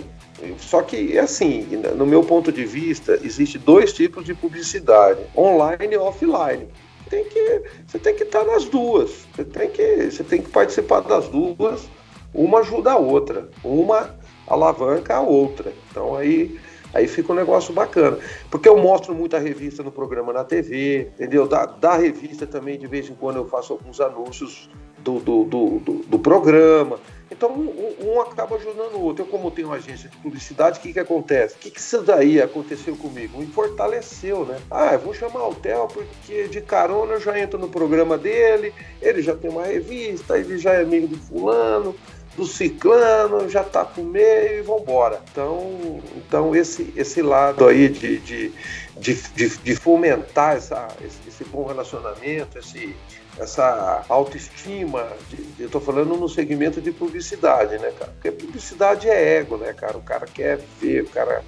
Só 0.58 0.82
que, 0.82 1.18
assim, 1.18 1.66
no 1.96 2.06
meu 2.06 2.22
ponto 2.22 2.52
de 2.52 2.64
vista, 2.64 3.18
existe 3.22 3.58
dois 3.58 3.92
tipos 3.92 4.24
de 4.24 4.34
publicidade: 4.34 5.20
online 5.36 5.94
e 5.94 5.96
offline. 5.96 6.68
Tem 7.08 7.24
que, 7.24 7.62
você 7.86 7.98
tem 7.98 8.14
que 8.14 8.24
estar 8.24 8.44
nas 8.44 8.64
duas. 8.64 9.26
Você 9.34 9.44
tem 9.44 9.70
que, 9.70 10.10
você 10.10 10.24
tem 10.24 10.42
que 10.42 10.50
participar 10.50 11.00
das 11.00 11.28
duas. 11.28 11.88
Uma 12.34 12.58
ajuda 12.60 12.92
a 12.92 12.96
outra. 12.96 13.48
Uma 13.62 14.14
alavanca 14.46 15.14
a 15.14 15.20
outra. 15.20 15.72
Então 15.90 16.16
aí 16.16 16.58
Aí 16.96 17.06
fica 17.06 17.32
um 17.32 17.36
negócio 17.36 17.74
bacana. 17.74 18.18
Porque 18.50 18.68
eu 18.68 18.76
mostro 18.78 19.14
muita 19.14 19.38
revista 19.38 19.82
no 19.82 19.92
programa 19.92 20.32
na 20.32 20.44
TV, 20.44 21.10
entendeu? 21.14 21.46
Da, 21.46 21.66
da 21.66 21.96
revista 21.96 22.46
também, 22.46 22.78
de 22.78 22.86
vez 22.86 23.08
em 23.10 23.14
quando, 23.14 23.36
eu 23.36 23.46
faço 23.46 23.74
alguns 23.74 24.00
anúncios 24.00 24.70
do, 24.98 25.20
do, 25.20 25.44
do, 25.44 25.78
do, 25.80 25.92
do 26.06 26.18
programa. 26.18 26.98
Então, 27.30 27.52
um, 27.52 27.94
um 28.00 28.20
acaba 28.20 28.56
ajudando 28.56 28.94
o 28.94 29.02
outro. 29.02 29.24
Eu, 29.24 29.28
como 29.28 29.50
tenho 29.50 29.68
uma 29.68 29.76
agência 29.76 30.08
de 30.08 30.16
publicidade, 30.16 30.78
o 30.78 30.82
que, 30.82 30.92
que 30.92 30.98
acontece? 30.98 31.54
O 31.56 31.58
que, 31.58 31.70
que 31.70 31.80
isso 31.80 32.00
daí 32.00 32.40
aconteceu 32.40 32.96
comigo? 32.96 33.38
Me 33.38 33.46
fortaleceu, 33.46 34.46
né? 34.46 34.58
Ah, 34.70 34.94
eu 34.94 35.00
vou 35.00 35.12
chamar 35.12 35.46
o 35.48 35.54
Theo 35.54 35.88
porque 35.88 36.48
de 36.48 36.60
carona 36.62 37.14
eu 37.14 37.20
já 37.20 37.38
entro 37.38 37.58
no 37.58 37.68
programa 37.68 38.16
dele, 38.16 38.72
ele 39.02 39.20
já 39.22 39.34
tem 39.34 39.50
uma 39.50 39.64
revista, 39.64 40.38
ele 40.38 40.56
já 40.56 40.72
é 40.72 40.82
amigo 40.82 41.08
do 41.08 41.18
fulano, 41.18 41.94
do 42.36 42.44
ciclano, 42.44 43.48
já 43.48 43.64
tá 43.64 43.84
pro 43.84 44.04
meio 44.04 44.58
e 44.58 44.62
vambora. 44.62 45.20
Então, 45.30 46.00
então 46.16 46.54
esse, 46.54 46.92
esse 46.94 47.22
lado 47.22 47.66
aí 47.66 47.88
de, 47.88 48.18
de, 48.18 48.52
de, 48.98 49.14
de, 49.14 49.56
de 49.56 49.74
fomentar 49.74 50.56
essa, 50.56 50.88
esse, 51.04 51.18
esse 51.26 51.44
bom 51.44 51.64
relacionamento, 51.64 52.58
esse, 52.58 52.94
essa 53.38 54.04
autoestima, 54.08 55.08
de, 55.30 55.64
eu 55.64 55.70
tô 55.70 55.80
falando 55.80 56.16
no 56.16 56.28
segmento 56.28 56.80
de 56.80 56.92
publicidade, 56.92 57.78
né, 57.78 57.90
cara? 57.98 58.12
Porque 58.12 58.30
publicidade 58.30 59.08
é 59.08 59.38
ego, 59.38 59.56
né, 59.56 59.72
cara? 59.72 59.96
O 59.96 60.02
cara 60.02 60.26
quer 60.26 60.60
ver, 60.80 61.04
o 61.04 61.08
cara 61.08 61.42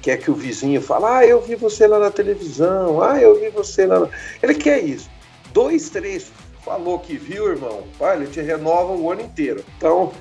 quer 0.00 0.16
que 0.16 0.30
o 0.30 0.34
vizinho 0.34 0.82
fale, 0.82 1.04
ah, 1.06 1.24
eu 1.24 1.40
vi 1.40 1.54
você 1.54 1.86
lá 1.86 2.00
na 2.00 2.10
televisão, 2.10 3.00
ah, 3.00 3.20
eu 3.20 3.38
vi 3.38 3.48
você 3.50 3.86
lá. 3.86 4.00
Na... 4.00 4.08
Ele 4.42 4.54
quer 4.54 4.82
isso. 4.82 5.08
Dois, 5.52 5.88
três 5.90 6.32
falou 6.64 6.98
que 6.98 7.16
viu, 7.16 7.48
irmão, 7.48 7.82
ah, 8.00 8.14
ele 8.14 8.26
te 8.26 8.40
renova 8.40 8.92
o 8.92 9.10
ano 9.10 9.22
inteiro. 9.22 9.64
Então, 9.76 10.12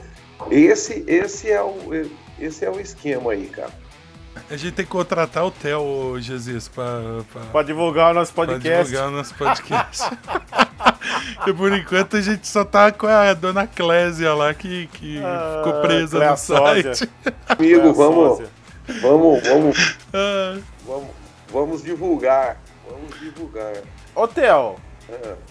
esse, 0.50 1.04
esse, 1.08 1.50
é 1.52 1.62
o, 1.62 1.76
esse 2.39 2.66
é 2.66 2.70
o 2.70 2.80
esquema 2.80 3.32
aí, 3.34 3.48
cara. 3.48 3.72
A 4.50 4.56
gente 4.56 4.74
tem 4.74 4.86
que 4.86 4.92
contratar 4.92 5.46
o 5.46 5.52
Theo, 5.52 6.18
Jesus, 6.20 6.68
pra, 6.70 7.02
pra, 7.32 7.42
Pra 7.52 7.64
divulgar 7.64 8.12
o 8.12 8.14
nosso 8.14 8.34
pra 8.34 8.46
podcast. 8.46 8.86
divulgar 8.86 9.08
o 9.10 9.12
nosso 9.12 9.36
podcast. 9.36 10.10
e 11.48 11.54
por 11.54 11.72
enquanto 11.74 12.18
a 12.18 12.22
gente 12.22 12.48
só 12.48 12.64
tá 12.64 12.92
com 12.92 13.08
a 13.08 13.34
dona 13.34 13.68
Clésia 13.68 14.34
lá 14.34 14.54
que, 14.54 14.88
que 14.88 15.22
Ah, 15.24 15.64
ficou 15.66 15.82
presa 15.82 16.18
Cléa 16.18 16.32
no 16.32 16.38
sósia. 16.38 16.96
site. 16.96 17.12
Amigo, 17.48 17.94
vamos, 17.94 18.42
vamos, 19.02 19.44
vamos, 19.48 19.98
Ah, 20.14 20.58
vamos, 20.86 21.10
vamos 21.52 21.84
divulgar. 21.84 22.58
Vamos 22.89 23.20
divulgar. 23.20 23.74
Ô, 24.16 24.28
Theo, 24.28 24.76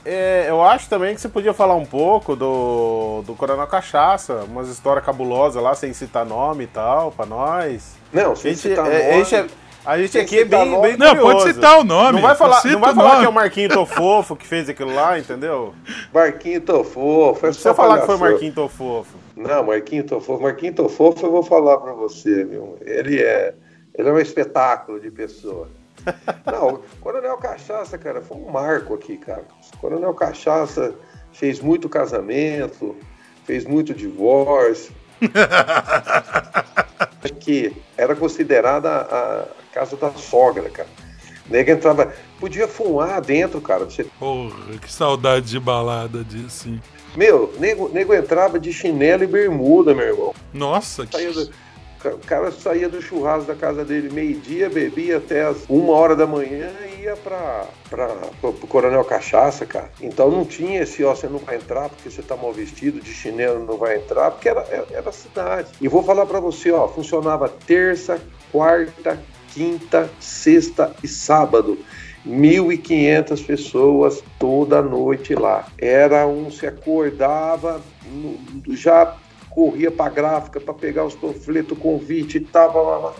É. 0.04 0.46
eu 0.48 0.62
acho 0.62 0.88
também 0.88 1.14
que 1.14 1.20
você 1.20 1.28
podia 1.28 1.52
falar 1.52 1.74
um 1.74 1.84
pouco 1.84 2.34
do, 2.36 3.22
do 3.26 3.34
Coronel 3.34 3.66
Cachaça, 3.66 4.44
umas 4.48 4.68
histórias 4.68 5.04
cabulosas 5.04 5.62
lá, 5.62 5.74
sem 5.74 5.92
citar 5.92 6.24
nome 6.24 6.64
e 6.64 6.66
tal, 6.66 7.12
pra 7.12 7.26
nós. 7.26 7.94
Não, 8.12 8.32
A 8.32 8.36
se 8.36 8.48
gente, 8.48 8.58
citar 8.60 8.90
é, 8.90 8.96
a 8.96 9.10
nome- 9.12 9.24
gente, 9.24 9.34
é- 9.34 9.46
a 9.84 9.98
gente 9.98 10.10
Sem 10.12 10.20
aqui 10.22 10.38
é 10.40 10.44
bem, 10.44 10.80
bem 10.82 10.96
Não, 10.96 11.08
curioso. 11.14 11.36
pode 11.38 11.54
citar 11.54 11.78
o 11.78 11.84
nome. 11.84 12.12
Não 12.12 12.20
vai 12.20 12.34
falar, 12.34 12.62
não 12.66 12.80
vai 12.80 12.94
falar 12.94 13.18
que 13.20 13.24
é 13.24 13.28
o 13.28 13.32
Marquinho 13.32 13.68
Tofofo 13.70 14.36
que 14.36 14.46
fez 14.46 14.68
aquilo 14.68 14.94
lá, 14.94 15.18
entendeu? 15.18 15.74
Marquinho 16.12 16.60
Tofofo. 16.60 17.46
É 17.46 17.48
Não 17.48 17.54
só 17.54 17.72
precisa 17.72 17.74
falar 17.74 18.00
que 18.00 18.06
foi. 18.06 18.16
Marquinho 18.18 18.52
Tofofo. 18.52 19.16
Não, 19.36 19.64
Marquinho 19.64 20.04
Tofofo. 20.04 20.42
Marquinho 20.42 20.74
Tofofo 20.74 21.24
eu 21.26 21.30
vou 21.30 21.42
falar 21.42 21.78
pra 21.78 21.92
você, 21.94 22.44
viu? 22.44 22.76
Ele 22.82 23.22
é, 23.22 23.54
ele 23.96 24.08
é 24.08 24.12
um 24.12 24.18
espetáculo 24.18 25.00
de 25.00 25.10
pessoa. 25.10 25.68
Não, 26.46 26.74
o 26.74 26.78
Coronel 27.00 27.36
Cachaça, 27.38 27.98
cara, 27.98 28.20
foi 28.20 28.36
um 28.36 28.50
marco 28.50 28.94
aqui, 28.94 29.16
cara. 29.16 29.44
O 29.74 29.78
Coronel 29.78 30.14
Cachaça 30.14 30.94
fez 31.32 31.60
muito 31.60 31.88
casamento, 31.88 32.96
fez 33.44 33.64
muito 33.64 33.94
divórcio. 33.94 34.92
que 37.40 37.74
era 37.96 38.14
considerada 38.14 38.88
a 38.90 39.46
casa 39.72 39.96
da 39.96 40.10
sogra, 40.12 40.68
cara. 40.70 40.88
Nega 41.48 41.72
entrava. 41.72 42.12
Podia 42.38 42.68
fumar 42.68 43.20
dentro, 43.20 43.60
cara. 43.60 43.84
Você 43.84 44.04
Porra, 44.04 44.78
que 44.80 44.90
saudade 44.90 45.46
de 45.46 45.60
balada 45.60 46.22
disso, 46.22 46.64
sim. 46.64 46.80
Meu, 47.16 47.52
nego, 47.58 47.88
nego 47.88 48.14
entrava 48.14 48.58
de 48.58 48.72
chinelo 48.72 49.24
e 49.24 49.26
bermuda, 49.26 49.94
meu 49.94 50.06
irmão. 50.06 50.34
Nossa, 50.54 51.06
que... 51.06 51.26
Do- 51.26 51.50
o 52.08 52.18
cara 52.18 52.50
saía 52.50 52.88
do 52.88 53.02
churrasco 53.02 53.46
da 53.46 53.54
casa 53.54 53.84
dele 53.84 54.10
meio-dia, 54.10 54.70
bebia 54.70 55.18
até 55.18 55.44
as 55.44 55.64
uma 55.68 55.92
hora 55.92 56.16
da 56.16 56.26
manhã 56.26 56.70
e 56.86 57.02
ia 57.02 57.16
pra, 57.16 57.66
pra, 57.88 58.08
pro, 58.40 58.52
pro 58.52 58.66
Coronel 58.66 59.04
Cachaça, 59.04 59.66
cara. 59.66 59.90
Então 60.00 60.30
não 60.30 60.44
tinha 60.44 60.82
esse, 60.82 61.04
ó, 61.04 61.14
você 61.14 61.26
não 61.26 61.38
vai 61.38 61.56
entrar 61.56 61.88
porque 61.88 62.10
você 62.10 62.22
tá 62.22 62.36
mal 62.36 62.52
vestido, 62.52 63.00
de 63.00 63.12
chinelo 63.12 63.64
não 63.64 63.76
vai 63.76 63.96
entrar, 63.96 64.30
porque 64.30 64.48
era, 64.48 64.60
era, 64.70 64.86
era 64.90 65.12
cidade. 65.12 65.68
E 65.80 65.88
vou 65.88 66.02
falar 66.02 66.26
pra 66.26 66.40
você, 66.40 66.70
ó, 66.72 66.88
funcionava 66.88 67.48
terça, 67.48 68.20
quarta, 68.50 69.18
quinta, 69.52 70.10
sexta 70.18 70.94
e 71.02 71.08
sábado. 71.08 71.78
1.500 72.26 73.46
pessoas 73.46 74.22
toda 74.38 74.82
noite 74.82 75.34
lá. 75.34 75.66
Era 75.78 76.26
um, 76.26 76.50
se 76.50 76.66
acordava, 76.66 77.80
já 78.68 79.16
corria 79.50 79.90
pra 79.90 80.08
gráfica 80.08 80.60
pra 80.60 80.72
pegar 80.72 81.04
os 81.04 81.14
panfletos, 81.14 81.76
convite 81.78 82.38
e 82.38 82.40
tal. 82.40 82.72
blá, 82.72 82.82
blá, 82.82 82.98
blá. 82.98 83.14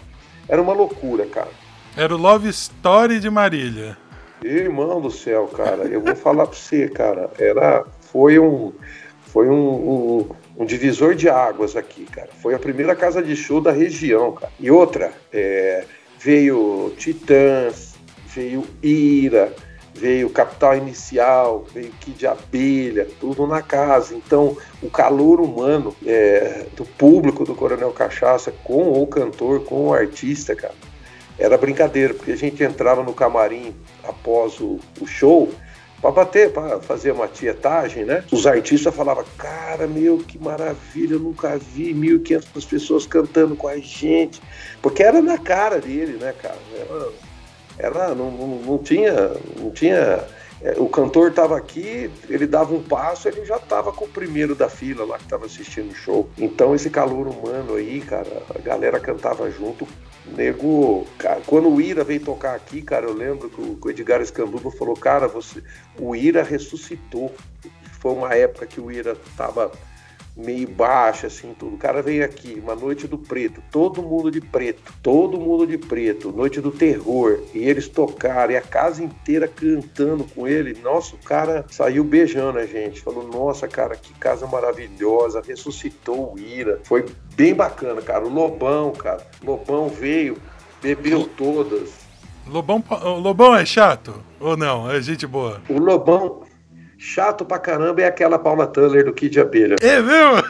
Era 0.48 0.62
uma 0.62 0.72
loucura, 0.72 1.26
cara. 1.26 1.50
era 1.96 2.14
o 2.14 2.18
Love 2.18 2.48
Story 2.48 3.20
de 3.20 3.28
Marília. 3.30 3.96
Irmão 4.42 5.00
do 5.00 5.10
céu, 5.10 5.46
cara, 5.48 5.84
eu 5.84 6.00
vou 6.00 6.16
falar 6.16 6.46
pra 6.46 6.56
você, 6.56 6.88
cara, 6.88 7.30
era, 7.38 7.84
foi 8.00 8.38
um, 8.38 8.72
foi 9.20 9.50
um, 9.50 9.54
um, 9.54 10.28
um 10.56 10.64
divisor 10.64 11.14
de 11.14 11.28
águas 11.28 11.76
aqui, 11.76 12.06
cara. 12.06 12.30
Foi 12.40 12.54
a 12.54 12.58
primeira 12.58 12.96
casa 12.96 13.22
de 13.22 13.36
show 13.36 13.60
da 13.60 13.70
região, 13.70 14.32
cara. 14.32 14.50
E 14.58 14.70
outra, 14.70 15.12
é, 15.30 15.84
veio 16.18 16.92
Titãs, 16.96 17.94
veio 18.34 18.66
Ira, 18.82 19.52
veio 19.94 20.30
Capital 20.30 20.76
Inicial, 20.76 21.64
veio 21.72 21.92
Kid 22.00 22.18
de 22.18 22.26
Abelha, 22.26 23.06
tudo 23.20 23.46
na 23.46 23.62
casa. 23.62 24.14
Então, 24.14 24.56
o 24.82 24.90
calor 24.90 25.40
humano 25.40 25.94
é, 26.06 26.66
do 26.76 26.84
público 26.84 27.44
do 27.44 27.54
Coronel 27.54 27.92
Cachaça 27.92 28.52
com 28.64 29.02
o 29.02 29.06
cantor, 29.06 29.64
com 29.64 29.88
o 29.88 29.94
artista, 29.94 30.54
cara, 30.54 30.74
era 31.38 31.56
brincadeira, 31.56 32.14
porque 32.14 32.32
a 32.32 32.36
gente 32.36 32.62
entrava 32.62 33.02
no 33.02 33.14
camarim 33.14 33.74
após 34.04 34.60
o, 34.60 34.78
o 35.00 35.06
show 35.06 35.50
para 36.00 36.10
bater, 36.10 36.50
para 36.50 36.80
fazer 36.80 37.12
uma 37.12 37.28
tietagem, 37.28 38.04
né? 38.04 38.24
Os 38.32 38.46
artistas 38.46 38.94
falavam, 38.94 39.24
cara, 39.36 39.86
meu, 39.86 40.18
que 40.18 40.38
maravilha, 40.38 41.14
eu 41.14 41.20
nunca 41.20 41.58
vi 41.58 41.92
1.500 41.94 42.66
pessoas 42.66 43.06
cantando 43.06 43.54
com 43.54 43.68
a 43.68 43.76
gente, 43.76 44.40
porque 44.80 45.02
era 45.02 45.20
na 45.20 45.36
cara 45.36 45.78
dele, 45.78 46.16
né, 46.18 46.32
cara? 46.32 46.56
Era, 46.74 47.08
era 47.80 48.14
não, 48.14 48.30
não, 48.30 48.78
tinha, 48.78 49.32
não 49.58 49.70
tinha 49.70 50.24
é, 50.62 50.74
o 50.78 50.88
cantor 50.88 51.30
estava 51.30 51.56
aqui, 51.56 52.10
ele 52.28 52.46
dava 52.46 52.74
um 52.74 52.82
passo, 52.82 53.28
ele 53.28 53.44
já 53.46 53.56
estava 53.56 53.92
com 53.92 54.04
o 54.04 54.08
primeiro 54.08 54.54
da 54.54 54.68
fila 54.68 55.06
lá 55.06 55.16
que 55.16 55.24
estava 55.24 55.46
assistindo 55.46 55.90
o 55.90 55.94
show. 55.94 56.28
Então 56.36 56.74
esse 56.74 56.90
calor 56.90 57.26
humano 57.26 57.76
aí, 57.76 58.00
cara, 58.00 58.42
a 58.54 58.58
galera 58.58 59.00
cantava 59.00 59.50
junto. 59.50 59.88
Nego, 60.36 61.06
cara, 61.16 61.40
quando 61.46 61.68
o 61.68 61.80
Ira 61.80 62.04
veio 62.04 62.20
tocar 62.20 62.54
aqui, 62.54 62.82
cara, 62.82 63.06
eu 63.06 63.14
lembro 63.14 63.48
que 63.48 63.60
o 63.60 63.90
Edgar 63.90 64.20
Escanduba 64.20 64.70
falou, 64.70 64.94
cara, 64.94 65.26
você, 65.26 65.62
o 65.98 66.14
Ira 66.14 66.42
ressuscitou. 66.42 67.34
Foi 67.98 68.12
uma 68.12 68.34
época 68.34 68.66
que 68.66 68.80
o 68.80 68.92
Ira 68.92 69.16
tava 69.36 69.72
meio 70.44 70.68
baixa, 70.68 71.26
assim, 71.26 71.54
tudo. 71.58 71.74
O 71.74 71.78
cara 71.78 72.02
veio 72.02 72.24
aqui, 72.24 72.60
uma 72.62 72.74
noite 72.74 73.06
do 73.06 73.18
preto, 73.18 73.62
todo 73.70 74.02
mundo 74.02 74.30
de 74.30 74.40
preto, 74.40 74.92
todo 75.02 75.38
mundo 75.38 75.66
de 75.66 75.78
preto, 75.78 76.32
noite 76.32 76.60
do 76.60 76.70
terror, 76.70 77.40
e 77.54 77.58
eles 77.58 77.88
tocaram, 77.88 78.52
e 78.52 78.56
a 78.56 78.62
casa 78.62 79.02
inteira 79.02 79.46
cantando 79.46 80.24
com 80.24 80.46
ele. 80.46 80.78
Nossa, 80.82 81.14
o 81.14 81.18
cara 81.18 81.64
saiu 81.68 82.04
beijando 82.04 82.58
a 82.58 82.66
gente, 82.66 83.00
falou: 83.00 83.26
Nossa, 83.26 83.68
cara, 83.68 83.96
que 83.96 84.12
casa 84.14 84.46
maravilhosa, 84.46 85.42
ressuscitou 85.46 86.34
o 86.34 86.38
Ira. 86.38 86.80
Foi 86.84 87.06
bem 87.34 87.54
bacana, 87.54 88.00
cara. 88.02 88.24
O 88.24 88.32
Lobão, 88.32 88.92
cara, 88.92 89.26
Lobão 89.42 89.88
veio, 89.88 90.36
bebeu 90.82 91.28
todas. 91.36 92.00
Lobão, 92.46 92.82
Lobão 93.22 93.54
é 93.54 93.64
chato? 93.64 94.14
Ou 94.40 94.56
não? 94.56 94.90
É 94.90 95.00
gente 95.00 95.26
boa? 95.26 95.60
O 95.68 95.78
Lobão, 95.78 96.42
chato 97.00 97.46
pra 97.46 97.58
caramba 97.58 98.02
é 98.02 98.06
aquela 98.06 98.38
Paula 98.38 98.66
Tuller 98.66 99.04
do 99.04 99.12
Kid 99.12 99.40
Abelha. 99.40 99.76
É 99.80 100.00
mesmo? 100.00 100.42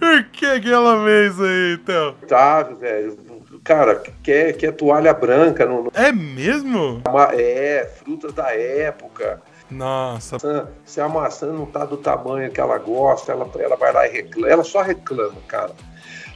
Por 0.00 0.24
que 0.32 0.46
aquela 0.46 1.04
vez 1.04 1.38
aí, 1.38 1.74
então? 1.74 2.14
Tá, 2.26 2.62
velho. 2.62 3.18
Cara, 3.62 4.02
quer, 4.22 4.54
quer 4.54 4.72
toalha 4.72 5.12
branca. 5.12 5.66
No. 5.66 5.90
É 5.94 6.10
mesmo? 6.10 7.02
É, 7.36 7.90
frutas 7.98 8.32
da 8.32 8.54
época. 8.54 9.42
Nossa. 9.70 10.38
Se 10.84 11.00
a 11.00 11.08
maçã 11.08 11.52
não 11.52 11.66
tá 11.66 11.84
do 11.84 11.98
tamanho 11.98 12.50
que 12.50 12.60
ela 12.60 12.78
gosta, 12.78 13.32
ela, 13.32 13.50
ela 13.58 13.76
vai 13.76 13.92
lá 13.92 14.06
e 14.06 14.12
reclama. 14.12 14.48
Ela 14.48 14.64
só 14.64 14.80
reclama, 14.80 15.36
cara. 15.46 15.72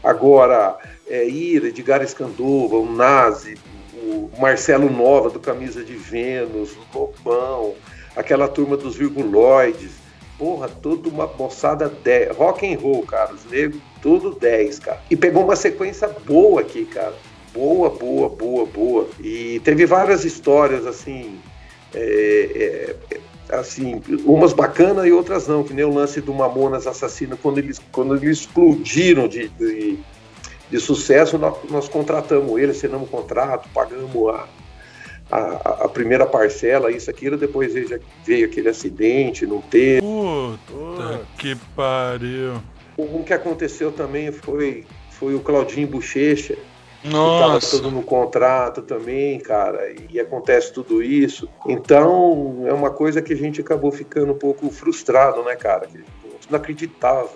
Agora, 0.04 0.76
é, 1.06 1.26
Ira, 1.26 1.68
Edgar 1.68 2.02
Escandova, 2.02 2.76
o 2.76 2.94
Nazi, 2.94 3.58
o 4.02 4.30
Marcelo 4.38 4.90
Nova 4.90 5.30
do 5.30 5.40
Camisa 5.40 5.84
de 5.84 5.94
Vênus, 5.94 6.70
o 6.72 6.98
Lobão, 6.98 7.74
aquela 8.16 8.48
turma 8.48 8.76
dos 8.76 8.96
virguloides, 8.96 9.92
porra, 10.38 10.68
toda 10.68 11.08
uma 11.08 11.26
moçada 11.26 11.88
10, 11.88 12.36
rock 12.36 12.72
and 12.72 12.78
roll, 12.78 13.02
cara, 13.04 13.34
os 13.34 13.44
negros, 13.44 13.80
tudo 14.00 14.34
10, 14.34 14.78
cara. 14.78 15.00
E 15.10 15.16
pegou 15.16 15.44
uma 15.44 15.56
sequência 15.56 16.08
boa 16.26 16.60
aqui, 16.60 16.84
cara. 16.84 17.14
Boa, 17.52 17.90
boa, 17.90 18.28
boa, 18.28 18.66
boa. 18.66 19.08
E 19.20 19.60
teve 19.64 19.84
várias 19.84 20.24
histórias, 20.24 20.86
assim, 20.86 21.40
é, 21.94 22.94
é, 23.10 23.56
assim, 23.56 24.00
umas 24.24 24.52
bacanas 24.52 25.06
e 25.06 25.12
outras 25.12 25.48
não, 25.48 25.64
que 25.64 25.74
nem 25.74 25.84
o 25.84 25.92
lance 25.92 26.20
do 26.20 26.32
Mamonas 26.32 26.86
Assassino, 26.86 27.36
quando 27.36 27.58
eles, 27.58 27.80
quando 27.90 28.14
eles 28.14 28.38
explodiram 28.40 29.26
de, 29.26 29.48
de 29.48 29.98
de 30.70 30.78
sucesso, 30.78 31.38
nós, 31.38 31.56
nós 31.70 31.88
contratamos 31.88 32.60
ele, 32.60 32.72
assinamos 32.72 33.08
um 33.08 33.10
contrato, 33.10 33.68
pagamos 33.72 34.34
a, 34.34 34.48
a, 35.30 35.84
a, 35.84 35.88
primeira 35.88 36.26
parcela, 36.26 36.90
isso, 36.90 37.10
aquilo, 37.10 37.36
depois 37.36 37.72
veio, 37.72 38.00
veio 38.24 38.46
aquele 38.46 38.68
acidente, 38.68 39.46
não 39.46 39.60
teve. 39.60 40.00
Puta 40.00 41.20
que 41.38 41.54
pariu. 41.74 42.62
Um 42.98 43.22
que 43.22 43.32
aconteceu 43.32 43.92
também 43.92 44.32
foi, 44.32 44.84
foi 45.10 45.34
o 45.34 45.40
Claudinho 45.40 45.86
Bochecha. 45.86 46.56
Nossa. 47.04 47.60
Que 47.60 47.70
tava 47.70 47.82
todo 47.82 47.94
no 47.94 48.02
contrato 48.02 48.82
também, 48.82 49.38
cara, 49.38 49.94
e 50.10 50.18
acontece 50.18 50.72
tudo 50.72 51.00
isso. 51.00 51.48
Então, 51.66 52.64
é 52.66 52.72
uma 52.72 52.90
coisa 52.90 53.22
que 53.22 53.32
a 53.32 53.36
gente 53.36 53.60
acabou 53.60 53.92
ficando 53.92 54.32
um 54.32 54.38
pouco 54.38 54.68
frustrado, 54.70 55.44
né, 55.44 55.54
cara? 55.54 55.86
Que 55.86 56.02
não 56.50 56.58
acreditava. 56.58 57.30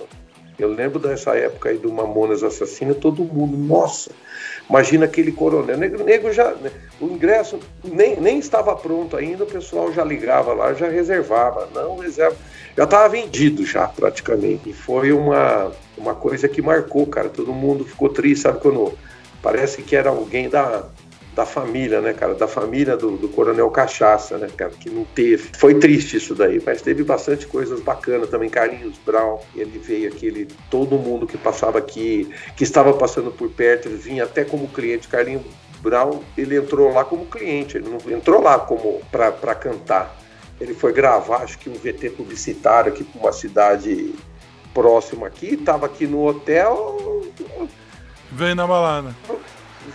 Eu 0.62 0.68
lembro 0.68 0.98
dessa 0.98 1.36
época 1.36 1.70
aí 1.70 1.76
do 1.76 1.92
Mamonas 1.92 2.42
Assassina, 2.42 2.94
todo 2.94 3.24
mundo, 3.24 3.56
nossa, 3.56 4.12
imagina 4.70 5.06
aquele 5.06 5.32
coronel. 5.32 5.76
Nego, 5.76 6.04
nego 6.04 6.32
já, 6.32 6.52
né, 6.52 6.70
o 7.00 7.06
ingresso 7.06 7.58
nem, 7.82 8.20
nem 8.20 8.38
estava 8.38 8.76
pronto 8.76 9.16
ainda, 9.16 9.42
o 9.42 9.46
pessoal 9.46 9.92
já 9.92 10.04
ligava 10.04 10.52
lá, 10.52 10.72
já 10.72 10.88
reservava. 10.88 11.68
Não, 11.74 11.98
reserva. 11.98 12.36
Já 12.76 12.84
estava 12.84 13.08
vendido 13.08 13.66
já, 13.66 13.88
praticamente. 13.88 14.70
E 14.70 14.72
foi 14.72 15.12
uma, 15.12 15.72
uma 15.98 16.14
coisa 16.14 16.48
que 16.48 16.62
marcou, 16.62 17.06
cara. 17.06 17.28
Todo 17.28 17.52
mundo 17.52 17.84
ficou 17.84 18.08
triste, 18.08 18.42
sabe? 18.42 18.60
Quando 18.60 18.96
parece 19.42 19.82
que 19.82 19.96
era 19.96 20.10
alguém 20.10 20.48
da, 20.48 20.84
da 21.34 21.46
família, 21.46 22.00
né, 22.00 22.12
cara? 22.12 22.34
Da 22.34 22.46
família 22.46 22.96
do, 22.96 23.16
do, 23.16 23.28
Coronel 23.28 23.70
Cachaça, 23.70 24.36
né, 24.36 24.48
cara? 24.54 24.72
Que 24.72 24.90
não 24.90 25.04
teve. 25.04 25.50
Foi 25.56 25.74
triste 25.74 26.16
isso 26.16 26.34
daí, 26.34 26.62
mas 26.64 26.82
teve 26.82 27.02
bastante 27.02 27.46
coisas 27.46 27.80
bacanas 27.80 28.28
também. 28.28 28.50
Carlinhos 28.50 28.98
Brown, 29.04 29.38
ele 29.54 29.78
veio 29.78 30.08
aqui, 30.08 30.26
ele, 30.26 30.48
todo 30.70 30.98
mundo 30.98 31.26
que 31.26 31.38
passava 31.38 31.78
aqui, 31.78 32.30
que 32.56 32.64
estava 32.64 32.92
passando 32.92 33.30
por 33.30 33.50
perto, 33.50 33.88
ele 33.88 33.96
vinha 33.96 34.24
até 34.24 34.44
como 34.44 34.68
cliente. 34.68 35.08
Carlinhos 35.08 35.42
Brown, 35.80 36.20
ele 36.36 36.56
entrou 36.56 36.92
lá 36.92 37.04
como 37.04 37.26
cliente, 37.26 37.78
ele 37.78 37.88
não 37.88 38.12
entrou 38.12 38.42
lá 38.42 38.58
como 38.58 39.00
para 39.10 39.54
cantar. 39.54 40.16
Ele 40.60 40.74
foi 40.74 40.92
gravar, 40.92 41.38
acho 41.38 41.58
que 41.58 41.68
um 41.68 41.74
VT 41.74 42.10
publicitário 42.10 42.92
aqui 42.92 43.02
para 43.02 43.20
uma 43.20 43.32
cidade 43.32 44.14
próxima 44.72 45.26
aqui, 45.26 45.54
estava 45.54 45.86
aqui 45.86 46.06
no 46.06 46.24
hotel. 46.24 47.22
Veio 48.30 48.54
na 48.54 48.66
balada 48.66 49.14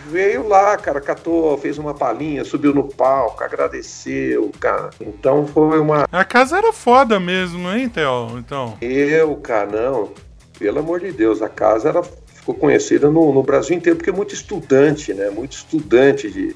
veio 0.07 0.47
lá, 0.47 0.77
cara, 0.77 0.99
catou, 1.01 1.57
fez 1.57 1.77
uma 1.77 1.93
palhinha, 1.93 2.43
subiu 2.43 2.73
no 2.73 2.83
palco, 2.83 3.43
agradeceu, 3.43 4.51
cara. 4.59 4.89
Então 4.99 5.45
foi 5.47 5.79
uma. 5.79 6.07
A 6.11 6.25
casa 6.25 6.57
era 6.57 6.73
foda 6.73 7.19
mesmo, 7.19 7.69
hein, 7.69 7.89
Theo? 7.89 8.37
Então. 8.37 8.77
Eu, 8.81 9.35
cara, 9.37 9.69
não. 9.69 10.11
Pelo 10.57 10.79
amor 10.79 10.99
de 10.99 11.11
Deus, 11.11 11.41
a 11.41 11.49
casa 11.49 11.89
era, 11.89 12.03
ficou 12.03 12.55
conhecida 12.55 13.09
no, 13.09 13.31
no 13.31 13.43
Brasil 13.43 13.75
inteiro, 13.75 13.97
porque 13.97 14.09
é 14.09 14.13
muito 14.13 14.33
estudante, 14.33 15.13
né? 15.13 15.29
Muito 15.29 15.53
estudante 15.53 16.31
de, 16.31 16.55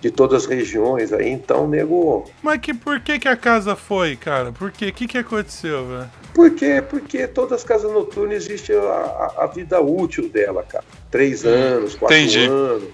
de 0.00 0.10
todas 0.10 0.44
as 0.44 0.48
regiões 0.48 1.12
aí, 1.12 1.28
então 1.28 1.68
nego. 1.68 2.24
Mas 2.42 2.60
que, 2.60 2.72
por 2.72 3.00
que, 3.00 3.18
que 3.18 3.28
a 3.28 3.36
casa 3.36 3.76
foi, 3.76 4.16
cara? 4.16 4.52
Por 4.52 4.70
quê? 4.70 4.88
O 4.88 4.92
que, 4.92 5.06
que 5.06 5.18
aconteceu, 5.18 5.86
velho? 5.86 6.10
Por 6.34 6.50
quê? 6.52 6.82
Porque 6.88 7.26
todas 7.26 7.60
as 7.60 7.64
casas 7.64 7.92
noturnas 7.92 8.44
existe 8.44 8.72
a, 8.72 8.78
a, 8.78 9.44
a 9.44 9.46
vida 9.46 9.80
útil 9.80 10.30
dela, 10.30 10.62
cara. 10.62 10.84
Três 11.12 11.44
hum, 11.44 11.48
anos, 11.48 11.94
quatro 11.94 12.16
Entendi. 12.16 12.46
anos. 12.46 12.88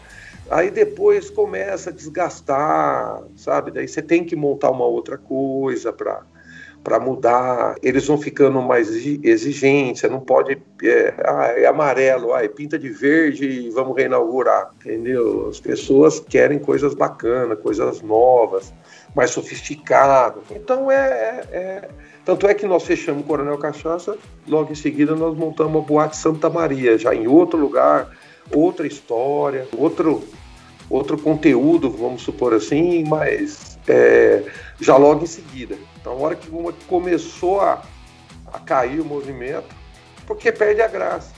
Aí 0.50 0.70
depois 0.70 1.30
começa 1.30 1.88
a 1.88 1.92
desgastar, 1.92 3.22
sabe? 3.36 3.70
Daí 3.70 3.88
você 3.88 4.02
tem 4.02 4.24
que 4.24 4.36
montar 4.36 4.70
uma 4.70 4.84
outra 4.84 5.16
coisa 5.16 5.92
para 5.92 6.22
para 6.82 6.98
mudar, 6.98 7.74
eles 7.82 8.06
vão 8.06 8.16
ficando 8.16 8.62
mais 8.62 8.88
exigentes, 8.88 10.08
não 10.10 10.20
pode, 10.20 10.56
é, 10.82 11.14
ah, 11.22 11.52
é 11.54 11.66
amarelo, 11.66 12.32
ah, 12.32 12.42
é 12.42 12.48
pinta 12.48 12.78
de 12.78 12.88
verde 12.88 13.44
e 13.44 13.70
vamos 13.70 13.94
reinaugurar, 13.96 14.70
entendeu? 14.76 15.48
As 15.50 15.60
pessoas 15.60 16.20
querem 16.20 16.58
coisas 16.58 16.94
bacanas, 16.94 17.58
coisas 17.58 18.00
novas, 18.00 18.72
mais 19.14 19.32
sofisticadas. 19.32 20.42
Então 20.50 20.90
é, 20.90 20.96
é, 20.96 21.56
é, 21.56 21.88
Tanto 22.28 22.46
é 22.46 22.52
que 22.52 22.66
nós 22.66 22.82
fechamos 22.82 23.22
o 23.22 23.26
Coronel 23.26 23.56
Cachaça, 23.56 24.18
logo 24.46 24.70
em 24.70 24.74
seguida 24.74 25.16
nós 25.16 25.34
montamos 25.34 25.82
a 25.82 25.86
Boate 25.86 26.14
Santa 26.14 26.50
Maria, 26.50 26.98
já 26.98 27.14
em 27.14 27.26
outro 27.26 27.58
lugar, 27.58 28.10
outra 28.52 28.86
história, 28.86 29.66
outro, 29.74 30.22
outro 30.90 31.16
conteúdo, 31.16 31.88
vamos 31.88 32.20
supor 32.20 32.52
assim, 32.52 33.02
mas 33.08 33.78
é, 33.88 34.44
já 34.78 34.98
logo 34.98 35.24
em 35.24 35.26
seguida. 35.26 35.74
Então, 35.98 36.12
a 36.12 36.16
hora 36.16 36.36
que 36.36 36.50
começou 36.86 37.62
a, 37.62 37.80
a 38.52 38.58
cair 38.58 39.00
o 39.00 39.06
movimento, 39.06 39.74
porque 40.26 40.52
perde 40.52 40.82
a 40.82 40.86
graça. 40.86 41.32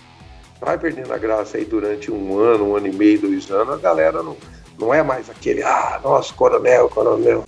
Vai 0.61 0.77
perdendo 0.77 1.13
a 1.13 1.19
graça 1.19 1.57
aí 1.57 1.65
durante 1.65 2.11
um 2.11 2.37
ano, 2.37 2.65
um 2.65 2.75
ano 2.77 2.89
e 2.89 2.93
meio, 2.93 3.21
dois 3.21 3.49
anos, 3.49 3.75
a 3.75 3.79
galera 3.79 4.25
não, 4.25 4.37
não 4.77 4.93
é 4.93 5.05
mais 5.05 5.31
aquele, 5.31 5.63
ah, 5.63 6.01
nossa, 6.03 6.35
coronel, 6.35 6.89
coronel. 6.89 7.45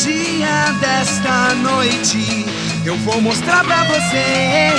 Magia 0.00 0.72
desta 0.80 1.54
noite 1.56 2.46
eu 2.86 2.96
vou 2.98 3.20
mostrar 3.20 3.62
pra 3.64 3.84
você. 3.84 4.70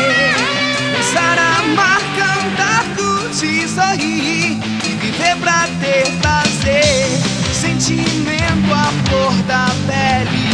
Dançar, 0.93 1.37
amar, 1.59 2.01
cantar, 2.17 2.83
curtir, 2.95 3.67
sorrir 3.67 4.57
e 4.83 4.95
viver 4.99 5.35
pra 5.37 5.67
ter 5.79 6.09
prazer. 6.21 7.05
Sentimento 7.53 8.73
à 8.73 8.91
flor 9.07 9.33
da 9.43 9.67
pele. 9.85 10.49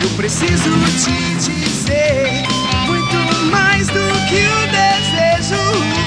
Eu 0.00 0.10
preciso 0.10 0.70
te 1.02 1.34
dizer 1.34 2.44
muito 2.86 3.46
mais 3.50 3.88
do 3.88 4.28
que 4.28 4.46
o 4.46 4.66
desejo 4.70 5.99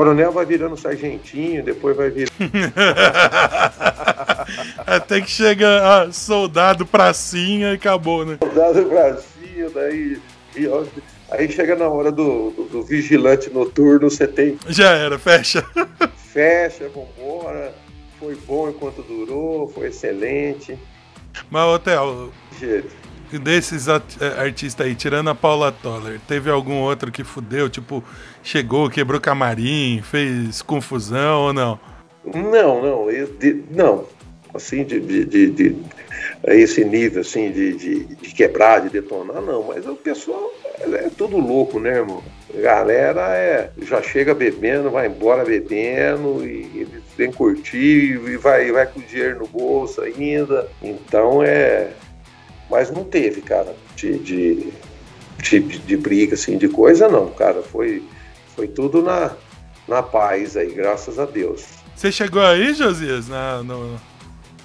Coronel 0.00 0.32
vai 0.32 0.46
virando 0.46 0.78
sargentinho, 0.78 1.62
depois 1.62 1.94
vai 1.94 2.08
virando. 2.08 2.32
Até 4.86 5.20
que 5.20 5.30
chega 5.30 5.66
a 6.06 6.10
soldado 6.10 6.86
pracinha 6.86 7.72
e 7.72 7.74
acabou, 7.74 8.24
né? 8.24 8.38
soldado 8.42 8.88
Brasil, 8.88 9.70
daí. 9.74 10.18
e, 10.56 10.66
ó, 10.66 10.84
aí 11.30 11.52
chega 11.52 11.76
na 11.76 11.86
hora 11.86 12.10
do, 12.10 12.50
do, 12.50 12.64
do 12.64 12.82
vigilante 12.82 13.50
noturno, 13.50 14.08
você 14.08 14.26
tem 14.26 14.58
Já 14.68 14.92
era, 14.92 15.18
fecha. 15.18 15.62
fecha, 16.32 16.88
vambora. 16.88 17.74
Foi 18.18 18.34
bom 18.46 18.70
enquanto 18.70 19.02
durou, 19.02 19.68
foi 19.68 19.88
excelente. 19.88 20.78
Mas, 21.50 21.74
Hotel, 21.74 22.30
Jeito. 22.58 22.99
Desses 23.38 23.86
eh, 23.88 24.00
artistas 24.38 24.86
aí, 24.86 24.94
tirando 24.94 25.30
a 25.30 25.34
Paula 25.34 25.70
Toller, 25.72 26.20
teve 26.26 26.50
algum 26.50 26.80
outro 26.80 27.10
que 27.12 27.24
fudeu? 27.24 27.68
Tipo, 27.68 28.02
chegou, 28.42 28.88
quebrou 28.90 29.20
camarim, 29.20 30.00
fez 30.02 30.62
confusão 30.62 31.42
ou 31.42 31.52
não? 31.52 31.80
Não, 32.24 32.82
não, 32.82 33.10
eu- 33.10 33.26
de- 33.38 33.62
não. 33.70 34.04
Assim, 34.52 34.82
de, 34.84 34.98
de, 35.00 35.50
de- 35.50 35.76
a 36.46 36.54
esse 36.54 36.84
nível, 36.84 37.20
assim, 37.20 37.50
de, 37.52 37.74
de, 37.74 38.04
quebrar, 38.34 38.80
de 38.80 38.88
detonar, 38.88 39.40
não. 39.40 39.62
Mas 39.64 39.86
o 39.86 39.94
pessoal 39.94 40.50
é 40.80 41.08
tudo 41.16 41.36
louco, 41.38 41.78
né, 41.78 41.98
irmão? 41.98 42.22
Galera 42.54 43.28
é, 43.36 43.70
já 43.82 44.02
chega 44.02 44.34
bebendo, 44.34 44.90
vai 44.90 45.06
embora 45.06 45.44
bebendo, 45.44 46.44
e 46.44 46.88
vem 47.16 47.30
curtir, 47.30 48.18
e 48.26 48.36
vai, 48.36 48.72
vai 48.72 48.86
com 48.86 48.98
o 48.98 49.02
dinheiro 49.02 49.38
no 49.40 49.46
bolso 49.46 50.00
ainda. 50.00 50.68
Então 50.82 51.42
é. 51.42 51.90
Mas 52.70 52.90
não 52.90 53.02
teve, 53.04 53.40
cara, 53.42 53.74
de, 53.96 54.18
de, 54.18 54.72
de, 55.38 55.60
de 55.60 55.96
briga, 55.96 56.34
assim, 56.34 56.56
de 56.56 56.68
coisa, 56.68 57.08
não, 57.08 57.28
cara. 57.30 57.62
Foi, 57.62 58.02
foi 58.54 58.68
tudo 58.68 59.02
na, 59.02 59.32
na 59.88 60.02
paz 60.02 60.56
aí, 60.56 60.70
graças 60.72 61.18
a 61.18 61.24
Deus. 61.26 61.64
Você 61.96 62.12
chegou 62.12 62.42
aí, 62.42 62.72
Josias? 62.74 63.28
Na, 63.28 63.62
no... 63.62 64.00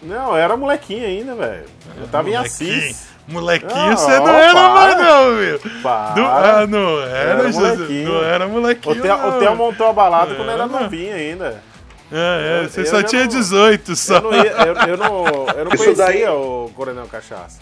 Não, 0.03 0.29
eu 0.31 0.35
era 0.37 0.55
molequinho 0.55 1.05
ainda, 1.05 1.33
velho. 1.35 1.65
Eu 1.99 2.07
tava 2.07 2.29
em 2.29 2.33
Molequinho. 2.35 2.77
Assis. 2.79 3.15
Molequinho, 3.27 3.73
Não, 3.89 3.97
você 3.97 4.19
não 4.19 4.25
ó, 4.25 4.29
era 4.37 4.53
para. 4.53 4.69
mais 4.69 4.97
não. 4.97 5.81
Para. 5.81 6.13
Do- 6.13 6.25
ah, 6.25 6.67
não 6.67 6.99
era, 7.01 7.09
Era 7.17 7.51
Josias. 7.51 7.77
molequinho. 7.77 8.09
Não 8.13 8.23
era 8.23 8.45
O 8.45 8.49
molequinho, 8.51 9.01
Theo, 9.01 9.17
não. 9.17 9.29
o 9.29 9.39
Theo 9.39 9.55
montou 9.55 9.87
a 9.87 9.93
balada 9.93 10.35
quando 10.35 10.49
É, 10.49 10.53
era 10.53 10.67
não. 10.67 10.81
novinho 10.83 11.15
ainda. 11.15 11.63
É, 12.11 12.59
é, 12.61 12.63
Eu- 12.65 12.69
você 12.69 12.81
eu 12.81 12.85
só 12.85 12.97
já 12.97 13.03
tinha 13.03 13.21
não- 13.23 13.27
18 13.29 13.95
só. 13.95 14.17
Eu 14.17 14.21
não, 14.21 14.33
ia- 14.35 14.51
eu, 14.51 14.75
eu 14.89 14.97
não, 14.97 15.25
eu 15.57 15.65
não 15.65 15.73
Isso 15.73 15.83
conhecia 15.83 15.95
daí- 16.05 16.27
o 16.27 16.69
Coronel 16.75 17.07
Cachaça. 17.07 17.57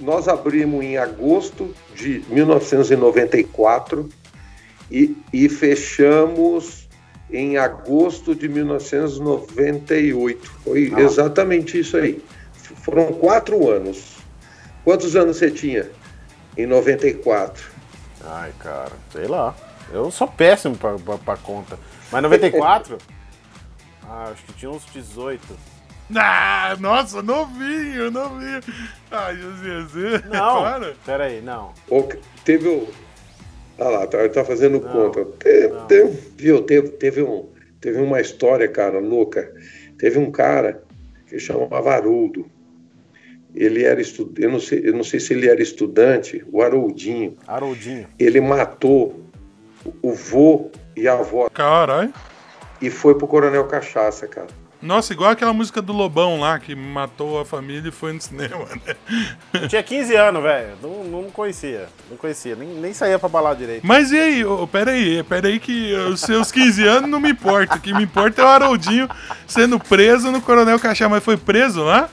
Nós 0.00 0.28
abrimos 0.28 0.84
em 0.84 0.96
agosto 0.96 1.74
de 1.94 2.22
1994 2.28 4.08
e, 4.90 5.16
e 5.32 5.48
fechamos 5.48 6.88
em 7.30 7.56
agosto 7.56 8.34
de 8.34 8.48
1998. 8.48 10.52
Foi 10.64 10.92
Ah. 10.94 11.00
exatamente 11.00 11.78
isso 11.80 11.96
aí. 11.96 12.22
Foram 12.82 13.12
quatro 13.14 13.68
anos. 13.70 14.16
Quantos 14.84 15.16
anos 15.16 15.36
você 15.38 15.50
tinha 15.50 15.90
em 16.56 16.66
94? 16.66 17.64
Ai, 18.24 18.52
cara, 18.58 18.92
sei 19.12 19.26
lá. 19.26 19.54
Eu 19.92 20.10
sou 20.10 20.26
péssimo 20.28 20.76
pra, 20.76 20.98
pra, 20.98 21.18
pra 21.18 21.36
conta. 21.36 21.78
Mas 22.10 22.22
94? 22.22 22.98
ah, 24.08 24.30
acho 24.32 24.42
que 24.44 24.52
tinha 24.54 24.70
uns 24.70 24.84
18. 24.92 25.42
Ah, 26.14 26.76
nossa, 26.78 27.22
novinho, 27.22 28.10
novinho. 28.10 28.60
Ai, 29.10 29.36
Josias. 29.36 30.24
Não, 30.26 30.62
Para. 30.62 30.94
pera 31.04 31.24
aí, 31.24 31.40
não. 31.40 31.72
Que- 31.88 32.18
Teve 32.44 32.68
o. 32.68 32.88
Ah 33.78 33.88
lá, 33.88 34.06
tá, 34.06 34.28
tá 34.28 34.44
fazendo 34.44 34.80
Não, 34.80 34.90
conta. 34.90 35.24
Te- 35.38 35.68
não. 35.68 35.86
te- 35.86 36.04
viu, 36.36 36.62
teve, 36.62 36.88
teve, 36.90 37.22
um, 37.22 37.48
teve 37.80 38.00
uma 38.00 38.20
história, 38.20 38.68
cara, 38.68 38.98
louca. 39.00 39.52
Teve 39.98 40.18
um 40.18 40.30
cara 40.30 40.82
que 41.28 41.38
chamava 41.38 41.90
Haroldo. 41.92 42.46
Ele 43.54 43.84
era 43.84 44.00
estudante, 44.00 44.42
eu 44.42 44.50
não 44.50 44.60
sei, 44.60 44.80
eu 44.84 44.92
não 44.92 45.02
sei 45.04 45.18
se 45.18 45.32
ele 45.32 45.48
era 45.48 45.60
estudante, 45.62 46.44
o 46.52 46.62
Haroldinho. 46.62 47.36
Haroldinho. 47.46 48.06
Ele 48.18 48.40
matou 48.40 49.22
o 50.02 50.12
vô 50.12 50.70
e 50.94 51.08
a 51.08 51.14
avó 51.14 51.48
Caralho. 51.48 52.12
e 52.82 52.90
foi 52.90 53.14
pro 53.16 53.26
Coronel 53.26 53.64
Cachaça, 53.66 54.26
cara. 54.28 54.48
Nossa, 54.80 55.12
igual 55.12 55.30
aquela 55.30 55.52
música 55.52 55.80
do 55.80 55.92
Lobão 55.92 56.38
lá, 56.38 56.58
que 56.58 56.74
matou 56.74 57.40
a 57.40 57.44
família 57.44 57.88
e 57.88 57.92
foi 57.92 58.12
no 58.12 58.20
cinema, 58.20 58.66
né? 58.86 58.94
Eu 59.52 59.68
tinha 59.68 59.82
15 59.82 60.14
anos, 60.14 60.42
velho. 60.42 60.76
Não, 60.82 61.04
não 61.04 61.30
conhecia. 61.30 61.88
Não 62.10 62.16
conhecia. 62.16 62.54
Nem, 62.54 62.68
nem 62.68 62.92
saía 62.92 63.18
pra 63.18 63.28
balada 63.28 63.56
direito. 63.56 63.86
Mas 63.86 64.12
e 64.12 64.18
aí, 64.18 64.44
ô, 64.44 64.66
peraí, 64.66 65.22
peraí 65.22 65.58
que 65.58 65.94
os 65.94 66.20
seus 66.20 66.52
15 66.52 66.86
anos 66.86 67.10
não 67.10 67.20
me 67.20 67.30
importa. 67.30 67.76
O 67.76 67.80
que 67.80 67.94
me 67.94 68.04
importa 68.04 68.42
é 68.42 68.44
o 68.44 68.48
Haroldinho 68.48 69.08
sendo 69.46 69.80
preso 69.80 70.30
no 70.30 70.40
Coronel 70.40 70.78
Cachá, 70.78 71.08
mas 71.08 71.24
foi 71.24 71.36
preso 71.36 71.82
lá? 71.82 72.08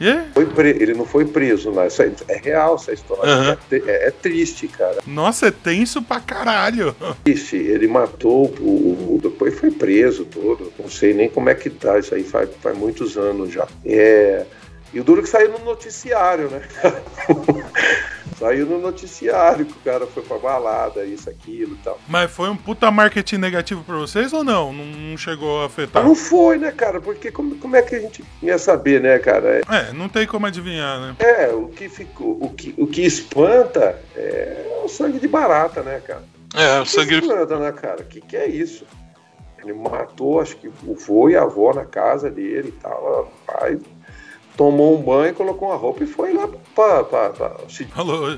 Ele 0.00 0.94
não 0.94 1.04
foi 1.04 1.24
preso 1.24 1.70
lá. 1.70 1.86
Isso 1.86 2.02
aí- 2.02 2.12
é 2.28 2.36
real 2.38 2.76
essa 2.76 2.92
história. 2.92 3.28
É, 3.30 3.56
te- 3.78 3.90
é- 3.90 4.08
é 4.08 4.10
triste, 4.10 4.68
cara. 4.68 4.98
Nossa, 5.06 5.48
é 5.48 5.50
tenso 5.50 6.00
pra 6.02 6.20
caralho. 6.20 6.94
Triste. 7.24 7.56
Ele 7.56 7.86
matou 7.88 8.46
o, 8.60 9.14
o- 9.16 9.18
Depois 9.22 9.58
foi 9.58 9.70
preso 9.70 10.24
todo. 10.24 10.72
Não 10.78 10.88
sei 10.88 11.12
nem 11.14 11.28
como 11.28 11.48
é 11.48 11.54
que 11.54 11.68
tá. 11.70 11.98
Isso 11.98 12.14
aí 12.14 12.22
faz, 12.22 12.48
faz 12.62 12.76
muitos 12.78 13.16
anos 13.16 13.52
já. 13.52 13.66
É. 13.84 14.44
E 14.92 15.00
o 15.00 15.04
duro 15.04 15.22
que 15.22 15.28
saiu 15.28 15.50
no 15.52 15.58
noticiário, 15.64 16.48
né? 16.50 16.62
saiu 18.38 18.66
no 18.66 18.78
noticiário 18.78 19.66
que 19.66 19.72
o 19.72 19.80
cara 19.84 20.06
foi 20.06 20.22
pra 20.22 20.38
balada, 20.38 21.04
isso, 21.04 21.28
aquilo 21.28 21.74
e 21.74 21.78
tal. 21.78 21.98
Mas 22.08 22.30
foi 22.30 22.48
um 22.48 22.56
puta 22.56 22.90
marketing 22.90 23.36
negativo 23.36 23.82
pra 23.84 23.96
vocês 23.96 24.32
ou 24.32 24.42
não? 24.44 24.72
Não, 24.72 24.84
não 24.84 25.16
chegou 25.18 25.62
a 25.62 25.66
afetar? 25.66 26.02
Não 26.04 26.14
foi, 26.14 26.56
né, 26.58 26.70
cara? 26.72 27.00
Porque 27.00 27.30
como, 27.30 27.56
como 27.56 27.76
é 27.76 27.82
que 27.82 27.96
a 27.96 28.00
gente 28.00 28.24
ia 28.42 28.58
saber, 28.58 29.00
né, 29.00 29.18
cara? 29.18 29.60
É, 29.68 29.92
não 29.92 30.08
tem 30.08 30.26
como 30.26 30.46
adivinhar, 30.46 31.00
né? 31.00 31.16
É, 31.18 31.48
o 31.48 31.68
que 31.68 31.88
ficou, 31.88 32.38
o 32.42 32.50
que, 32.50 32.74
o 32.78 32.86
que 32.86 33.02
espanta 33.04 34.00
é 34.16 34.80
o 34.84 34.88
sangue 34.88 35.18
de 35.18 35.28
barata, 35.28 35.82
né, 35.82 36.00
cara? 36.06 36.22
É, 36.54 36.78
o 36.78 36.82
O 36.82 36.84
que 36.84 36.90
sangue. 36.90 37.14
espanta, 37.18 37.58
né, 37.58 37.72
cara? 37.72 38.00
O 38.00 38.04
que, 38.04 38.20
que 38.20 38.36
é 38.36 38.46
isso? 38.46 38.86
Ele 39.62 39.74
matou, 39.74 40.40
acho 40.40 40.56
que 40.56 40.68
o 40.68 40.94
vô 40.94 41.28
e 41.28 41.36
a 41.36 41.42
avó 41.42 41.74
na 41.74 41.84
casa 41.84 42.30
dele 42.30 42.68
e 42.68 42.80
tal. 42.80 43.30
Pai 43.46 43.78
tomou 44.58 44.98
um 44.98 45.00
banho, 45.00 45.32
colocou 45.34 45.68
uma 45.68 45.76
roupa 45.76 46.02
e 46.02 46.06
foi 46.06 46.34
lá 46.34 46.48
pra 46.74 47.04
se 47.68 47.84
Falou, 47.84 48.36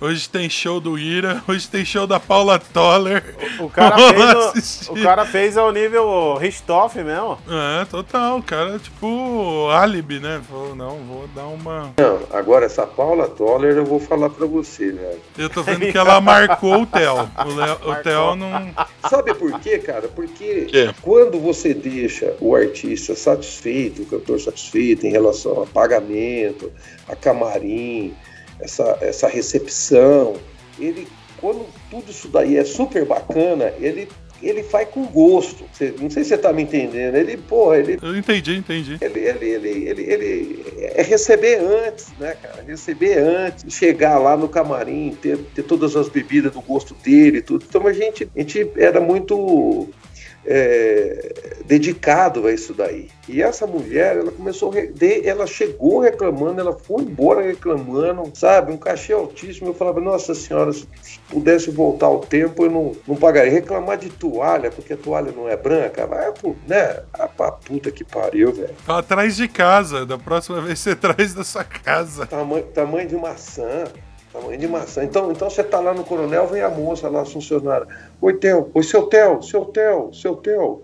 Hoje 0.00 0.26
tem 0.30 0.48
show 0.48 0.80
do 0.80 0.98
Ira, 0.98 1.42
hoje 1.46 1.68
tem 1.68 1.84
show 1.84 2.06
da 2.06 2.18
Paula 2.18 2.58
Toller. 2.58 3.22
O 3.58 3.68
cara 3.68 3.96
Vamos 3.96 4.52
fez, 4.52 4.88
o, 4.88 4.92
o 4.94 5.02
cara 5.02 5.26
fez 5.26 5.58
ao 5.58 5.70
nível 5.70 6.36
Richthoff 6.36 6.96
mesmo. 7.02 7.36
É, 7.46 7.84
total, 7.84 8.38
o 8.38 8.42
cara, 8.42 8.78
tipo, 8.78 9.68
álibi, 9.68 10.18
né? 10.18 10.40
Falou, 10.48 10.74
não, 10.74 10.96
vou 11.00 11.28
dar 11.34 11.44
uma. 11.48 11.92
Não, 11.98 12.18
agora 12.32 12.64
essa 12.64 12.86
Paula 12.86 13.28
Toller 13.28 13.76
eu 13.76 13.84
vou 13.84 14.00
falar 14.00 14.30
pra 14.30 14.46
você, 14.46 14.90
velho. 14.90 15.20
Eu 15.36 15.50
tô 15.50 15.62
vendo 15.62 15.92
que 15.92 15.98
ela 15.98 16.18
marcou 16.18 16.80
o 16.80 16.86
Theo. 16.86 17.30
O, 17.46 17.54
Leo- 17.54 17.78
o 17.84 17.94
Theo 17.96 18.36
não. 18.36 18.70
Sabe 19.06 19.34
por 19.34 19.60
quê, 19.60 19.78
cara? 19.80 20.08
Porque 20.08 20.64
quê? 20.64 20.94
quando 21.02 21.38
você 21.38 21.74
deixa 21.74 22.34
o 22.40 22.54
artista 22.56 23.14
satisfeito, 23.14 24.00
o 24.00 24.06
cantor 24.06 24.40
satisfeito 24.40 25.06
em 25.06 25.10
relação 25.10 25.62
a 25.62 25.66
pagamento, 25.66 26.72
a 27.06 27.14
camarim, 27.14 28.14
essa, 28.60 28.98
essa 29.00 29.28
recepção, 29.28 30.34
ele, 30.78 31.06
quando 31.40 31.66
tudo 31.90 32.10
isso 32.10 32.28
daí 32.28 32.56
é 32.56 32.64
super 32.64 33.04
bacana, 33.04 33.72
ele, 33.80 34.08
ele 34.42 34.62
faz 34.62 34.88
com 34.88 35.04
gosto. 35.06 35.64
Você- 35.72 35.94
não 36.00 36.08
sei 36.10 36.22
se 36.24 36.30
você 36.30 36.38
tá 36.38 36.52
me 36.52 36.62
entendendo. 36.62 37.14
Ele, 37.14 37.36
porra, 37.36 37.78
ele 37.78 37.98
Eu 38.00 38.16
entendi, 38.16 38.56
entendi. 38.56 38.96
ele, 39.00 39.20
ele, 39.20 39.46
ele, 39.48 39.68
ele, 39.88 40.02
ele 40.02 40.64
é 40.94 41.02
receber 41.02 41.56
antes, 41.60 42.08
né, 42.18 42.34
cara? 42.42 42.62
Receber 42.66 43.18
antes, 43.18 43.72
chegar 43.74 44.18
lá 44.18 44.36
no 44.36 44.48
camarim, 44.48 45.16
ter, 45.20 45.36
ter 45.54 45.62
todas 45.62 45.96
as 45.96 46.08
bebidas 46.08 46.52
do 46.52 46.60
gosto 46.60 46.94
dele 46.94 47.38
e 47.38 47.42
tudo. 47.42 47.64
Então 47.68 47.86
a 47.86 47.92
gente, 47.92 48.28
a 48.34 48.40
gente 48.40 48.70
era 48.76 49.00
muito 49.00 49.88
é, 50.52 51.60
dedicado 51.64 52.44
a 52.48 52.52
isso 52.52 52.74
daí. 52.74 53.08
E 53.28 53.40
essa 53.40 53.68
mulher, 53.68 54.16
ela 54.16 54.32
começou, 54.32 54.72
a 54.72 55.24
ela 55.24 55.46
chegou 55.46 56.00
reclamando, 56.00 56.60
ela 56.60 56.76
foi 56.76 57.02
embora 57.02 57.40
reclamando, 57.40 58.28
sabe? 58.34 58.72
Um 58.72 58.76
cachê 58.76 59.12
altíssimo. 59.12 59.68
Eu 59.68 59.74
falava, 59.74 60.00
nossa 60.00 60.34
senhora, 60.34 60.72
se 60.72 60.88
pudesse 61.28 61.70
voltar 61.70 62.06
ao 62.06 62.18
tempo, 62.18 62.64
eu 62.64 62.70
não, 62.70 62.92
não 63.06 63.14
pagaria. 63.14 63.52
Reclamar 63.52 63.96
de 63.98 64.08
toalha, 64.10 64.72
porque 64.72 64.94
a 64.94 64.96
toalha 64.96 65.30
não 65.30 65.48
é 65.48 65.56
branca, 65.56 66.04
vai, 66.04 66.26
né? 66.66 67.00
Ah, 67.14 67.28
pra 67.28 67.52
puta 67.52 67.92
que 67.92 68.02
pariu, 68.02 68.52
velho. 68.52 68.74
Tá 68.84 68.98
atrás 68.98 69.36
de 69.36 69.46
casa. 69.46 70.04
Da 70.04 70.18
próxima 70.18 70.60
vez 70.60 70.80
você 70.80 70.96
traz 70.96 71.32
da 71.32 71.44
sua 71.44 71.62
casa. 71.62 72.26
Tamanho, 72.26 72.64
tamanho 72.64 73.08
de 73.08 73.14
maçã. 73.14 73.84
Tamanho 74.40 74.58
de 74.58 74.66
maçã. 74.66 75.04
Então, 75.04 75.30
então 75.30 75.50
você 75.50 75.62
tá 75.62 75.78
lá 75.80 75.92
no 75.92 76.04
coronel, 76.04 76.46
vem 76.46 76.62
a 76.62 76.70
moça 76.70 77.08
lá, 77.08 77.22
a 77.22 77.24
funcionária. 77.24 77.86
Oi, 78.20 78.34
Theo. 78.34 78.70
Oi, 78.72 78.82
seu 78.82 79.06
Theo, 79.06 79.42
seu 79.42 79.66
Theo, 79.66 80.12
seu 80.14 80.36
Theo. 80.36 80.82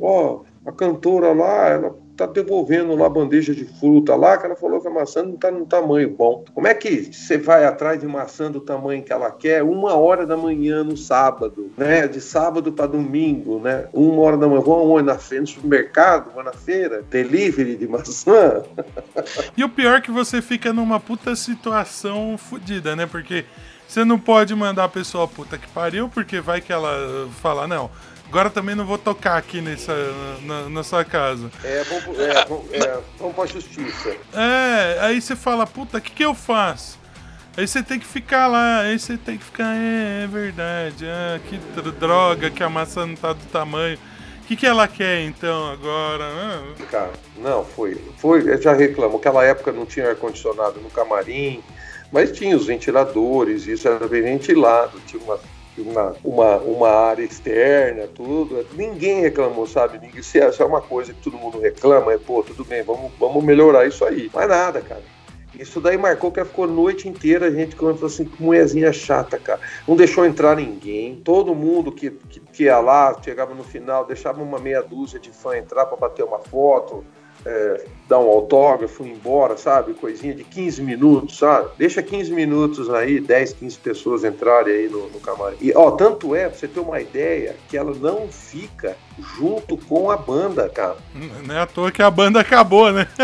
Ó, 0.00 0.42
a 0.64 0.72
cantora 0.72 1.32
lá, 1.32 1.68
ela 1.68 1.96
tá 2.18 2.26
devolvendo 2.26 2.96
lá 2.96 3.08
bandeja 3.08 3.54
de 3.54 3.64
fruta 3.64 4.16
lá, 4.16 4.36
que 4.36 4.44
ela 4.44 4.56
falou 4.56 4.80
que 4.80 4.88
a 4.88 4.90
maçã 4.90 5.22
não 5.22 5.36
tá 5.36 5.52
num 5.52 5.64
tamanho 5.64 6.10
bom. 6.10 6.44
Como 6.52 6.66
é 6.66 6.74
que 6.74 7.12
você 7.12 7.38
vai 7.38 7.64
atrás 7.64 8.00
de 8.00 8.08
maçã 8.08 8.50
do 8.50 8.60
tamanho 8.60 9.04
que 9.04 9.12
ela 9.12 9.30
quer 9.30 9.62
uma 9.62 9.94
hora 9.94 10.26
da 10.26 10.36
manhã 10.36 10.82
no 10.82 10.96
sábado, 10.96 11.70
né? 11.76 12.08
De 12.08 12.20
sábado 12.20 12.72
para 12.72 12.88
domingo, 12.88 13.60
né? 13.60 13.86
Uma 13.92 14.20
hora 14.22 14.36
da 14.36 14.48
manhã, 14.48 14.60
vão 14.60 14.74
aonde? 14.74 15.06
Na 15.06 15.16
feira, 15.16 15.42
no 15.42 15.46
supermercado, 15.46 16.34
vão 16.34 16.42
na 16.42 16.52
feira, 16.52 17.04
delivery 17.08 17.76
de 17.76 17.86
maçã. 17.86 18.64
E 19.56 19.64
o 19.64 19.68
pior 19.68 19.98
é 19.98 20.00
que 20.00 20.10
você 20.10 20.40
fica 20.40 20.72
numa 20.72 21.00
puta 21.00 21.34
situação 21.34 22.36
fodida, 22.38 22.94
né? 22.94 23.06
Porque 23.06 23.44
você 23.86 24.04
não 24.04 24.18
pode 24.18 24.54
mandar 24.54 24.84
a 24.84 24.88
pessoa 24.88 25.26
puta 25.26 25.56
que 25.56 25.66
pariu, 25.68 26.08
porque 26.08 26.40
vai 26.40 26.60
que 26.60 26.72
ela 26.72 27.28
fala, 27.40 27.66
não, 27.66 27.90
agora 28.28 28.50
também 28.50 28.74
não 28.74 28.84
vou 28.86 28.98
tocar 28.98 29.36
aqui 29.36 29.60
nessa, 29.60 29.94
na, 30.42 30.68
na 30.68 30.82
sua 30.82 31.04
casa. 31.04 31.50
É, 31.64 31.82
vamos, 31.84 32.18
é, 32.18 32.44
vamos, 32.44 32.72
é, 32.72 32.98
vamos 33.18 33.34
pra 33.34 33.46
justiça. 33.46 34.16
É, 34.34 34.98
aí 35.00 35.20
você 35.20 35.34
fala, 35.34 35.66
puta, 35.66 35.98
o 35.98 36.00
que, 36.00 36.12
que 36.12 36.24
eu 36.24 36.34
faço? 36.34 36.98
Aí 37.56 37.66
você 37.66 37.82
tem 37.82 37.98
que 37.98 38.06
ficar 38.06 38.46
lá, 38.46 38.80
aí 38.82 38.98
você 38.98 39.16
tem 39.16 39.36
que 39.36 39.44
ficar, 39.44 39.74
é, 39.74 40.22
é 40.24 40.26
verdade, 40.28 41.04
ah, 41.06 41.40
que 41.48 41.56
dr- 41.74 41.90
droga 41.98 42.50
que 42.50 42.62
a 42.62 42.68
maçã 42.70 43.04
não 43.04 43.16
tá 43.16 43.32
do 43.32 43.44
tamanho. 43.46 43.98
O 44.44 44.46
que, 44.48 44.54
que 44.56 44.64
ela 44.66 44.86
quer 44.88 45.22
então 45.22 45.68
agora? 45.72 46.24
Ah, 46.24 46.62
Cara, 46.90 47.12
não, 47.36 47.64
foi. 47.64 48.00
Foi, 48.16 48.48
eu 48.48 48.62
já 48.62 48.72
reclamo. 48.72 49.16
Aquela 49.18 49.44
época 49.44 49.72
não 49.72 49.84
tinha 49.84 50.08
ar-condicionado 50.08 50.80
no 50.80 50.88
camarim, 50.88 51.60
mas 52.12 52.30
tinha 52.32 52.56
os 52.56 52.64
ventiladores, 52.66 53.66
isso 53.66 53.86
era 53.88 54.06
bem 54.08 54.22
ventilado, 54.22 54.98
tinha 55.06 55.20
uma, 55.22 55.38
uma, 55.82 56.14
uma, 56.24 56.56
uma 56.58 56.88
área 56.88 57.22
externa, 57.22 58.06
tudo. 58.06 58.66
Ninguém 58.74 59.20
reclamou, 59.20 59.66
sabe? 59.66 59.98
Ninguém, 59.98 60.22
se 60.22 60.38
é, 60.38 60.50
se 60.52 60.62
é 60.62 60.64
uma 60.64 60.80
coisa 60.80 61.12
que 61.12 61.20
todo 61.20 61.36
mundo 61.36 61.58
reclama, 61.60 62.12
é, 62.12 62.18
pô, 62.18 62.42
tudo 62.42 62.64
bem, 62.64 62.82
vamos, 62.82 63.12
vamos 63.18 63.42
melhorar 63.44 63.86
isso 63.86 64.04
aí. 64.04 64.30
Mas 64.32 64.48
nada, 64.48 64.80
cara. 64.80 65.02
Isso 65.58 65.80
daí 65.80 65.96
marcou 65.96 66.30
que 66.30 66.44
ficou 66.44 66.66
a 66.66 66.68
noite 66.68 67.08
inteira 67.08 67.46
a 67.46 67.50
gente 67.50 67.74
falou 67.74 67.98
assim, 68.04 68.26
que 68.26 68.42
mulherzinha 68.42 68.92
chata, 68.92 69.38
cara. 69.38 69.58
Não 69.86 69.96
deixou 69.96 70.24
entrar 70.24 70.54
ninguém. 70.54 71.16
Todo 71.16 71.54
mundo 71.54 71.90
que, 71.90 72.10
que, 72.10 72.38
que 72.40 72.64
ia 72.64 72.78
lá, 72.78 73.18
chegava 73.22 73.54
no 73.54 73.64
final, 73.64 74.04
deixava 74.04 74.42
uma 74.42 74.58
meia 74.58 74.82
dúzia 74.82 75.18
de 75.18 75.30
fã 75.30 75.56
entrar 75.56 75.86
para 75.86 75.96
bater 75.96 76.24
uma 76.24 76.38
foto, 76.38 77.04
é, 77.44 77.84
dar 78.08 78.18
um 78.18 78.28
autógrafo, 78.28 79.04
ir 79.04 79.10
embora, 79.10 79.56
sabe? 79.56 79.94
Coisinha 79.94 80.34
de 80.34 80.44
15 80.44 80.82
minutos, 80.82 81.38
sabe? 81.38 81.70
Deixa 81.78 82.02
15 82.02 82.32
minutos 82.32 82.90
aí, 82.90 83.20
10, 83.20 83.54
15 83.54 83.78
pessoas 83.78 84.24
entrarem 84.24 84.74
aí 84.74 84.88
no, 84.88 85.08
no 85.08 85.20
camarim. 85.20 85.56
E, 85.60 85.72
ó, 85.74 85.90
tanto 85.92 86.34
é, 86.34 86.48
pra 86.48 86.58
você 86.58 86.68
ter 86.68 86.80
uma 86.80 87.00
ideia, 87.00 87.56
que 87.68 87.76
ela 87.76 87.94
não 87.94 88.28
fica 88.28 88.96
junto 89.36 89.76
com 89.76 90.10
a 90.10 90.16
banda, 90.16 90.68
cara. 90.68 90.96
não 91.46 91.54
é 91.54 91.60
à 91.60 91.66
toa 91.66 91.90
que 91.90 92.02
a 92.02 92.10
banda 92.10 92.40
acabou, 92.40 92.92
né? 92.92 93.06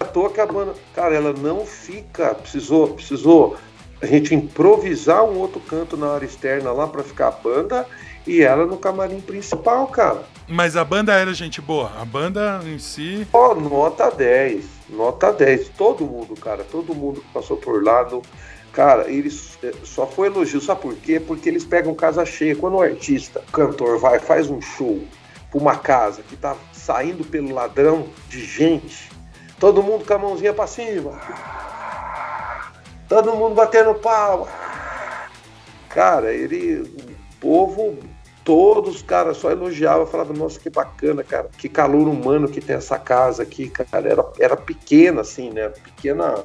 à 0.00 0.04
toa 0.04 0.30
que 0.30 0.40
a 0.40 0.46
banda. 0.46 0.74
Cara, 0.94 1.14
ela 1.14 1.32
não 1.32 1.64
fica. 1.64 2.34
Precisou, 2.34 2.88
precisou 2.88 3.56
a 4.00 4.06
gente 4.06 4.34
improvisar 4.34 5.24
um 5.24 5.38
outro 5.38 5.60
canto 5.60 5.96
na 5.96 6.14
área 6.14 6.26
externa 6.26 6.72
lá 6.72 6.86
pra 6.86 7.02
ficar 7.02 7.28
a 7.28 7.30
banda 7.30 7.86
e 8.26 8.42
ela 8.42 8.66
no 8.66 8.76
camarim 8.76 9.20
principal, 9.20 9.86
cara. 9.86 10.22
Mas 10.48 10.76
a 10.76 10.84
banda 10.84 11.12
era 11.12 11.34
gente 11.34 11.60
boa. 11.60 11.90
A 12.00 12.04
banda 12.04 12.60
em 12.64 12.78
si. 12.78 13.26
Ó, 13.32 13.54
nota 13.54 14.10
10. 14.10 14.64
Nota 14.90 15.32
10. 15.32 15.70
Todo 15.70 16.04
mundo, 16.04 16.34
cara, 16.36 16.64
todo 16.64 16.94
mundo 16.94 17.20
que 17.20 17.28
passou 17.32 17.56
por 17.56 17.82
lá. 17.82 18.04
No... 18.04 18.22
Cara, 18.72 19.10
eles 19.10 19.58
eh, 19.62 19.72
só 19.82 20.06
foi 20.06 20.28
elogio. 20.28 20.60
Sabe 20.60 20.82
por 20.82 20.94
quê? 20.94 21.18
Porque 21.18 21.48
eles 21.48 21.64
pegam 21.64 21.94
casa 21.94 22.24
cheia. 22.24 22.54
Quando 22.54 22.74
o 22.74 22.82
artista, 22.82 23.42
o 23.48 23.52
cantor, 23.52 23.98
vai, 23.98 24.20
faz 24.20 24.48
um 24.48 24.60
show 24.60 25.02
pra 25.50 25.60
uma 25.60 25.76
casa 25.76 26.22
que 26.22 26.36
tá 26.36 26.54
saindo 26.72 27.24
pelo 27.24 27.52
ladrão 27.52 28.06
de 28.28 28.44
gente, 28.44 29.10
todo 29.58 29.82
mundo 29.82 30.04
com 30.04 30.14
a 30.14 30.18
mãozinha 30.18 30.52
pra 30.52 30.66
cima. 30.66 31.20
Todo 33.08 33.34
mundo 33.34 33.54
batendo 33.54 33.94
pau. 33.94 34.48
Cara, 35.88 36.32
ele. 36.32 36.82
O 36.82 37.38
povo, 37.40 37.98
todos, 38.46 39.02
cara, 39.02 39.34
só 39.34 39.50
elogiava, 39.50 40.06
falava, 40.06 40.32
nossa, 40.32 40.60
que 40.60 40.70
bacana, 40.70 41.24
cara. 41.24 41.50
Que 41.58 41.68
calor 41.68 42.06
humano 42.08 42.48
que 42.48 42.60
tem 42.60 42.76
essa 42.76 42.96
casa 42.96 43.42
aqui, 43.42 43.68
cara. 43.68 44.08
Era, 44.08 44.24
era 44.38 44.56
pequena, 44.56 45.22
assim, 45.22 45.50
né? 45.50 45.68
Pequena. 45.68 46.44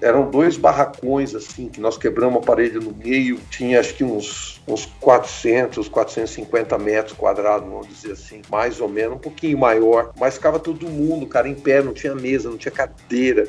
Eram 0.00 0.30
dois 0.30 0.56
barracões, 0.56 1.34
assim, 1.34 1.68
que 1.68 1.80
nós 1.80 1.96
quebramos 1.96 2.40
a 2.42 2.46
parede 2.46 2.78
no 2.78 2.94
meio. 2.94 3.40
Tinha, 3.50 3.80
acho 3.80 3.94
que 3.94 4.04
uns, 4.04 4.62
uns 4.68 4.84
400, 5.00 5.88
450 5.88 6.78
metros 6.78 7.16
quadrados, 7.16 7.66
vamos 7.66 7.88
dizer 7.88 8.12
assim. 8.12 8.42
Mais 8.50 8.78
ou 8.78 8.88
menos, 8.88 9.16
um 9.16 9.20
pouquinho 9.20 9.56
maior. 9.56 10.12
Mas 10.20 10.34
ficava 10.34 10.58
todo 10.60 10.86
mundo, 10.86 11.26
cara, 11.26 11.48
em 11.48 11.54
pé. 11.54 11.82
Não 11.82 11.94
tinha 11.94 12.14
mesa, 12.14 12.50
não 12.50 12.58
tinha 12.58 12.72
cadeira 12.72 13.48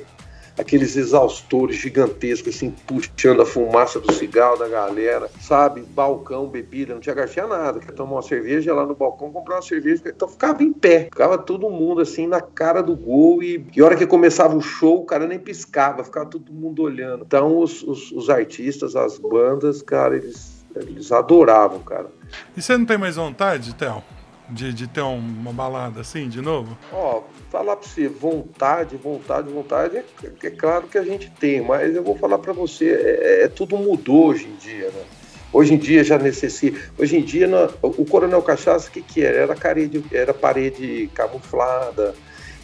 aqueles 0.58 0.96
exaustores 0.96 1.78
gigantescos, 1.78 2.56
assim, 2.56 2.72
puxando 2.86 3.42
a 3.42 3.46
fumaça 3.46 4.00
do 4.00 4.12
cigarro 4.12 4.58
da 4.58 4.68
galera, 4.68 5.30
sabe? 5.40 5.82
Balcão, 5.82 6.48
bebida, 6.48 6.94
não 6.94 7.02
tinha 7.02 7.14
garfinha 7.14 7.46
nada. 7.46 7.80
Quer 7.80 7.92
tomar 7.92 8.14
uma 8.14 8.22
cerveja 8.22 8.74
lá 8.74 8.86
no 8.86 8.96
balcão, 8.96 9.32
comprar 9.32 9.56
uma 9.56 9.62
cerveja. 9.62 10.02
Então 10.06 10.28
ficava 10.28 10.64
em 10.64 10.74
pé. 10.74 11.06
Ficava 11.06 11.38
todo 11.38 11.70
mundo, 11.70 12.02
assim, 12.02 12.26
na 12.26 12.42
cara 12.42 12.82
do 12.82 12.96
gol. 12.96 13.44
E, 13.44 13.66
e 13.76 13.82
hora 13.82 13.96
que 13.96 14.08
começava 14.08 14.56
o 14.56 14.62
show, 14.62 15.02
o 15.02 15.06
cara 15.06 15.28
nem 15.28 15.40
piscava, 15.40 16.04
ficava 16.04 16.26
todo 16.26 16.52
mundo 16.52 16.82
olhando. 16.82 17.24
Então 17.26 17.60
os, 17.60 17.84
os, 17.84 18.12
os 18.12 18.30
artistas, 18.30 18.96
as 18.96 19.18
bandas, 19.18 19.82
cara, 19.82 20.16
eles, 20.16 20.66
eles 20.76 21.12
adoravam, 21.12 21.80
cara. 21.80 22.08
E 22.56 22.62
você 22.62 22.78
não 22.78 22.86
tem 22.86 22.98
mais 22.98 23.16
vontade, 23.16 23.74
Theo? 23.76 24.04
De, 24.50 24.72
de 24.74 24.88
ter 24.88 25.02
um- 25.02 25.18
uma 25.18 25.52
balada 25.52 26.00
assim 26.02 26.30
de 26.30 26.40
novo? 26.42 26.78
Ó, 26.94 27.22
falar 27.52 27.76
pra 27.76 27.88
você, 27.88 28.08
vontade, 28.08 28.96
vontade, 28.96 29.50
vontade, 29.52 29.98
é, 29.98 30.04
é 30.44 30.50
claro 30.50 30.88
que 30.88 30.98
a 30.98 31.04
gente 31.04 31.30
tem, 31.32 31.60
mas 31.62 31.94
eu 31.94 32.02
vou 32.02 32.18
falar 32.18 32.38
pra 32.38 32.54
você, 32.54 32.90
é, 32.92 33.44
é- 33.44 33.48
tudo 33.50 33.76
mudou 33.78 34.28
hoje 34.28 34.46
em 34.46 34.56
dia, 34.56 34.88
né? 34.88 35.04
Hoje 35.52 35.74
em 35.74 35.78
dia 35.78 36.04
já 36.04 36.18
necessita. 36.18 36.80
Hoje 36.98 37.18
em 37.18 37.22
dia, 37.22 37.48
o 37.82 38.06
Coronel 38.06 38.42
Cachaça, 38.42 38.90
o 38.90 38.92
que, 38.92 39.02
que 39.02 39.22
era? 39.24 39.38
Era 39.38 39.56
parede, 39.56 40.04
era 40.12 40.34
parede 40.34 41.10
camuflada, 41.14 42.14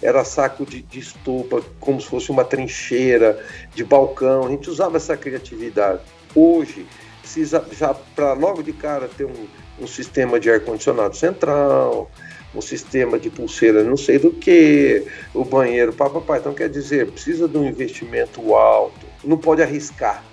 era 0.02 0.24
saco 0.26 0.66
de, 0.66 0.82
de 0.82 1.00
estopa, 1.00 1.62
como 1.80 2.00
se 2.02 2.08
fosse 2.08 2.30
uma 2.30 2.44
trincheira, 2.44 3.42
de 3.74 3.84
balcão. 3.86 4.46
A 4.46 4.50
gente 4.50 4.70
usava 4.70 4.98
essa 4.98 5.16
criatividade. 5.16 6.02
Hoje, 6.36 6.86
precisa 7.22 7.66
já 7.72 7.94
para 7.94 8.34
logo 8.34 8.62
de 8.62 8.74
cara 8.74 9.08
ter 9.18 9.26
um, 9.26 9.48
um 9.80 9.88
sistema 9.88 10.40
de 10.40 10.50
ar-condicionado 10.50 11.16
central, 11.16 12.10
um 12.56 12.62
sistema 12.62 13.18
de 13.18 13.30
pulseira 13.30 13.84
não 13.84 13.98
sei 13.98 14.20
do 14.20 14.32
que, 14.32 15.06
o 15.34 15.44
banheiro, 15.44 15.94
papapá. 15.94 16.38
Então 16.38 16.54
quer 16.54 16.70
dizer, 16.70 17.12
precisa 17.12 17.48
de 17.48 17.58
um 17.58 17.66
investimento 17.66 18.54
alto, 18.56 19.06
não 19.24 19.38
pode 19.38 19.62
arriscar. 19.62 20.24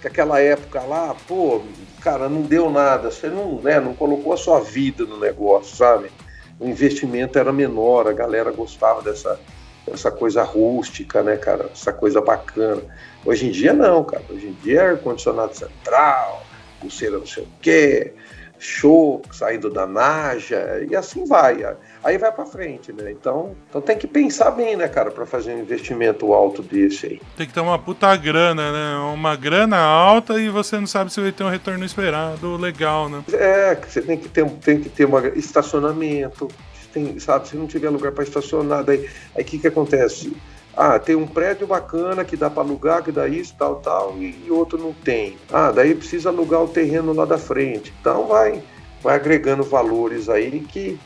que 0.00 0.06
aquela 0.06 0.40
época 0.40 0.80
lá, 0.82 1.14
pô, 1.26 1.62
cara, 2.00 2.28
não 2.28 2.42
deu 2.42 2.70
nada, 2.70 3.10
você 3.10 3.28
não, 3.28 3.60
né, 3.60 3.80
não 3.80 3.94
colocou 3.94 4.32
a 4.32 4.36
sua 4.36 4.60
vida 4.60 5.04
no 5.04 5.18
negócio, 5.18 5.76
sabe? 5.76 6.10
O 6.58 6.66
investimento 6.66 7.38
era 7.38 7.52
menor, 7.52 8.06
a 8.06 8.12
galera 8.12 8.50
gostava 8.50 9.02
dessa, 9.02 9.40
dessa 9.86 10.10
coisa 10.10 10.42
rústica, 10.42 11.22
né, 11.22 11.36
cara? 11.36 11.70
Essa 11.72 11.92
coisa 11.92 12.20
bacana. 12.20 12.82
Hoje 13.24 13.46
em 13.46 13.50
dia 13.50 13.72
não, 13.72 14.04
cara. 14.04 14.24
Hoje 14.30 14.46
em 14.46 14.52
dia 14.62 14.80
é 14.80 14.90
ar-condicionado 14.90 15.54
central, 15.54 16.44
pulseira 16.80 17.18
não 17.18 17.26
sei 17.26 17.44
o 17.44 17.48
quê, 17.60 18.12
show 18.60 19.22
saindo 19.32 19.70
da 19.70 19.86
Naja, 19.86 20.86
e 20.88 20.94
assim 20.94 21.24
vai. 21.24 21.64
Aí 22.04 22.18
vai 22.18 22.30
pra 22.30 22.44
frente, 22.44 22.92
né? 22.92 23.10
Então, 23.10 23.56
então 23.68 23.80
tem 23.80 23.96
que 23.96 24.06
pensar 24.06 24.50
bem, 24.50 24.76
né, 24.76 24.86
cara, 24.86 25.10
pra 25.10 25.24
fazer 25.24 25.54
um 25.54 25.60
investimento 25.60 26.32
alto 26.32 26.62
desse 26.62 27.06
aí. 27.06 27.20
Tem 27.36 27.46
que 27.46 27.54
ter 27.54 27.60
uma 27.60 27.78
puta 27.78 28.14
grana, 28.16 28.70
né? 28.70 29.12
Uma 29.12 29.34
grana 29.34 29.78
alta 29.78 30.38
e 30.38 30.50
você 30.50 30.78
não 30.78 30.86
sabe 30.86 31.12
se 31.12 31.20
vai 31.20 31.32
ter 31.32 31.42
um 31.42 31.48
retorno 31.48 31.84
esperado 31.84 32.56
legal, 32.56 33.08
né? 33.08 33.24
É, 33.32 33.74
você 33.74 34.02
tem 34.02 34.18
que 34.18 34.28
ter, 34.28 34.48
tem 34.50 34.80
que 34.80 34.90
ter 34.90 35.06
um 35.06 35.18
estacionamento, 35.34 36.48
tem, 36.92 37.18
sabe? 37.18 37.48
Se 37.48 37.56
não 37.56 37.66
tiver 37.66 37.88
lugar 37.88 38.12
para 38.12 38.24
estacionar, 38.24 38.84
daí 38.84 39.08
aí 39.34 39.42
o 39.42 39.46
que, 39.46 39.58
que 39.58 39.68
acontece? 39.68 40.36
Ah, 40.76 40.98
tem 40.98 41.16
um 41.16 41.26
prédio 41.26 41.66
bacana 41.66 42.24
que 42.24 42.36
dá 42.36 42.48
para 42.48 42.62
alugar, 42.62 43.02
que 43.02 43.12
dá 43.12 43.26
isso, 43.28 43.54
tal, 43.58 43.76
tal, 43.76 44.16
e, 44.18 44.44
e 44.46 44.50
outro 44.50 44.78
não 44.78 44.92
tem. 44.92 45.36
Ah, 45.52 45.70
daí 45.70 45.94
precisa 45.94 46.28
alugar 46.28 46.62
o 46.62 46.68
terreno 46.68 47.12
lá 47.12 47.24
da 47.24 47.38
frente. 47.38 47.92
Então 48.00 48.28
vai, 48.28 48.62
vai 49.02 49.16
agregando 49.16 49.62
valores 49.62 50.28
aí 50.28 50.60
que 50.60 50.98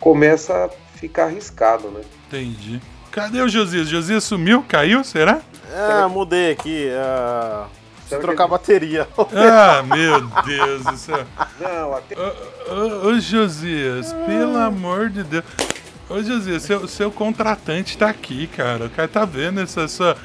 começa 0.00 0.64
a 0.66 0.98
ficar 0.98 1.24
arriscado, 1.24 1.88
né? 1.88 2.00
Entendi. 2.28 2.80
Cadê 3.10 3.42
o 3.42 3.48
Josias? 3.48 3.88
Josias 3.88 4.24
sumiu? 4.24 4.64
Caiu? 4.66 5.04
Será? 5.04 5.40
Ah, 5.74 6.08
mudei 6.08 6.52
aqui. 6.52 6.88
ah, 6.96 7.66
preciso 7.68 8.08
Será 8.08 8.20
que 8.20 8.26
trocar 8.26 8.44
a 8.44 8.48
bateria. 8.48 9.08
Ah, 9.34 9.82
meu 9.94 10.20
Deus 10.44 10.84
do 10.84 10.96
céu. 10.96 11.24
Não, 11.60 11.94
até 11.94 12.16
Ô, 12.18 12.74
ô, 12.74 13.06
ô, 13.08 13.20
Josias, 13.20 14.14
pelo 14.26 14.56
amor 14.56 15.10
de 15.10 15.22
Deus. 15.22 15.44
Ô, 16.08 16.22
Josias, 16.22 16.62
seu, 16.62 16.86
seu 16.86 17.10
contratante 17.10 17.96
tá 17.96 18.08
aqui, 18.08 18.46
cara. 18.46 18.86
O 18.86 18.90
cara 18.90 19.08
tá 19.08 19.24
vendo 19.24 19.60
essa 19.60 19.88
sua 19.88 20.16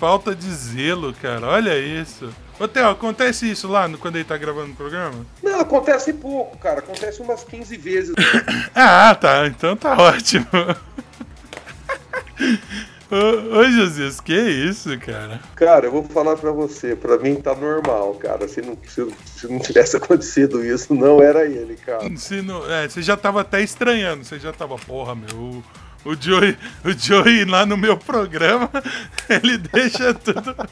falta 0.00 0.34
de 0.34 0.50
zelo, 0.50 1.14
cara. 1.14 1.46
Olha 1.46 1.78
isso. 1.78 2.28
Ô, 2.58 2.66
Theo, 2.66 2.88
acontece 2.88 3.48
isso 3.50 3.68
lá 3.68 3.86
no- 3.86 3.98
quando 3.98 4.16
ele 4.16 4.24
tá 4.24 4.36
gravando 4.36 4.72
o 4.72 4.76
programa? 4.76 5.24
Não, 5.42 5.60
acontece 5.60 6.12
pouco, 6.14 6.56
cara. 6.58 6.80
Acontece 6.80 7.20
umas 7.22 7.44
15 7.44 7.76
vezes. 7.76 8.14
Ah, 8.74 9.14
tá. 9.14 9.46
Então 9.46 9.76
tá 9.76 9.94
ótimo. 10.00 10.46
Ô, 13.10 13.58
ô, 13.58 13.64
Josias, 13.70 14.20
que 14.20 14.34
isso, 14.34 14.98
cara? 14.98 15.40
Cara, 15.54 15.86
eu 15.86 15.92
vou 15.92 16.02
falar 16.02 16.36
pra 16.36 16.50
você, 16.50 16.96
pra 16.96 17.16
mim 17.18 17.36
tá 17.36 17.54
normal, 17.54 18.14
cara. 18.14 18.48
Se 18.48 18.60
não, 18.60 18.76
se, 18.84 19.06
se 19.24 19.46
não 19.46 19.60
tivesse 19.60 19.96
acontecido 19.98 20.64
isso, 20.64 20.92
não 20.92 21.22
era 21.22 21.44
ele, 21.44 21.76
cara. 21.76 22.16
Se 22.16 22.42
não, 22.42 22.68
é, 22.70 22.88
você 22.88 23.02
já 23.02 23.16
tava 23.16 23.42
até 23.42 23.62
estranhando. 23.62 24.24
Você 24.24 24.38
já 24.38 24.52
tava, 24.52 24.76
porra, 24.76 25.14
meu. 25.14 25.62
O 26.04 26.14
Joey, 26.14 26.56
o 26.84 26.92
Joey 26.92 27.44
lá 27.44 27.66
no 27.66 27.76
meu 27.76 27.96
programa, 27.96 28.70
ele 29.28 29.58
deixa 29.58 30.14
tudo. 30.14 30.54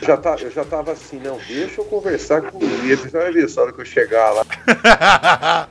Já 0.00 0.16
tá, 0.16 0.36
eu 0.40 0.50
já 0.50 0.64
tava 0.64 0.92
assim, 0.92 1.18
não, 1.18 1.38
deixa 1.46 1.80
eu 1.80 1.84
conversar 1.84 2.40
com 2.42 2.62
ele. 2.62 2.96
Você 2.96 3.10
vai 3.10 3.32
ver 3.32 3.48
só 3.50 3.60
a 3.60 3.64
hora 3.64 3.72
que 3.72 3.80
eu 3.82 3.84
chegar 3.84 4.30
lá. 4.30 5.68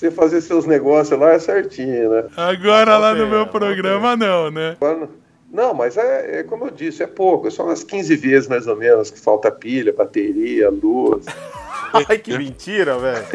Você 0.00 0.10
fazer 0.10 0.40
seus 0.40 0.64
negócios 0.64 1.20
lá 1.20 1.32
é 1.34 1.38
certinho, 1.38 2.08
né? 2.08 2.24
Agora 2.34 2.96
lá 2.96 3.14
no 3.14 3.26
meu 3.26 3.46
programa 3.46 4.16
não, 4.16 4.50
né? 4.50 4.74
Não- 5.52 5.74
mas 5.74 5.98
é, 5.98 6.38
é 6.38 6.42
como 6.42 6.64
eu 6.64 6.70
disse, 6.70 7.02
é 7.02 7.06
pouco. 7.06 7.48
É 7.48 7.50
só 7.50 7.64
umas 7.64 7.84
15 7.84 8.16
vezes 8.16 8.48
mais 8.48 8.66
ou 8.66 8.76
menos 8.76 9.10
que 9.10 9.20
falta 9.20 9.50
pilha, 9.50 9.92
bateria, 9.92 10.70
luz. 10.70 11.26
Ai, 12.08 12.16
que 12.16 12.38
mentira, 12.38 12.96
velho. 12.98 13.26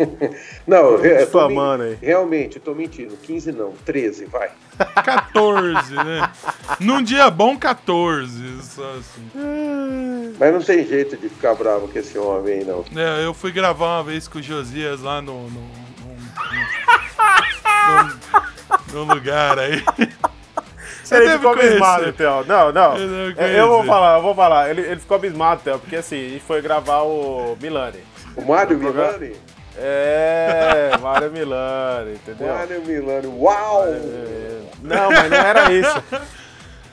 Não, 0.66 0.92
eu, 0.92 1.04
eu 1.04 1.26
tô 1.26 1.48
men- 1.48 1.82
aí. 1.82 1.98
realmente, 2.00 2.56
eu 2.56 2.62
tô 2.62 2.72
mentindo. 2.74 3.14
15 3.16 3.50
não, 3.52 3.72
13, 3.84 4.24
vai. 4.26 4.48
14, 5.04 5.92
né? 5.96 6.30
Num 6.80 7.02
dia 7.02 7.28
bom, 7.28 7.58
14. 7.58 8.62
Só 8.62 8.90
assim. 8.92 10.32
Mas 10.38 10.52
não 10.54 10.60
tem 10.62 10.86
jeito 10.86 11.16
de 11.16 11.28
ficar 11.28 11.54
bravo 11.56 11.88
com 11.88 11.98
esse 11.98 12.16
homem 12.16 12.60
aí, 12.60 12.64
não. 12.64 12.84
É, 12.96 13.24
eu 13.26 13.34
fui 13.34 13.50
gravar 13.52 13.96
uma 13.98 14.04
vez 14.04 14.26
com 14.28 14.38
o 14.38 14.42
Josias 14.42 15.02
lá 15.02 15.20
no. 15.20 15.50
no, 15.50 15.85
no, 17.86 18.04
no- 18.04 19.04
num 19.06 19.14
lugar 19.14 19.58
aí. 19.58 19.82
Você 21.04 21.16
ele 21.16 21.26
deve 21.26 21.38
ficou 21.38 21.52
abismado, 21.52 22.00
conhecer. 22.02 22.12
Theo. 22.16 22.44
Não, 22.46 22.72
não. 22.72 22.96
Eu 22.96 23.08
não 23.08 23.42
É, 23.42 23.60
Eu 23.60 23.66
vou 23.68 23.76
conheço. 23.78 23.86
falar, 23.94 24.16
eu 24.16 24.22
vou 24.22 24.34
falar. 24.34 24.70
Ele, 24.70 24.80
ele 24.80 25.00
ficou 25.00 25.14
abismado, 25.16 25.60
Theo, 25.62 25.78
porque 25.78 25.96
assim, 25.96 26.16
a 26.26 26.28
gente 26.30 26.42
foi 26.44 26.60
gravar 26.60 27.02
o 27.02 27.56
Milani. 27.60 28.00
O 28.36 28.42
Mário 28.44 28.76
Milani? 28.78 29.32
É, 29.78 30.90
Mário 31.00 31.30
Milani, 31.30 32.12
entendeu? 32.14 32.48
Mário 32.54 32.82
Milani, 32.84 33.26
uau! 33.28 33.84
É, 33.86 34.60
Não, 34.82 35.10
mas 35.10 35.30
não 35.30 35.36
era 35.38 35.72
isso. 35.72 36.02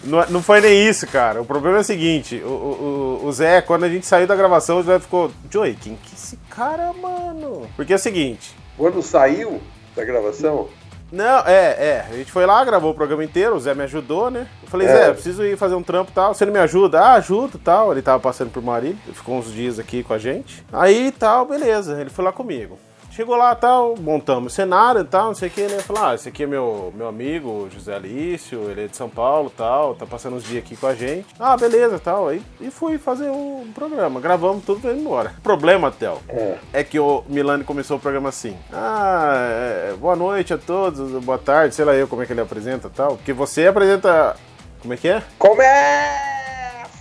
Não, 0.03 0.25
não 0.29 0.43
foi 0.43 0.59
nem 0.59 0.85
isso, 0.87 1.07
cara. 1.07 1.41
O 1.41 1.45
problema 1.45 1.77
é 1.77 1.79
o 1.81 1.83
seguinte: 1.83 2.41
o, 2.43 2.47
o, 2.49 3.19
o- 3.23 3.27
o 3.27 3.31
Zé, 3.31 3.61
quando 3.61 3.85
a 3.85 3.89
gente 3.89 4.05
saiu 4.05 4.27
da 4.27 4.35
gravação, 4.35 4.79
o 4.79 4.83
Zé 4.83 4.99
ficou. 4.99 5.31
Joey, 5.49 5.75
quem 5.75 5.95
que 5.95 6.11
é 6.11 6.13
esse 6.15 6.37
cara, 6.49 6.91
mano? 6.93 7.69
Porque 7.77 7.93
é 7.93 7.95
o 7.95 7.99
seguinte. 7.99 8.53
Quando 8.77 9.01
saiu 9.01 9.61
da 9.95 10.03
gravação, 10.03 10.67
Não, 11.11 11.39
é, 11.45 11.75
é. 11.77 12.05
A 12.09 12.13
gente 12.15 12.31
foi 12.31 12.43
lá, 12.45 12.65
gravou 12.65 12.89
o 12.91 12.95
programa 12.95 13.23
inteiro, 13.23 13.55
o 13.55 13.59
Zé 13.59 13.75
me 13.75 13.83
ajudou, 13.83 14.31
né? 14.31 14.47
Eu 14.63 14.67
falei, 14.67 14.87
É. 14.87 14.91
Zé, 14.91 15.09
eu 15.09 15.13
preciso 15.13 15.43
ir 15.45 15.55
fazer 15.55 15.75
um 15.75 15.83
trampo 15.83 16.09
e 16.09 16.13
tal. 16.13 16.33
Você 16.33 16.43
não 16.43 16.51
me 16.53 16.57
ajuda? 16.57 16.99
Ah, 16.99 17.13
ajudo 17.13 17.57
e 17.57 17.59
tal. 17.59 17.91
Ele 17.91 18.01
tava 18.01 18.19
passando 18.19 18.49
por 18.49 18.63
Marília, 18.63 18.97
ficou 19.13 19.35
uns 19.37 19.51
dias 19.53 19.77
aqui 19.77 20.01
com 20.01 20.13
a 20.13 20.17
gente. 20.17 20.65
Aí 20.73 21.11
tal, 21.11 21.45
beleza. 21.45 22.01
Ele 22.01 22.09
foi 22.09 22.25
lá 22.25 22.31
comigo. 22.31 22.79
Chegou 23.15 23.35
lá 23.35 23.53
tal, 23.53 23.95
montamos 23.95 24.51
o 24.51 24.55
cenário 24.55 25.01
e 25.01 25.03
tal, 25.03 25.27
não 25.27 25.35
sei 25.35 25.47
o 25.47 25.51
que, 25.51 25.61
né? 25.61 25.77
Falou, 25.81 26.03
ah, 26.03 26.15
esse 26.15 26.29
aqui 26.29 26.41
é 26.41 26.47
meu, 26.47 26.91
meu 26.95 27.07
amigo, 27.07 27.69
José 27.71 27.93
Alício, 27.93 28.71
ele 28.71 28.85
é 28.85 28.87
de 28.87 28.97
São 28.97 29.07
Paulo 29.07 29.53
tal, 29.55 29.93
tá 29.93 30.03
passando 30.03 30.35
uns 30.35 30.43
dias 30.43 30.63
aqui 30.63 30.75
com 30.75 30.87
a 30.87 30.95
gente. 30.95 31.27
Ah, 31.39 31.55
beleza 31.55 31.99
tal. 31.99 32.29
Aí, 32.29 32.41
e 32.59 32.71
fui 32.71 32.97
fazer 32.97 33.29
o 33.29 33.67
programa. 33.75 34.19
Gravamos 34.19 34.65
tudo 34.65 34.89
e 34.89 34.99
embora. 34.99 35.31
O 35.37 35.41
problema, 35.41 35.91
Theo, 35.91 36.17
é. 36.27 36.57
é 36.73 36.83
que 36.83 36.99
o 36.99 37.23
Milani 37.27 37.63
começou 37.63 37.97
o 37.97 37.99
programa 37.99 38.29
assim. 38.29 38.57
Ah, 38.71 39.31
é, 39.35 39.93
boa 39.93 40.15
noite 40.15 40.51
a 40.51 40.57
todos, 40.57 41.23
boa 41.23 41.37
tarde, 41.37 41.75
sei 41.75 41.85
lá 41.85 41.93
eu 41.93 42.07
como 42.07 42.23
é 42.23 42.25
que 42.25 42.33
ele 42.33 42.41
apresenta 42.41 42.87
e 42.87 42.91
tal. 42.91 43.17
Porque 43.17 43.31
você 43.31 43.67
apresenta. 43.67 44.35
Como 44.81 44.91
é 44.91 44.97
que 44.97 45.07
é? 45.07 45.21
Começa! 45.37 46.95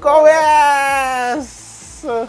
Começa! 0.00 2.28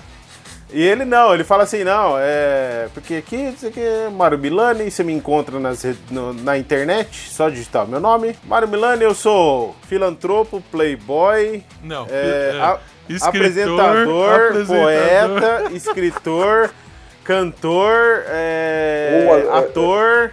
E 0.69 0.81
ele 0.83 1.05
não, 1.05 1.33
ele 1.33 1.45
fala 1.45 1.63
assim, 1.63 1.83
não, 1.85 2.15
é. 2.19 2.89
Porque 2.93 3.15
aqui, 3.15 3.35
isso 3.55 3.67
aqui 3.67 3.79
é 3.79 4.09
Mário 4.09 4.37
Milani, 4.37 4.91
você 4.91 5.01
me 5.01 5.13
encontra 5.13 5.57
nas, 5.61 5.83
no- 6.11 6.33
na 6.33 6.57
internet, 6.57 7.29
só 7.29 7.47
digitar 7.49 7.85
o 7.85 7.87
meu 7.87 8.01
nome. 8.01 8.35
Mário 8.43 8.67
Milani, 8.67 9.03
eu 9.03 9.15
sou 9.15 9.75
filantropo, 9.87 10.61
playboy, 10.69 11.63
Não, 11.81 12.05
é, 12.09 12.51
é, 12.55 12.61
a- 12.61 12.79
escritor, 13.07 13.29
apresentador, 13.29 14.33
apresentador. 14.33 14.83
poeta, 14.83 15.73
escritor, 15.73 16.69
cantor, 17.23 18.23
é, 18.27 19.23
Boa, 19.25 19.37
é, 19.39 19.59
ator, 19.59 20.31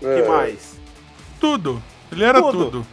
que 0.00 0.06
é. 0.06 0.26
mais? 0.28 0.76
Tudo. 1.38 1.82
Ele 2.10 2.24
era 2.24 2.40
Tudo. 2.40 2.64
tudo. 2.64 2.86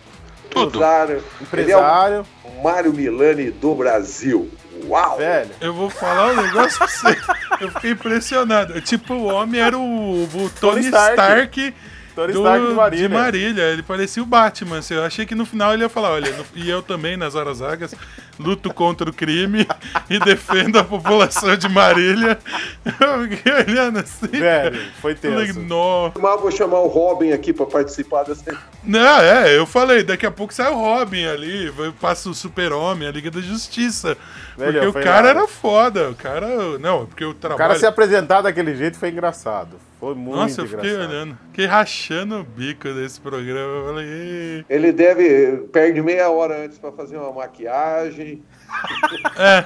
Tudo. 0.50 0.68
Empresário. 0.68 1.24
Empresário, 1.42 2.26
Ele 2.44 2.52
é 2.54 2.60
o 2.60 2.64
Mário 2.64 2.94
Milani 2.94 3.50
do 3.52 3.74
Brasil. 3.76 4.52
Uau! 4.88 5.18
velho. 5.18 5.50
Eu 5.60 5.74
vou 5.74 5.90
falar 5.90 6.32
um 6.32 6.42
negócio 6.42 6.78
pra 6.78 6.88
você. 6.88 7.18
Eu 7.60 7.72
fiquei 7.72 7.92
impressionado. 7.92 8.80
Tipo, 8.82 9.14
o 9.14 9.26
homem 9.26 9.60
era 9.62 9.78
o, 9.78 10.24
o 10.24 10.52
Tony 10.60 10.82
Stark. 10.82 11.12
Stark, 11.12 11.74
Tony 12.16 12.34
do- 12.34 12.40
Stark 12.40 12.68
de 12.68 12.74
Marília. 12.74 13.08
de 13.08 13.14
Marília. 13.14 13.62
Ele 13.64 13.84
parecia 13.84 14.22
o 14.22 14.26
Batman. 14.26 14.80
assim. 14.80 14.94
Eu 14.96 15.04
achei 15.04 15.26
que 15.26 15.36
no 15.36 15.46
final 15.46 15.74
ele 15.74 15.84
ia 15.84 15.90
falar: 15.90 16.12
olha, 16.12 16.32
no- 16.32 16.46
e 16.56 16.70
eu 16.70 16.82
também, 16.82 17.16
nas 17.18 17.36
horas 17.36 17.60
vagas, 17.60 17.94
luto 18.40 18.74
contra 18.74 19.10
o 19.10 19.14
crime 19.14 19.66
e 20.10 20.20
defendo 20.20 20.78
a 20.80 20.84
população 20.84 21.56
de 21.56 21.68
Marília. 21.70 22.38
Eu 22.86 23.28
fiquei 23.30 23.52
olhando 23.54 24.00
assim. 24.00 24.28
Velho, 24.28 24.82
foi 25.02 25.16
Falei, 25.16 25.48
tenso. 25.48 25.60
nossa. 25.62 26.20
Mas 26.20 26.42
vou 26.42 26.52
chamar 26.52 26.80
o 26.80 26.88
Robin 26.88 27.32
aqui 27.32 27.54
pra 27.54 27.66
participar 27.66 28.24
dessa. 28.24 28.58
Não, 28.84 29.20
é, 29.22 29.56
eu 29.58 29.66
falei, 29.66 30.04
daqui 30.04 30.26
a 30.26 30.32
pouco 30.32 30.54
sai 30.54 30.72
o 30.72 30.76
Robin 30.76 31.26
ali, 31.26 31.70
vai- 31.70 31.92
passa 31.92 32.30
o 32.30 32.34
Super-Homem, 32.34 33.08
a 33.08 33.12
Liga 33.12 33.30
da 33.30 33.40
Justiça. 33.42 34.18
Velho, 34.58 34.74
porque 34.74 34.88
o 34.88 34.94
cara 35.04 35.28
nada. 35.28 35.40
era 35.40 35.48
foda, 35.48 36.10
o 36.10 36.16
cara. 36.16 36.78
Não, 36.80 37.06
porque 37.06 37.24
o 37.24 37.30
O 37.30 37.34
trabalho. 37.34 37.58
cara 37.60 37.80
se 37.80 37.86
apresentar 37.86 38.42
daquele 38.42 38.76
jeito 38.76 38.98
foi 38.98 39.10
engraçado. 39.10 39.78
Foi 40.02 40.16
muito 40.16 40.36
Nossa, 40.36 40.62
eu 40.62 40.66
engraçado. 40.66 40.90
fiquei 40.90 41.06
olhando. 41.08 41.38
Fiquei 41.52 41.66
rachando 41.68 42.40
o 42.40 42.44
bico 42.44 42.92
desse 42.92 43.22
programa. 43.22 43.60
Eu 43.60 43.86
falei, 43.86 44.06
"Ei". 44.08 44.66
Ele 44.68 44.92
deve. 44.92 45.58
Perde 45.72 46.02
meia 46.02 46.28
hora 46.32 46.66
antes 46.66 46.80
pra 46.80 46.92
fazer 46.92 47.18
uma 47.18 47.32
maquiagem. 47.32 48.42
é, 49.38 49.66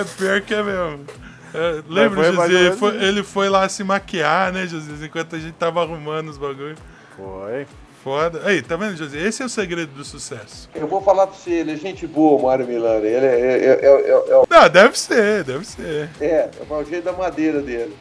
é 0.00 0.04
pior 0.18 0.40
que 0.40 0.52
é 0.52 0.62
mesmo. 0.64 1.04
É, 1.54 1.80
lembra, 1.88 2.24
foi 2.24 2.32
José? 2.34 2.48
menos 2.64 2.78
Foi- 2.78 2.96
ele 3.02 3.22
foi 3.22 3.48
lá 3.48 3.68
se 3.68 3.84
maquiar, 3.84 4.52
né, 4.52 4.66
José? 4.66 5.06
Enquanto 5.06 5.36
a 5.36 5.38
gente 5.38 5.54
tava 5.54 5.80
arrumando 5.80 6.28
os 6.28 6.36
bagulhos. 6.38 6.78
Foi. 7.16 7.66
foda. 8.02 8.42
Aí, 8.44 8.62
tá 8.62 8.76
vendo, 8.76 8.96
José? 8.96 9.18
Esse 9.18 9.42
é 9.42 9.46
o 9.46 9.48
segredo 9.48 9.92
do 9.92 10.04
sucesso. 10.04 10.68
Eu 10.74 10.86
vou 10.86 11.00
falar 11.02 11.26
pra 11.28 11.36
você, 11.36 11.50
ele 11.50 11.72
é 11.72 11.76
gente 11.76 12.06
boa, 12.06 12.38
o 12.40 12.44
Mário 12.44 12.66
Milani. 12.66 13.06
Ele 13.06 13.26
é, 13.26 13.30
é, 13.30 13.64
é, 13.64 13.84
é, 13.84 14.10
é, 14.10 14.36
o- 14.36 14.46
Não, 14.50 14.68
deve 14.68 14.98
ser, 14.98 15.42
deve 15.44 15.64
ser. 15.64 16.08
é, 16.20 16.48
é 16.68 16.72
o 16.72 16.84
jeito 16.84 17.04
da 17.04 17.12
madeira 17.12 17.60
dele. 17.60 17.96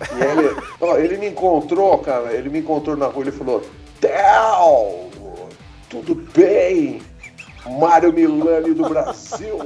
E 0.00 0.24
ele, 0.24 0.56
ó, 0.80 0.96
ele 0.96 1.18
me 1.18 1.28
encontrou, 1.28 1.98
cara, 1.98 2.32
ele 2.32 2.48
me 2.48 2.58
encontrou 2.58 2.96
na 2.96 3.06
rua, 3.06 3.24
ele 3.24 3.32
falou, 3.32 3.62
Theo, 4.00 5.10
tudo 5.88 6.14
bem? 6.34 7.00
Mário 7.78 8.12
Milani 8.12 8.74
do 8.74 8.88
Brasil. 8.88 9.58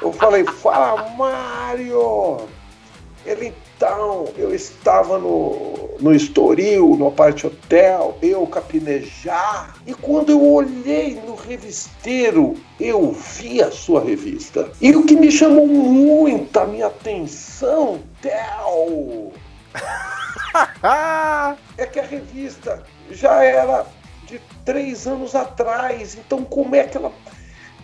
Eu 0.00 0.12
falei, 0.12 0.44
fala, 0.44 1.08
Mário! 1.16 2.48
Ele, 3.24 3.52
então, 3.76 4.28
eu 4.36 4.54
estava 4.54 5.18
no, 5.18 5.90
no 6.00 6.14
Estoril, 6.14 6.96
no 6.96 7.08
Aparte 7.08 7.46
Hotel, 7.46 8.16
eu 8.20 8.46
capinejar, 8.46 9.76
e 9.86 9.94
quando 9.94 10.30
eu 10.30 10.44
olhei 10.44 11.20
no 11.26 11.34
revisteiro, 11.34 12.54
eu 12.80 13.12
vi 13.12 13.62
a 13.62 13.70
sua 13.70 14.02
revista. 14.02 14.70
E 14.80 14.94
o 14.94 15.04
que 15.04 15.14
me 15.14 15.30
chamou 15.30 15.66
muito 15.66 16.56
a 16.58 16.66
minha 16.66 16.86
atenção, 16.86 18.00
Ah! 20.82 21.56
é 21.78 21.86
que 21.86 21.98
a 21.98 22.04
revista 22.04 22.82
já 23.10 23.42
era 23.42 23.86
de 24.26 24.40
três 24.64 25.06
anos 25.06 25.34
atrás, 25.34 26.14
então 26.14 26.44
como 26.44 26.74
é 26.74 26.84
que 26.84 26.96
ela, 26.96 27.12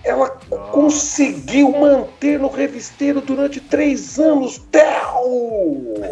ela 0.05 0.29
conseguiu 0.71 1.73
manter 1.73 2.39
no 2.39 2.49
revisteiro 2.49 3.21
durante 3.21 3.61
três 3.61 4.19
anos, 4.19 4.59
Theo? 4.71 5.95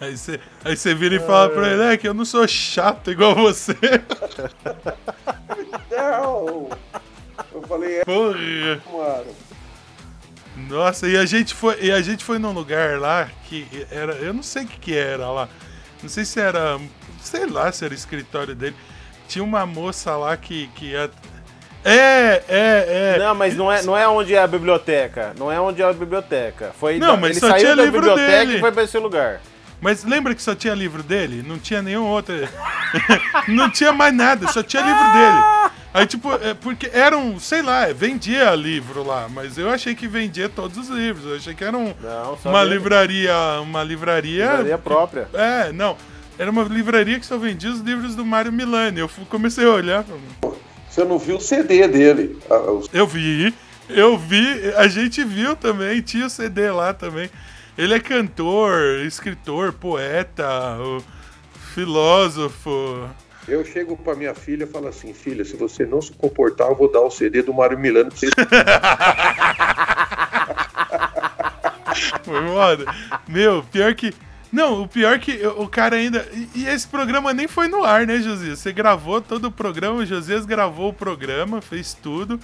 Aí 0.00 0.16
você 0.16 0.38
aí 0.64 0.76
você 0.76 0.94
vira 0.94 1.16
e 1.16 1.18
fala 1.18 1.50
pra 1.50 1.72
ele, 1.72 1.82
é 1.82 1.96
que 1.96 2.06
eu 2.06 2.14
não 2.14 2.24
sou 2.24 2.46
chato 2.46 3.10
igual 3.10 3.34
você. 3.34 3.74
Theo! 5.88 6.68
Eu 7.52 7.62
falei, 7.66 7.98
é, 7.98 8.04
Porra. 8.04 8.38
mano. 8.92 9.47
Nossa, 10.68 11.06
e 11.08 11.16
a 11.16 11.24
gente 11.24 11.54
foi, 11.54 11.78
e 11.80 11.90
a 11.90 12.00
gente 12.02 12.22
foi 12.24 12.38
num 12.38 12.52
lugar 12.52 12.98
lá 12.98 13.28
que 13.48 13.66
era, 13.90 14.12
eu 14.14 14.34
não 14.34 14.42
sei 14.42 14.64
o 14.64 14.66
que 14.66 14.78
que 14.78 14.96
era 14.96 15.26
lá. 15.30 15.48
Não 16.02 16.08
sei 16.08 16.24
se 16.24 16.38
era, 16.40 16.78
sei 17.20 17.46
lá 17.46 17.72
se 17.72 17.84
era 17.84 17.94
escritório 17.94 18.54
dele. 18.54 18.76
Tinha 19.26 19.42
uma 19.44 19.64
moça 19.66 20.16
lá 20.16 20.36
que 20.36 20.68
que 20.74 20.86
ia- 20.92 21.10
é, 21.84 22.42
é, 22.48 23.14
é. 23.14 23.18
Não, 23.18 23.34
mas 23.34 23.56
não 23.56 23.70
é, 23.72 23.82
não 23.82 23.96
é 23.96 24.06
onde 24.08 24.34
é 24.34 24.38
a 24.42 24.46
biblioteca. 24.46 25.32
Não 25.38 25.50
é 25.50 25.60
onde 25.60 25.80
é 25.80 25.84
a 25.88 25.92
biblioteca. 25.92 26.72
Foi 26.78 26.98
Não, 26.98 27.14
da- 27.14 27.16
mas 27.16 27.30
ele 27.30 27.40
só 27.40 27.48
saiu 27.50 27.60
tinha 27.60 27.76
da 27.76 27.82
livro 27.84 28.00
biblioteca 28.00 28.30
dele. 28.46 28.56
e 28.56 28.60
foi 28.60 28.72
pra 28.72 28.82
esse 28.82 28.98
lugar. 28.98 29.40
Mas 29.80 30.02
lembra 30.04 30.34
que 30.34 30.42
só 30.42 30.54
tinha 30.56 30.74
livro 30.74 31.02
dele? 31.04 31.42
Não 31.46 31.56
tinha 31.58 31.80
nenhum 31.80 32.04
outro. 32.04 32.34
não 33.48 33.70
tinha 33.70 33.92
mais 33.92 34.12
nada, 34.12 34.48
só 34.48 34.62
tinha 34.62 34.82
livro 34.82 35.04
dele. 35.12 35.38
Aí, 35.98 36.06
tipo, 36.06 36.32
é 36.34 36.54
porque 36.54 36.88
era 36.92 37.16
um, 37.16 37.38
sei 37.40 37.62
lá, 37.62 37.86
vendia 37.92 38.54
livro 38.54 39.02
lá, 39.04 39.28
mas 39.28 39.56
eu 39.58 39.68
achei 39.70 39.94
que 39.94 40.06
vendia 40.08 40.48
todos 40.48 40.76
os 40.78 40.88
livros. 40.88 41.24
Eu 41.26 41.36
achei 41.36 41.54
que 41.54 41.64
era 41.64 41.76
um, 41.76 41.94
Não, 42.00 42.38
uma 42.44 42.62
dele. 42.64 42.74
livraria. 42.76 43.34
Uma 43.62 43.82
livraria. 43.82 44.46
Livraria 44.50 44.78
própria. 44.78 45.28
É, 45.32 45.72
não. 45.72 45.96
Era 46.38 46.50
uma 46.50 46.62
livraria 46.62 47.18
que 47.18 47.26
só 47.26 47.36
vendia 47.36 47.70
os 47.70 47.80
livros 47.80 48.14
do 48.14 48.24
Mário 48.24 48.52
Milani. 48.52 49.00
Eu 49.00 49.10
comecei 49.28 49.64
a 49.66 49.70
olhar. 49.70 50.04
Você 50.88 51.04
não 51.04 51.18
viu 51.18 51.36
o 51.36 51.40
CD 51.40 51.86
dele. 51.88 52.38
Ah, 52.48 52.58
os- 52.70 52.88
Eu 52.92 53.06
vi, 53.06 53.52
eu 53.88 54.16
vi, 54.16 54.72
a 54.76 54.86
gente 54.88 55.24
viu 55.24 55.56
também, 55.56 56.00
tinha 56.00 56.26
o 56.26 56.30
CD 56.30 56.70
lá 56.70 56.92
também. 56.94 57.28
Ele 57.76 57.94
é 57.94 58.00
cantor, 58.00 59.00
escritor, 59.06 59.72
poeta, 59.72 60.76
filósofo. 61.74 63.08
Eu 63.48 63.64
chego 63.64 63.96
pra 63.96 64.14
minha 64.14 64.34
filha 64.34 64.64
e 64.64 64.66
falo 64.66 64.88
assim, 64.88 65.14
filha, 65.14 65.44
se 65.44 65.56
você 65.56 65.86
não 65.86 66.02
se 66.02 66.12
comportar, 66.12 66.68
eu 66.68 66.76
vou 66.76 66.90
dar 66.90 67.00
o 67.00 67.10
CD 67.10 67.42
do 67.42 67.54
Mário 67.54 67.78
Milano 67.78 68.10
pra 68.10 68.18
você. 68.18 68.28
Foi 72.24 72.40
moda. 72.42 72.84
Meu, 73.26 73.62
pior 73.64 73.94
que. 73.94 74.12
Não, 74.52 74.82
o 74.82 74.88
pior 74.88 75.18
que 75.18 75.46
o 75.46 75.66
cara 75.66 75.96
ainda. 75.96 76.26
E, 76.54 76.66
esse 76.66 76.86
programa 76.86 77.32
nem 77.32 77.48
foi 77.48 77.68
no 77.68 77.84
ar, 77.84 78.06
né, 78.06 78.18
Josias? 78.18 78.58
Você 78.58 78.72
gravou 78.72 79.20
todo 79.20 79.46
o 79.46 79.52
programa, 79.52 79.96
o 79.96 80.06
Josias 80.06 80.46
gravou 80.46 80.90
o 80.90 80.94
programa, 80.94 81.60
fez 81.60 81.94
tudo, 81.94 82.40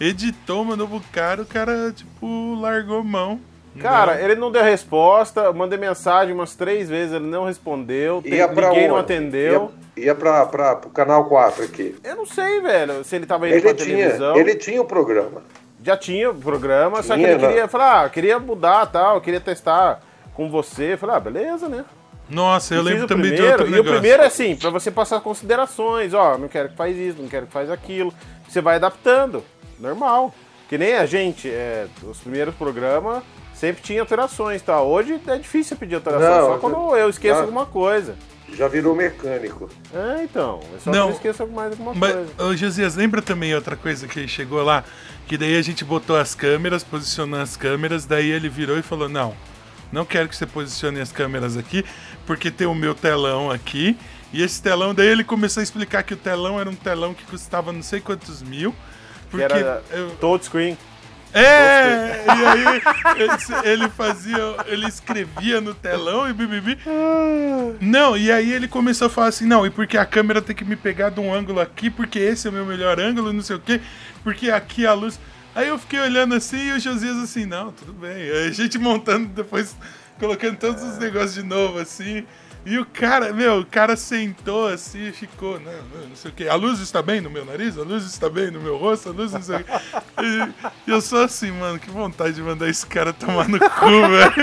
editou, 0.00 0.64
mandou 0.64 0.88
pro 0.88 1.00
cara, 1.12 1.42
o 1.42 1.46
cara, 1.46 1.92
tipo, 1.92 2.54
largou 2.60 3.04
mão. 3.04 3.40
Cara, 3.80 4.14
Não. 4.14 4.20
ele 4.20 4.34
não 4.36 4.50
deu 4.50 4.62
resposta, 4.62 5.40
eu 5.42 5.54
mandei 5.54 5.78
mensagem 5.78 6.34
umas 6.34 6.54
três 6.54 6.88
vezes, 6.88 7.14
ele 7.14 7.26
não 7.26 7.44
respondeu, 7.44 8.20
tem- 8.22 8.34
Ia 8.34 8.48
pra 8.48 8.68
ninguém 8.68 8.88
não 8.88 8.94
onde? 8.96 9.04
atendeu. 9.04 9.70
Ia, 9.96 10.04
ia 10.06 10.14
pra, 10.14 10.46
pra, 10.46 10.76
pro 10.76 10.90
Canal 10.90 11.24
4 11.26 11.64
aqui. 11.64 11.96
Eu 12.04 12.16
não 12.16 12.26
sei, 12.26 12.60
velho, 12.60 13.02
se 13.04 13.16
ele 13.16 13.26
tava 13.26 13.46
indo 13.48 13.54
Ele 13.54 13.62
pra 13.62 13.74
tinha, 13.74 13.96
televisão. 13.96 14.36
ele 14.36 14.54
tinha 14.54 14.80
o 14.80 14.84
programa. 14.84 15.42
Já 15.82 15.96
tinha 15.96 16.30
o 16.30 16.34
programa, 16.34 17.02
só 17.02 17.14
que 17.14 17.20
Tinha, 17.20 17.32
ele 17.32 17.42
né? 17.42 17.48
queria 17.48 17.68
falar, 17.68 18.04
ah, 18.04 18.08
queria 18.08 18.38
mudar 18.38 18.86
tal, 18.86 19.20
queria 19.20 19.40
testar 19.40 20.00
com 20.34 20.50
você. 20.50 20.94
Eu 20.94 20.98
falei, 20.98 21.16
ah, 21.16 21.20
beleza, 21.20 21.68
né? 21.68 21.84
Nossa, 22.28 22.74
eu 22.74 22.80
E 22.80 22.82
fiz 22.82 22.90
lembro 22.90 23.04
o 23.04 23.08
também 23.08 23.30
de 23.30 23.36
primeiro, 23.36 23.52
outro 23.58 23.66
E 23.68 23.70
negócio. 23.70 23.90
o 23.92 23.94
primeiro 24.00 24.22
é 24.22 24.26
assim, 24.26 24.56
pra 24.56 24.70
você 24.70 24.90
passar 24.90 25.20
considerações, 25.20 26.12
ó, 26.12 26.36
não 26.36 26.48
quero 26.48 26.70
que 26.70 26.76
faz 26.76 26.96
isso, 26.96 27.22
não 27.22 27.28
quero 27.28 27.46
que 27.46 27.52
faz 27.52 27.70
aquilo. 27.70 28.12
Você 28.48 28.60
vai 28.60 28.76
adaptando, 28.76 29.44
normal. 29.78 30.34
Que 30.68 30.76
nem 30.76 30.94
a 30.94 31.06
gente, 31.06 31.48
é, 31.48 31.86
os 32.02 32.18
primeiros 32.18 32.52
programas 32.56 33.22
sempre 33.58 33.82
tinha 33.82 34.00
alterações, 34.00 34.60
tá? 34.62 34.80
Hoje 34.82 35.20
é 35.26 35.36
difícil 35.38 35.76
pedir 35.76 35.94
alteração, 35.96 36.28
Não, 36.30 36.46
só 36.46 36.52
já- 36.54 36.58
quando 36.58 36.96
eu 36.96 37.08
esqueço 37.10 37.34
já- 37.36 37.40
alguma 37.42 37.66
coisa. 37.66 38.14
Já 38.54 38.68
virou 38.68 38.94
mecânico. 38.94 39.68
É, 39.92 40.22
então, 40.22 40.60
é 40.76 40.78
só 40.78 40.90
Não. 40.92 41.06
que 41.06 41.12
eu 41.12 41.16
esqueço 41.32 41.46
mais 41.48 41.72
alguma 41.72 41.92
Mas, 41.94 42.12
coisa. 42.14 42.32
ô, 42.44 42.54
Josias, 42.56 42.94
lembra 42.94 43.20
também 43.20 43.52
outra 43.54 43.74
coisa 43.74 44.06
que 44.06 44.28
chegou 44.28 44.62
lá? 44.62 44.84
Que 45.26 45.36
daí 45.36 45.56
a 45.58 45.62
gente 45.62 45.84
botou 45.84 46.16
as 46.16 46.32
câmeras, 46.34 46.84
posicionou 46.84 47.40
as 47.40 47.56
câmeras, 47.56 48.04
daí 48.06 48.30
ele 48.30 48.48
virou 48.48 48.78
e 48.78 48.82
falou: 48.82 49.08
Não, 49.08 49.34
não 49.90 50.04
quero 50.04 50.28
que 50.28 50.36
você 50.36 50.46
posicione 50.46 51.00
as 51.00 51.10
câmeras 51.10 51.56
aqui, 51.56 51.84
porque 52.24 52.48
tem 52.50 52.68
o 52.68 52.74
meu 52.74 52.94
telão 52.94 53.50
aqui. 53.50 53.98
E 54.32 54.42
esse 54.42 54.62
telão, 54.62 54.94
daí 54.94 55.08
ele 55.08 55.24
começou 55.24 55.60
a 55.60 55.64
explicar 55.64 56.04
que 56.04 56.14
o 56.14 56.16
telão 56.16 56.60
era 56.60 56.70
um 56.70 56.74
telão 56.74 57.14
que 57.14 57.24
custava 57.24 57.72
não 57.72 57.82
sei 57.82 58.00
quantos 58.00 58.42
mil. 58.42 58.70
Que 58.72 59.30
Porque 59.38 59.42
era 59.42 59.82
eu- 59.90 60.10
touchscreen. 60.20 60.78
É, 61.34 62.24
e 62.26 62.46
aí 62.46 62.82
ele- 63.64 63.88
fazia, 63.88 64.36
ele 64.66 64.86
escrevia 64.86 65.60
no 65.60 65.74
telão 65.74 66.28
e 66.28 66.32
bibibi. 66.32 66.78
Não, 67.80 68.16
e 68.16 68.30
aí 68.32 68.52
ele 68.52 68.68
começou 68.68 69.06
a 69.06 69.10
falar 69.10 69.28
assim, 69.28 69.46
não, 69.46 69.66
e 69.66 69.70
porque 69.70 69.96
a 69.98 70.04
câmera 70.06 70.40
tem 70.40 70.54
que 70.56 70.64
me 70.64 70.76
pegar 70.76 71.10
de 71.10 71.20
um 71.20 71.32
ângulo 71.32 71.60
aqui, 71.60 71.90
porque 71.90 72.18
esse 72.18 72.46
é 72.46 72.50
o 72.50 72.52
meu 72.52 72.64
melhor 72.64 72.98
ângulo, 73.00 73.32
não 73.32 73.42
sei 73.42 73.56
o 73.56 73.60
quê, 73.60 73.80
porque 74.22 74.50
aqui 74.50 74.86
a 74.86 74.92
luz. 74.92 75.18
Aí 75.54 75.68
eu 75.68 75.78
fiquei 75.78 76.00
olhando 76.00 76.34
assim 76.34 76.68
e 76.68 76.72
o 76.72 76.80
Josias 76.80 77.16
assim, 77.16 77.46
não, 77.46 77.72
tudo 77.72 77.92
bem. 77.92 78.12
Aí 78.12 78.48
a 78.48 78.52
gente 78.52 78.78
montando 78.78 79.26
depois, 79.28 79.74
colocando 80.18 80.56
todos 80.58 80.82
os 80.82 80.98
negócios 80.98 81.34
de 81.34 81.42
novo 81.42 81.78
assim. 81.78 82.26
E 82.66 82.80
o 82.80 82.84
cara, 82.84 83.32
meu, 83.32 83.60
o 83.60 83.64
cara 83.64 83.94
sentou 83.96 84.66
assim 84.66 85.06
e 85.06 85.12
ficou, 85.12 85.60
não, 85.60 85.72
não, 85.72 86.08
não 86.08 86.16
sei 86.16 86.32
o 86.32 86.34
quê. 86.34 86.48
A 86.48 86.56
luz 86.56 86.80
está 86.80 87.00
bem 87.00 87.20
no 87.20 87.30
meu 87.30 87.44
nariz, 87.44 87.78
a 87.78 87.82
luz 87.82 88.04
está 88.04 88.28
bem 88.28 88.50
no 88.50 88.60
meu 88.60 88.76
rosto, 88.76 89.08
a 89.08 89.12
luz 89.12 89.32
não 89.32 89.40
sei 89.40 89.54
o 89.54 89.64
quê. 89.64 89.72
E 90.84 90.90
eu 90.90 91.00
sou 91.00 91.22
assim, 91.22 91.52
mano, 91.52 91.78
que 91.78 91.88
vontade 91.88 92.32
de 92.32 92.42
mandar 92.42 92.68
esse 92.68 92.84
cara 92.84 93.12
tomar 93.12 93.48
no 93.48 93.60
cu, 93.60 93.86
velho. 94.10 94.34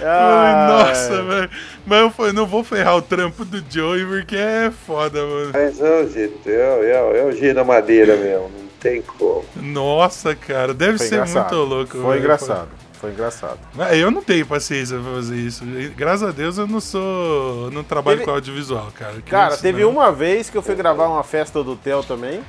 Ah, 0.00 0.68
nossa, 0.68 1.20
velho. 1.24 1.50
Mas 1.84 2.00
eu 2.00 2.10
falei, 2.10 2.32
não 2.32 2.46
vou 2.46 2.62
ferrar 2.62 2.94
o 2.94 3.02
trampo 3.02 3.44
do 3.44 3.64
Joey 3.68 4.06
porque 4.06 4.36
é 4.36 4.70
foda, 4.86 5.26
mano. 5.26 5.50
Mas 5.52 5.80
é 5.80 6.00
o 6.00 6.08
jeito, 6.08 6.48
é, 6.48 7.18
é, 7.18 7.24
o 7.24 7.32
jeito 7.32 7.56
da 7.56 7.64
madeira 7.64 8.16
mesmo. 8.16 8.50
Não 8.56 8.68
tem 8.78 9.02
como. 9.02 9.44
Nossa, 9.56 10.32
cara, 10.36 10.72
deve 10.72 10.98
Foi 10.98 11.08
ser 11.08 11.14
engraçado. 11.16 11.56
muito 11.56 11.68
louco. 11.68 11.90
Foi 11.98 12.02
velho. 12.02 12.18
engraçado. 12.20 12.85
Foi 13.00 13.10
engraçado. 13.10 13.58
Mas 13.74 13.96
Eu 13.98 14.10
não 14.10 14.22
tenho 14.22 14.46
paciência 14.46 14.98
pra 14.98 15.12
fazer 15.12 15.36
isso. 15.36 15.64
Graças 15.96 16.28
a 16.28 16.32
Deus 16.32 16.56
eu 16.58 16.66
não 16.66 16.80
sou. 16.80 17.70
não 17.70 17.84
trabalho 17.84 18.18
Teve- 18.18 18.24
com 18.30 18.34
audiovisual, 18.34 18.88
cara. 18.94 19.14
Que 19.14 19.22
Cara, 19.30 19.52
isso 19.54 19.62
teve 19.62 19.82
não. 19.82 19.90
uma 19.90 20.10
vez 20.10 20.48
que 20.50 20.56
eu 20.56 20.62
fui 20.62 20.74
gravar 20.74 21.06
uma 21.08 21.22
festa 21.22 21.62
do 21.62 21.76
Theo 21.76 22.02
também. 22.02 22.42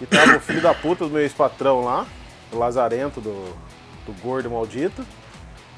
E 0.00 0.06
tava 0.06 0.36
o 0.36 0.40
filho 0.40 0.62
da 0.62 0.72
puta 0.74 1.04
do 1.04 1.10
meu 1.10 1.20
ex-patrão 1.22 1.84
lá, 1.84 2.06
o 2.52 2.58
Lazarento 2.58 3.20
do, 3.20 3.44
do 4.06 4.12
gordo 4.22 4.50
maldito. 4.50 5.04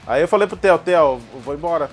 Aí 0.07 0.21
eu 0.23 0.29
falei 0.29 0.47
pro 0.47 0.57
Theo, 0.57 0.79
Theo, 0.79 1.21
vou 1.45 1.55
embora. 1.55 1.91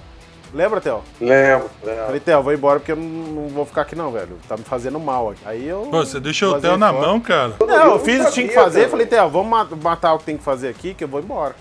Lembra, 0.53 0.81
Theo? 0.81 1.03
Lembro, 1.21 1.69
lembro. 1.83 2.05
Falei, 2.05 2.19
Theo, 2.19 2.41
vou 2.41 2.53
embora 2.53 2.79
porque 2.79 2.91
eu 2.91 2.95
não, 2.95 3.47
vou 3.49 3.65
ficar 3.67 3.81
aqui 3.83 3.95
não, 3.95 4.11
velho. 4.11 4.37
Tá 4.47 4.57
me 4.57 4.63
fazendo 4.63 4.99
mal 4.99 5.29
aqui. 5.29 5.41
Aí 5.45 5.67
eu. 5.67 5.87
Pô, 5.91 6.03
você 6.03 6.19
deixou 6.19 6.55
o 6.55 6.59
Theo 6.61 6.75
na 6.77 6.91
fora. 6.91 7.05
mão, 7.07 7.19
cara. 7.19 7.53
Não, 7.59 7.69
Eu 7.69 7.91
eu 7.93 7.99
fiz 7.99 8.21
o 8.21 8.25
que 8.27 8.31
tinha 8.33 8.47
que 8.47 8.53
fazer. 8.55 8.89
Falei, 8.89 9.05
Theo, 9.05 9.29
vamos 9.29 9.47
ma- 9.49 9.67
matar 9.83 10.13
o 10.13 10.17
que 10.19 10.23
tem 10.25 10.37
que 10.37 10.43
fazer 10.43 10.69
aqui 10.69 10.93
que 10.95 11.03
eu 11.03 11.07
vou 11.07 11.19
embora. 11.19 11.55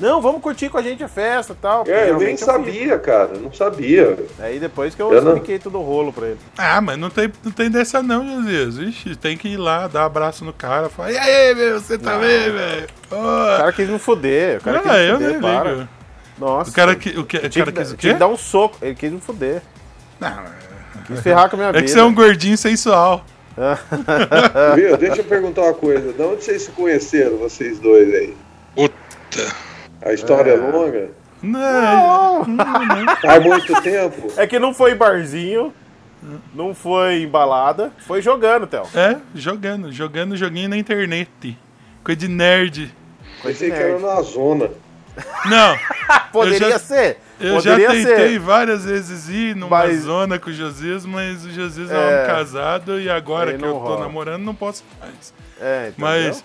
Não, 0.00 0.20
vamos 0.22 0.40
curtir 0.40 0.68
com 0.70 0.78
a 0.78 0.82
gente 0.82 1.04
a 1.04 1.08
festa 1.08 1.52
e 1.52 1.56
tal. 1.56 1.84
É, 1.86 2.08
eu 2.10 2.18
nem 2.18 2.36
fiz. 2.36 2.40
sabia, 2.46 2.98
cara. 2.98 3.32
Não 3.38 3.52
sabia. 3.52 4.18
Aí 4.38 4.58
depois 4.58 4.94
que 4.94 5.02
eu, 5.02 5.12
Eu 5.12 5.20
não- 5.22 5.32
expliquei 5.34 5.58
todo 5.58 5.78
o 5.78 5.82
rolo 5.82 6.10
pra 6.12 6.28
ele. 6.28 6.38
Ah, 6.56 6.80
mas 6.80 6.96
não 6.98 7.10
tem, 7.10 7.30
não 7.44 7.52
tem 7.52 7.70
dessa 7.70 8.02
não, 8.02 8.26
Josias. 8.42 8.76
Ixi, 8.78 9.14
tem 9.16 9.36
que 9.36 9.48
ir 9.48 9.56
lá, 9.58 9.86
dar 9.86 10.06
abraço 10.06 10.44
no 10.44 10.52
cara, 10.54 10.88
falar, 10.88 11.12
e 11.12 11.18
aí, 11.18 11.54
meu, 11.54 11.78
você 11.80 11.98
tá 11.98 12.18
bem, 12.18 12.50
velho? 12.50 12.86
O 13.10 13.56
cara 13.58 13.72
quis 13.72 13.88
me 13.88 13.98
foder. 13.98 14.58
O 14.58 14.62
cara 14.64 14.80
quis 14.80 14.90
Ah, 14.90 14.94
me 14.96 15.04
eu 15.08 15.12
foder, 15.14 15.30
nem 15.32 15.40
para. 15.40 15.70
ligo. 15.72 15.88
O 16.40 16.72
cara 16.72 16.96
que, 16.96 17.10
o 17.10 17.24
que, 17.26 17.36
o 17.36 17.40
cara 17.50 17.50
que, 17.50 17.72
quis 17.72 17.92
o 17.92 17.96
quê? 17.98 18.14
dar 18.14 18.28
um 18.28 18.36
soco. 18.38 18.78
Ele 18.80 18.94
quis 18.94 19.12
me 19.12 19.20
fuder. 19.20 19.60
Não, 20.18 20.32
Quis 21.06 21.20
ferrar 21.20 21.50
com 21.50 21.56
a 21.56 21.58
minha 21.58 21.68
é 21.68 21.72
vida. 21.72 21.82
que 21.84 21.90
você 21.90 21.98
é 22.00 22.04
um 22.04 22.14
gordinho 22.14 22.56
sensual. 22.56 23.24
Viu? 24.74 24.96
Deixa 24.96 25.20
eu 25.20 25.24
perguntar 25.24 25.62
uma 25.62 25.74
coisa. 25.74 26.12
De 26.12 26.22
onde 26.22 26.42
vocês 26.42 26.62
se 26.62 26.70
conheceram, 26.70 27.36
vocês 27.36 27.78
dois 27.78 28.08
aí? 28.14 28.34
Puta. 28.74 29.69
A 30.02 30.12
história 30.12 30.52
é, 30.52 30.56
longa? 30.56 31.10
Não, 31.42 32.44
Faz 33.22 33.42
muito 33.44 33.82
tempo? 33.82 34.28
É 34.36 34.46
que 34.46 34.58
não 34.58 34.74
foi 34.74 34.92
em 34.92 34.96
barzinho, 34.96 35.72
não 36.54 36.74
foi 36.74 37.22
em 37.22 37.28
balada, 37.28 37.92
foi 38.06 38.20
jogando, 38.22 38.66
Théo. 38.66 38.84
é, 38.94 39.16
jogando, 39.34 39.90
jogando 39.92 40.36
joguinho 40.36 40.68
na 40.68 40.76
internet. 40.76 41.58
Coisa 42.04 42.18
de 42.20 42.28
nerd. 42.28 42.94
Coisa 43.42 43.58
de 43.58 43.70
Pensei 43.70 43.70
que 43.70 43.76
era 43.76 43.98
na 43.98 44.20
zona. 44.22 44.70
Não, 45.46 45.76
Poderia 46.32 46.70
já- 46.70 46.78
ser. 46.78 47.18
eu 47.40 47.60
já 47.60 47.72
Poderia 47.72 47.88
tentei 47.90 48.28
ser. 48.34 48.38
várias 48.38 48.84
vezes 48.84 49.28
ir 49.28 49.56
numa 49.56 49.78
Mas- 49.78 50.00
zona 50.02 50.38
com 50.38 50.50
o 50.50 50.52
Josias, 50.52 51.04
mas 51.04 51.44
o 51.44 51.50
Josias 51.50 51.90
é, 51.90 51.94
É. 51.94 52.22
um 52.22 52.26
casado 52.26 53.00
e 53.00 53.10
agora 53.10 53.50
Aí 53.50 53.56
que 53.56 53.62
não 53.62 53.68
eu 53.68 53.74
tô 53.74 53.80
rola. 53.80 54.00
namorando 54.00 54.42
não 54.44 54.54
posso 54.54 54.84
mais. 55.00 55.34
É, 55.60 55.88
entendeu? 55.88 55.94
Mas, 55.98 56.44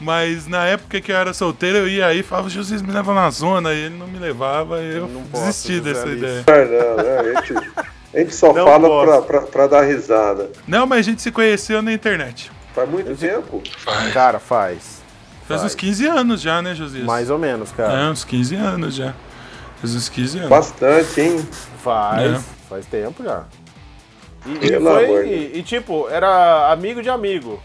mas 0.00 0.46
na 0.46 0.64
época 0.66 1.00
que 1.00 1.10
eu 1.10 1.16
era 1.16 1.32
solteiro, 1.32 1.78
eu 1.78 1.88
ia 1.88 2.06
aí 2.06 2.20
e 2.20 2.22
falava, 2.22 2.48
Josias 2.48 2.82
me 2.82 2.92
leva 2.92 3.14
na 3.14 3.30
zona, 3.30 3.72
e 3.72 3.78
ele 3.86 3.96
não 3.96 4.06
me 4.06 4.18
levava, 4.18 4.80
e 4.80 4.96
eu 4.96 5.06
desisti 5.32 5.80
dessa 5.80 6.02
Alice. 6.02 6.18
ideia. 6.18 6.44
Não, 6.46 6.96
não, 7.04 7.20
a, 7.20 7.42
gente, 7.42 7.70
a 8.14 8.18
gente 8.18 8.34
só 8.34 8.52
Não 8.52 8.64
fala 8.64 9.04
pra, 9.04 9.22
pra, 9.22 9.40
pra 9.42 9.66
dar 9.66 9.82
risada. 9.82 10.50
Não, 10.66 10.86
mas 10.86 11.00
a 11.00 11.02
gente 11.02 11.22
se 11.22 11.30
conheceu 11.30 11.80
na 11.82 11.92
internet. 11.92 12.50
Faz 12.74 12.88
muito 12.88 13.14
tempo? 13.16 13.62
Vai. 13.84 14.12
Cara, 14.12 14.38
faz. 14.38 15.02
Faz 15.46 15.60
Faz. 15.60 15.64
uns 15.64 15.74
15 15.76 16.06
anos 16.08 16.40
já, 16.42 16.60
né, 16.60 16.74
Josias? 16.74 17.04
Mais 17.04 17.30
ou 17.30 17.38
menos, 17.38 17.70
cara. 17.72 18.00
É, 18.00 18.10
uns 18.10 18.24
15 18.24 18.54
anos 18.56 18.94
já. 18.94 19.14
Faz 19.80 19.94
uns 19.94 20.08
15 20.08 20.38
anos. 20.38 20.50
Bastante, 20.50 21.20
hein? 21.20 21.48
Faz. 21.82 22.32
É. 22.32 22.40
Faz 22.68 22.86
tempo 22.86 23.22
já. 23.22 23.44
E, 24.44 24.66
e 24.66 24.80
foi, 24.80 25.28
e, 25.28 25.58
e, 25.58 25.62
tipo, 25.62 26.08
era 26.08 26.70
amigo 26.72 27.02
de 27.02 27.08
amigo. 27.08 27.62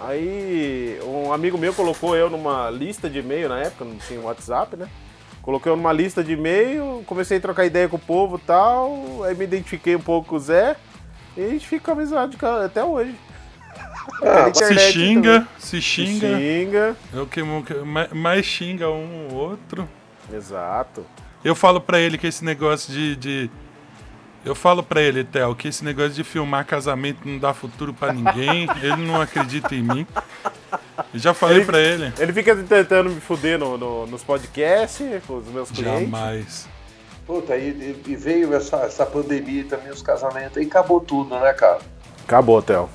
Aí 0.00 0.98
um 1.04 1.32
amigo 1.32 1.58
meu 1.58 1.74
colocou 1.74 2.16
eu 2.16 2.30
numa 2.30 2.70
lista 2.70 3.08
de 3.10 3.18
e-mail 3.18 3.48
na 3.48 3.58
época, 3.60 3.84
não 3.84 3.96
tinha 3.96 4.20
WhatsApp, 4.20 4.76
né? 4.76 4.88
Coloquei 5.42 5.72
eu 5.72 5.76
numa 5.76 5.92
lista 5.92 6.22
de 6.22 6.32
e-mail, 6.32 7.02
comecei 7.06 7.38
a 7.38 7.40
trocar 7.40 7.64
ideia 7.64 7.88
com 7.88 7.96
o 7.96 8.00
povo 8.00 8.36
e 8.36 8.46
tal, 8.46 9.24
aí 9.24 9.34
me 9.34 9.44
identifiquei 9.44 9.96
um 9.96 10.00
pouco 10.00 10.28
com 10.28 10.36
o 10.36 10.40
Zé 10.40 10.76
e 11.36 11.42
a 11.44 11.48
gente 11.48 11.66
fica 11.66 11.92
amizade 11.92 12.36
ca- 12.36 12.64
até 12.64 12.84
hoje. 12.84 13.14
Ah, 14.22 14.52
Se 14.52 14.78
xinga, 14.78 15.32
também. 15.40 15.48
se 15.58 15.66
Se 15.68 15.80
xinga. 15.80 16.38
xinga. 16.38 16.96
É 17.14 17.20
o 17.20 17.26
que 17.26 17.42
mais- 18.14 18.46
xinga 18.46 18.88
um 18.90 19.28
ou 19.32 19.36
outro. 19.50 19.88
Exato. 20.32 21.04
Eu 21.44 21.54
falo 21.54 21.80
pra 21.80 21.98
ele 22.00 22.18
que 22.18 22.26
esse 22.26 22.44
negócio 22.44 22.92
de. 22.92 23.16
de- 23.16 23.50
eu 24.50 24.54
falo 24.54 24.82
pra 24.82 25.00
ele, 25.00 25.24
Theo, 25.24 25.54
que 25.54 25.68
esse 25.68 25.84
negócio 25.84 26.10
de 26.12 26.24
filmar 26.24 26.64
casamento 26.66 27.20
não 27.26 27.38
dá 27.38 27.52
futuro 27.54 27.92
pra 27.94 28.12
ninguém. 28.12 28.66
ele 28.82 28.96
não 28.96 29.20
acredita 29.20 29.74
em 29.74 29.82
mim. 29.82 30.06
Eu 31.14 31.20
já 31.20 31.32
falei 31.34 31.58
Ele- 31.58 31.64
pra 31.66 31.78
ele. 31.78 32.12
Ele 32.18 32.32
fica 32.32 32.54
tentando 32.56 33.10
me 33.10 33.20
fuder 33.20 33.58
no, 33.58 33.76
no- 33.78 34.06
nos 34.06 34.22
podcasts 34.24 35.06
com 35.26 35.36
os 35.38 35.46
meus 35.48 35.70
clientes. 35.70 36.10
Jamais. 36.10 36.68
Puta, 37.26 37.56
e, 37.56 38.00
e 38.06 38.16
veio 38.16 38.54
essa, 38.54 38.76
essa 38.78 39.04
pandemia 39.04 39.64
também, 39.64 39.90
os 39.90 40.00
casamentos, 40.02 40.56
aí 40.56 40.64
acabou 40.64 40.98
tudo, 41.00 41.34
né, 41.38 41.52
cara? 41.52 41.78
Acabou, 42.24 42.62
Theo. 42.62 42.88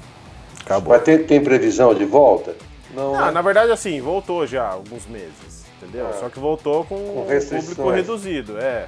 Acabou. 0.62 0.94
Mas 0.94 1.04
tem, 1.04 1.24
tem 1.24 1.44
previsão 1.44 1.94
de 1.94 2.04
volta? 2.06 2.56
Não, 2.96 3.16
Ah, 3.16 3.26
né? 3.26 3.32
na 3.32 3.42
verdade, 3.42 3.72
assim, 3.72 4.02
voltou 4.02 4.46
já 4.48 4.64
há 4.64 4.72
alguns 4.72 5.06
meses, 5.06 5.66
entendeu? 5.82 6.08
Ah. 6.10 6.14
Só 6.20 6.30
que 6.30 6.40
voltou 6.40 6.84
com, 6.86 6.96
Com 6.96 7.22
um 7.22 7.26
público 7.62 7.90
reduzido, 7.92 8.58
é. 8.58 8.88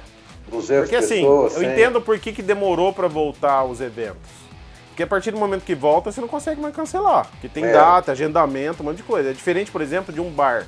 200 0.50 0.82
Porque 0.82 0.96
assim, 0.96 1.16
pessoas, 1.22 1.54
eu 1.54 1.60
100. 1.60 1.72
entendo 1.72 2.00
por 2.00 2.18
que, 2.18 2.32
que 2.32 2.42
demorou 2.42 2.92
pra 2.92 3.08
voltar 3.08 3.64
os 3.64 3.80
eventos. 3.80 4.30
Porque 4.88 5.02
a 5.02 5.06
partir 5.06 5.30
do 5.30 5.36
momento 5.38 5.62
que 5.64 5.74
volta, 5.74 6.10
você 6.10 6.20
não 6.20 6.28
consegue 6.28 6.60
mais 6.60 6.74
cancelar. 6.74 7.26
Porque 7.30 7.48
tem 7.48 7.64
É. 7.64 7.72
data, 7.72 8.12
agendamento, 8.12 8.82
um 8.82 8.86
monte 8.86 8.98
de 8.98 9.02
coisa. 9.02 9.30
É 9.30 9.32
diferente, 9.32 9.70
por 9.70 9.82
exemplo, 9.82 10.12
de 10.14 10.20
um 10.20 10.30
bar. 10.30 10.66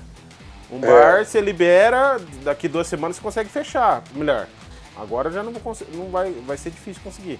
Um 0.70 0.84
É. 0.84 0.86
bar, 0.86 1.24
você 1.24 1.40
libera, 1.40 2.18
daqui 2.42 2.68
duas 2.68 2.86
semanas 2.86 3.16
você 3.16 3.22
consegue 3.22 3.48
fechar. 3.48 4.02
Melhor. 4.14 4.46
Agora 5.00 5.30
já 5.30 5.42
não, 5.42 5.52
vou 5.52 5.76
não 5.94 6.10
vai, 6.10 6.30
vai 6.46 6.56
ser 6.58 6.70
difícil 6.70 7.00
conseguir. 7.02 7.38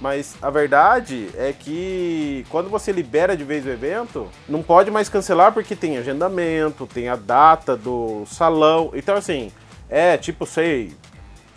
Mas 0.00 0.34
a 0.42 0.50
verdade 0.50 1.28
é 1.36 1.54
que 1.58 2.44
quando 2.50 2.68
você 2.68 2.90
libera 2.92 3.36
de 3.36 3.44
vez 3.44 3.64
o 3.64 3.70
evento, 3.70 4.26
não 4.48 4.62
pode 4.62 4.90
mais 4.90 5.08
cancelar 5.08 5.52
porque 5.52 5.74
tem 5.76 5.96
agendamento, 5.96 6.86
tem 6.86 7.08
a 7.08 7.16
data 7.16 7.76
do 7.76 8.24
salão. 8.26 8.90
Então, 8.94 9.14
assim, 9.16 9.50
é 9.88 10.16
tipo, 10.18 10.44
sei, 10.44 10.92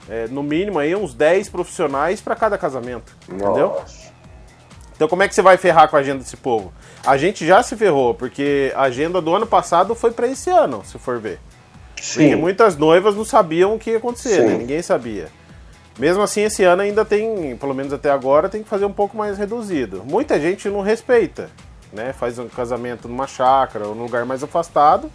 é, 0.10 0.28
no 0.28 0.42
mínimo 0.42 0.80
aí 0.80 0.96
uns 0.96 1.14
10 1.14 1.50
profissionais 1.50 2.20
para 2.20 2.36
cada 2.36 2.58
casamento. 2.58 3.16
Entendeu? 3.28 3.70
Nossa. 3.70 4.10
Então 4.96 5.08
como 5.08 5.24
é 5.24 5.28
que 5.28 5.36
você 5.36 5.42
vai 5.42 5.56
ferrar 5.56 5.88
com 5.90 5.96
a 5.96 6.00
agenda 6.00 6.20
desse 6.20 6.36
povo? 6.36 6.74
A 7.06 7.16
gente 7.16 7.46
já 7.46 7.64
se 7.64 7.76
ferrou, 7.78 8.14
porque 8.14 8.74
a 8.76 8.82
agenda 8.82 9.22
do 9.22 9.34
ano 9.34 9.48
passado 9.48 9.96
foi 9.96 10.12
para 10.12 10.28
esse 10.28 10.50
ano, 10.50 10.84
se 10.84 10.98
for 11.00 11.20
ver. 11.20 11.40
Porque 11.96 12.30
Sim, 12.30 12.36
muitas 12.36 12.76
noivas 12.76 13.16
não 13.16 13.24
sabiam 13.24 13.76
o 13.76 13.80
que 13.80 13.92
ia 13.92 13.98
acontecer, 13.98 14.42
né? 14.42 14.58
Ninguém 14.58 14.82
sabia. 14.82 15.28
Mesmo 15.98 16.24
assim, 16.24 16.42
esse 16.44 16.64
ano 16.64 16.82
ainda 16.82 17.04
tem, 17.04 17.58
pelo 17.58 17.74
menos 17.74 17.92
até 17.92 18.10
agora, 18.10 18.48
tem 18.48 18.64
que 18.64 18.70
fazer 18.70 18.86
um 18.86 18.94
pouco 18.94 19.18
mais 19.18 19.38
reduzido. 19.38 20.02
Muita 20.06 20.40
gente 20.40 20.70
não 20.70 20.82
respeita, 20.82 21.50
né? 21.92 22.14
Faz 22.14 22.40
um 22.40 22.48
casamento 22.48 23.08
numa 23.10 23.28
chácara 23.28 23.86
ou 23.86 23.94
num 23.94 24.04
lugar 24.04 24.26
mais 24.26 24.42
afastado. 24.42 25.12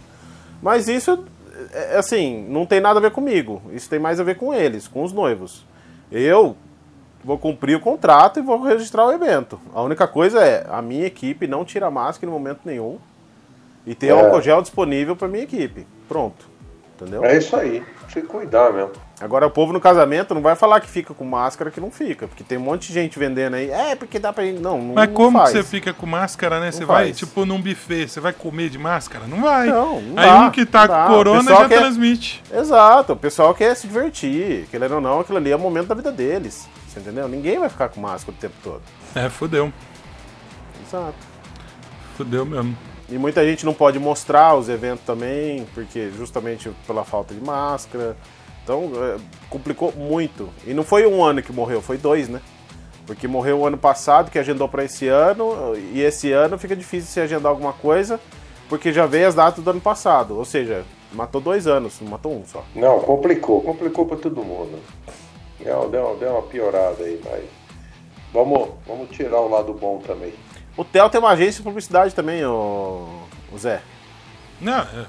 Mas 0.61 0.87
isso, 0.87 1.25
é, 1.73 1.97
assim, 1.97 2.45
não 2.49 2.65
tem 2.65 2.79
nada 2.79 2.99
a 2.99 3.01
ver 3.01 3.11
comigo. 3.11 3.61
Isso 3.71 3.89
tem 3.89 3.99
mais 3.99 4.19
a 4.19 4.23
ver 4.23 4.35
com 4.35 4.53
eles, 4.53 4.87
com 4.87 5.03
os 5.03 5.11
noivos. 5.13 5.65
Eu 6.11 6.55
vou 7.23 7.37
cumprir 7.37 7.75
o 7.75 7.79
contrato 7.79 8.39
e 8.39 8.41
vou 8.43 8.61
registrar 8.61 9.05
o 9.05 9.11
evento. 9.11 9.59
A 9.73 9.81
única 9.81 10.07
coisa 10.07 10.43
é, 10.43 10.65
a 10.69 10.81
minha 10.81 11.05
equipe 11.05 11.47
não 11.47 11.65
tira 11.65 11.89
máscara 11.89 12.29
em 12.29 12.33
momento 12.33 12.59
nenhum. 12.65 12.97
E 13.85 13.93
ter 13.93 14.07
É. 14.07 14.11
álcool 14.11 14.41
gel 14.41 14.61
disponível 14.61 15.15
para 15.15 15.27
minha 15.27 15.43
equipe. 15.43 15.85
Pronto. 16.07 16.47
Entendeu? 16.95 17.23
é 17.25 17.37
isso 17.37 17.55
aí. 17.55 17.83
Tem 18.15 18.23
que 18.23 18.29
cuidar 18.29 18.71
mesmo. 18.71 18.93
Agora 19.19 19.45
o 19.45 19.51
povo 19.51 19.73
no 19.73 19.79
casamento 19.81 20.33
não 20.33 20.41
vai 20.41 20.55
falar 20.55 20.79
que 20.79 20.87
fica 20.87 21.13
com 21.13 21.25
máscara 21.25 21.69
que 21.69 21.81
não 21.81 21.91
fica, 21.91 22.27
porque 22.29 22.45
tem 22.45 22.57
um 22.57 22.61
monte 22.61 22.87
de 22.87 22.93
gente 22.93 23.19
vendendo 23.19 23.55
aí. 23.55 23.69
É, 23.69 23.93
porque 23.93 24.17
dá 24.17 24.31
pra 24.31 24.45
gente. 24.45 24.61
Não, 24.61 24.77
não 24.81 24.93
Mas 24.95 25.09
não 25.09 25.13
como 25.13 25.37
que 25.37 25.43
faz. 25.43 25.51
você 25.51 25.63
fica 25.63 25.93
com 25.93 26.05
máscara, 26.05 26.61
né? 26.61 26.71
Você 26.71 26.79
Não 26.79 26.87
vai, 26.87 27.05
faz. 27.07 27.17
tipo, 27.17 27.45
num 27.45 27.61
buffet, 27.61 28.07
você 28.07 28.21
vai 28.21 28.31
comer 28.31 28.69
de 28.69 28.77
máscara? 28.77 29.27
Não 29.27 29.41
vai. 29.41 29.67
Não, 29.67 29.99
não 30.01 30.17
Aí 30.17 30.29
dá, 30.29 30.39
um 30.45 30.49
que 30.49 30.65
tá 30.65 30.87
não 30.87 31.07
com 31.07 31.13
corona 31.13 31.51
já 31.51 31.67
quer- 31.67 31.79
transmite. 31.79 32.41
Exato, 32.53 33.11
o 33.13 33.17
pessoal 33.17 33.53
quer 33.53 33.75
se 33.75 33.85
divertir, 33.85 34.65
querendo 34.71 34.95
ou 34.95 35.01
não, 35.01 35.19
aquilo 35.19 35.37
ali 35.37 35.51
é 35.51 35.55
o 35.57 35.59
momento 35.59 35.87
da 35.87 35.95
vida 35.95 36.11
deles. 36.11 36.65
Você 36.87 37.01
entendeu? 37.01 37.27
Ninguém 37.27 37.59
vai 37.59 37.67
ficar 37.67 37.89
com 37.89 37.99
máscara 37.99 38.31
o 38.37 38.39
tempo 38.39 38.55
todo. 38.63 38.81
É, 39.13 39.27
fudeu. 39.29 39.73
Exato. 40.87 41.15
Fudeu 42.15 42.45
mesmo. 42.45 42.77
E 43.09 43.17
muita 43.17 43.45
gente 43.45 43.65
não 43.65 43.73
pode 43.73 43.99
mostrar 43.99 44.55
os 44.55 44.67
eventos 44.67 45.05
também, 45.05 45.65
porque 45.73 46.09
justamente 46.09 46.71
pela 46.87 47.03
falta 47.03 47.33
de 47.33 47.41
máscara. 47.41 48.17
Então, 48.63 48.91
é, 48.95 49.17
complicou 49.49 49.91
muito. 49.91 50.49
E 50.65 50.73
não 50.73 50.83
foi 50.83 51.05
um 51.05 51.23
ano 51.23 51.43
que 51.43 51.53
morreu, 51.53 51.81
foi 51.81 51.97
dois, 51.97 52.27
né? 52.27 52.41
Porque 53.05 53.27
morreu 53.27 53.59
o 53.59 53.65
ano 53.67 53.77
passado, 53.77 54.31
que 54.31 54.39
agendou 54.39 54.67
para 54.67 54.83
esse 54.83 55.07
ano, 55.07 55.75
e 55.93 56.01
esse 56.01 56.31
ano 56.31 56.57
fica 56.57 56.75
difícil 56.75 57.07
se 57.11 57.19
agendar 57.19 57.51
alguma 57.51 57.73
coisa, 57.73 58.19
porque 58.67 58.91
já 58.91 59.05
veio 59.05 59.27
as 59.27 59.35
datas 59.35 59.63
do 59.63 59.69
ano 59.69 59.81
passado. 59.81 60.35
Ou 60.35 60.43
seja, 60.43 60.83
matou 61.13 61.39
dois 61.39 61.67
anos, 61.67 62.01
não 62.01 62.09
matou 62.09 62.33
um 62.33 62.43
só. 62.43 62.63
Não, 62.75 62.99
complicou. 63.01 63.61
Complicou 63.61 64.07
pra 64.07 64.17
todo 64.17 64.43
mundo. 64.43 64.79
Deu, 65.59 65.87
deu, 65.89 66.17
deu 66.19 66.31
uma 66.31 66.41
piorada 66.41 67.03
aí, 67.03 67.21
mas... 67.23 67.43
Vamos, 68.33 68.69
vamos 68.85 69.09
tirar 69.11 69.39
o 69.39 69.47
lado 69.47 69.73
bom 69.73 69.99
também. 70.05 70.33
O 70.77 70.83
Theo 70.83 71.09
tem 71.09 71.19
uma 71.19 71.31
agência 71.31 71.57
de 71.57 71.63
publicidade 71.63 72.13
também, 72.13 72.43
o, 72.45 73.23
o 73.51 73.57
Zé. 73.57 73.81
Não, 74.59 74.79
é, 74.79 75.05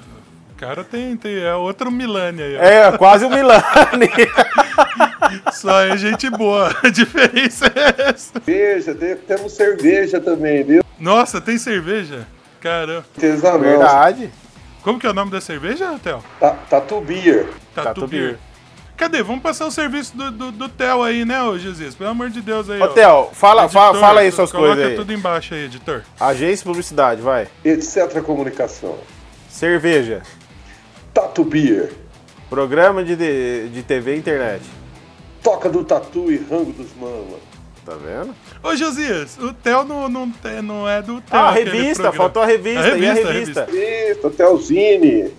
o 0.52 0.54
cara 0.56 0.84
tem, 0.84 1.16
tem. 1.16 1.38
É 1.42 1.54
outro 1.54 1.90
Milani 1.90 2.42
aí, 2.42 2.56
ó. 2.56 2.60
É, 2.62 2.98
quase 2.98 3.24
um 3.24 3.30
Milani. 3.30 4.08
Só 5.52 5.80
é 5.80 5.96
gente 5.96 6.30
boa. 6.30 6.72
A 6.84 6.88
diferença 6.88 7.66
é 7.66 8.08
essa. 8.10 8.32
Cerveja, 8.44 8.94
tem- 8.94 9.16
temos 9.16 9.52
cerveja 9.52 10.20
também, 10.20 10.62
viu? 10.62 10.84
Nossa, 10.98 11.40
tem 11.40 11.58
cerveja? 11.58 12.26
Caramba. 12.60 13.04
Artesanal. 13.16 13.58
Verdade. 13.60 14.30
Como 14.82 15.00
que 15.00 15.06
é 15.06 15.10
o 15.10 15.14
nome 15.14 15.30
da 15.32 15.40
cerveja, 15.40 15.98
Theo? 16.02 16.22
Ta- 16.38 16.56
Tatu 16.70 17.00
Beer. 17.00 17.46
Tatu 17.74 17.88
Tatu 17.88 18.06
Beer. 18.06 18.22
Beer. 18.22 18.38
Cadê? 18.96 19.22
Vamos 19.22 19.42
passar 19.42 19.66
o 19.66 19.70
serviço 19.70 20.16
do, 20.16 20.30
do, 20.30 20.52
do 20.52 20.68
Theo 20.68 21.02
aí, 21.02 21.24
né, 21.24 21.42
ô 21.42 21.58
Jesus? 21.58 21.94
Pelo 21.94 22.10
amor 22.10 22.30
de 22.30 22.40
Deus 22.40 22.70
aí, 22.70 22.80
Ô, 22.80 22.84
ó. 22.84 22.88
Theo, 22.88 23.28
fala, 23.32 23.64
Editor, 23.64 23.82
fala, 23.82 24.00
fala 24.00 24.20
aí 24.20 24.32
suas 24.32 24.50
coloca 24.50 24.74
coisas 24.74 24.90
aí. 24.92 24.96
tudo 24.96 25.12
embaixo 25.12 25.54
aí, 25.54 25.64
editor. 25.64 26.02
Agência 26.18 26.56
de 26.56 26.64
publicidade, 26.64 27.20
vai. 27.20 27.46
Etc. 27.64 28.22
Comunicação. 28.22 28.96
Cerveja. 29.50 30.22
Tatu 31.12 31.44
Beer. 31.44 31.92
Programa 32.48 33.04
de, 33.04 33.16
de, 33.16 33.68
de 33.68 33.82
TV 33.82 34.14
e 34.14 34.18
internet. 34.18 34.62
Toca 35.42 35.68
do 35.68 35.84
Tatu 35.84 36.30
e 36.32 36.36
Rango 36.38 36.72
dos 36.72 36.94
Mamas. 36.96 37.40
Tá 37.84 37.94
vendo? 37.94 38.34
Ô, 38.62 38.74
Josias, 38.74 39.38
o 39.38 39.52
Theo 39.52 39.84
não, 39.84 40.08
não, 40.08 40.32
não 40.64 40.88
é 40.88 41.00
do 41.00 41.20
Theo. 41.20 41.22
Ah, 41.30 41.48
a 41.48 41.52
revista, 41.52 42.10
faltou 42.12 42.42
a 42.42 42.46
revista. 42.46 42.80
A 42.80 42.98
e 42.98 43.08
a 43.08 43.12
revista, 43.12 43.28
a 43.28 43.66
revista? 43.66 44.30
Telzine. 44.30 45.32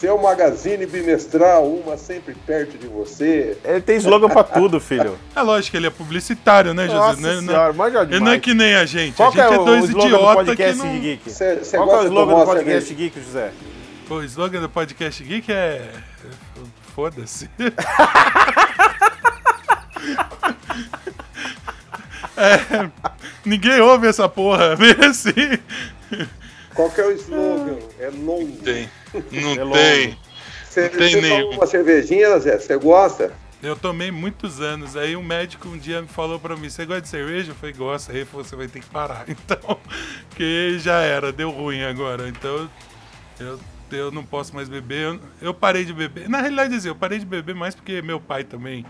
Seu 0.00 0.16
magazine 0.16 0.86
bimestral, 0.86 1.66
uma 1.66 1.98
sempre 1.98 2.34
perto 2.34 2.78
de 2.78 2.86
você. 2.86 3.58
Ele 3.62 3.82
tem 3.82 3.98
slogan 3.98 4.30
pra 4.30 4.42
tudo, 4.42 4.80
filho. 4.80 5.18
É 5.36 5.42
lógico 5.42 5.72
que 5.72 5.76
ele 5.76 5.88
é 5.88 5.90
publicitário, 5.90 6.72
né, 6.72 6.86
Nossa 6.86 7.16
Jesus? 7.16 7.22
Né, 7.22 7.40
né? 7.42 7.52
senhora, 7.52 7.72
manja 7.74 8.02
Ele 8.02 8.20
não 8.20 8.32
é 8.32 8.38
que 8.38 8.54
nem 8.54 8.74
a 8.74 8.86
gente. 8.86 9.14
Qual 9.14 9.28
a 9.28 9.32
que 9.32 9.38
gente 9.38 9.50
é, 9.50 9.54
é, 9.54 9.64
dois 9.64 9.90
idiotas 9.90 10.56
que 10.56 10.72
não. 10.72 10.98
Geek? 10.98 11.30
Cê- 11.30 11.64
cê 11.64 11.76
Qual 11.76 11.90
é 11.90 12.00
o 12.00 12.04
slogan 12.04 12.38
do 12.38 12.44
podcast 12.46 12.88
cerveja? 12.88 12.94
Geek, 12.94 13.20
José? 13.20 13.52
O 14.08 14.22
slogan 14.22 14.60
do 14.62 14.68
podcast 14.70 15.22
Geek 15.22 15.52
é. 15.52 15.90
Foda-se. 16.94 17.50
É, 22.36 22.88
ninguém 23.44 23.82
ouve 23.82 24.06
essa 24.06 24.26
porra, 24.26 24.74
meio 24.80 25.04
assim. 25.04 25.58
Qual 26.74 26.90
que 26.90 26.98
é 27.02 27.04
o 27.04 27.10
slogan? 27.12 27.76
É 27.98 28.08
longo. 28.08 28.56
Tem. 28.64 28.88
Não 29.30 29.56
É 29.58 29.64
tem. 29.72 30.18
Você 30.64 30.88
tem 30.88 31.16
você 31.16 31.20
nenhum. 31.20 31.50
toma 31.50 31.56
uma 31.56 31.66
cervejinha, 31.66 32.38
Zé? 32.38 32.58
Você 32.58 32.76
gosta? 32.76 33.32
Eu 33.62 33.76
tomei 33.76 34.10
muitos 34.10 34.60
anos. 34.60 34.96
Aí 34.96 35.16
um 35.16 35.22
médico 35.22 35.68
um 35.68 35.76
dia 35.78 36.00
me 36.02 36.08
falou 36.08 36.38
pra 36.38 36.56
mim: 36.56 36.70
Você 36.70 36.86
gosta 36.86 37.02
de 37.02 37.08
cerveja? 37.08 37.52
Eu 37.52 37.54
falei: 37.56 37.74
Gosta. 37.74 38.12
Aí 38.12 38.18
ele 38.18 38.26
falou: 38.26 38.44
Você 38.44 38.56
vai 38.56 38.68
ter 38.68 38.80
que 38.80 38.86
parar. 38.86 39.24
Então, 39.28 39.78
que 40.36 40.78
já 40.78 41.00
era, 41.02 41.32
deu 41.32 41.50
ruim 41.50 41.82
agora. 41.82 42.28
Então, 42.28 42.70
eu, 43.38 43.60
eu 43.92 44.10
não 44.10 44.24
posso 44.24 44.54
mais 44.54 44.68
beber. 44.68 45.02
Eu, 45.06 45.20
eu 45.42 45.54
parei 45.54 45.84
de 45.84 45.92
beber. 45.92 46.28
Na 46.28 46.40
realidade, 46.40 46.74
assim, 46.74 46.88
eu 46.88 46.94
parei 46.96 47.18
de 47.18 47.26
beber 47.26 47.54
mais 47.54 47.74
porque 47.74 48.00
meu 48.02 48.20
pai 48.20 48.44
também. 48.44 48.86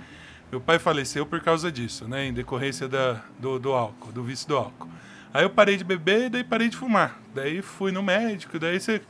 Meu 0.50 0.60
pai 0.60 0.78
faleceu 0.78 1.24
por 1.24 1.40
causa 1.40 1.70
disso, 1.70 2.08
né? 2.08 2.26
Em 2.26 2.32
decorrência 2.32 2.88
da, 2.88 3.22
do, 3.38 3.58
do 3.58 3.72
álcool, 3.72 4.10
do 4.12 4.22
vício 4.22 4.48
do 4.48 4.56
álcool. 4.56 4.88
Aí 5.32 5.44
eu 5.44 5.50
parei 5.50 5.76
de 5.76 5.84
beber 5.84 6.26
e 6.26 6.28
daí 6.28 6.44
parei 6.44 6.68
de 6.68 6.76
fumar. 6.76 7.20
Daí 7.34 7.62
fui 7.62 7.92
no 7.92 8.02
médico, 8.02 8.58
daí 8.58 8.80
você. 8.80 9.00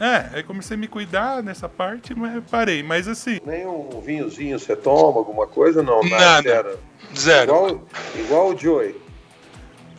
É, 0.00 0.30
aí 0.32 0.42
comecei 0.42 0.76
a 0.76 0.80
me 0.80 0.88
cuidar 0.88 1.42
nessa 1.42 1.68
parte, 1.68 2.14
mas 2.14 2.42
parei. 2.50 2.82
Mas 2.82 3.06
assim, 3.06 3.38
Nem 3.44 3.66
um 3.66 4.00
vinhozinho 4.00 4.58
você 4.58 4.74
toma, 4.74 5.18
alguma 5.18 5.46
coisa? 5.46 5.82
Não, 5.82 6.02
Nada. 6.02 6.42
zero. 6.42 6.78
Zero. 7.14 7.52
Igual, 7.52 7.86
igual 8.16 8.48
o 8.54 8.58
Joey. 8.58 8.96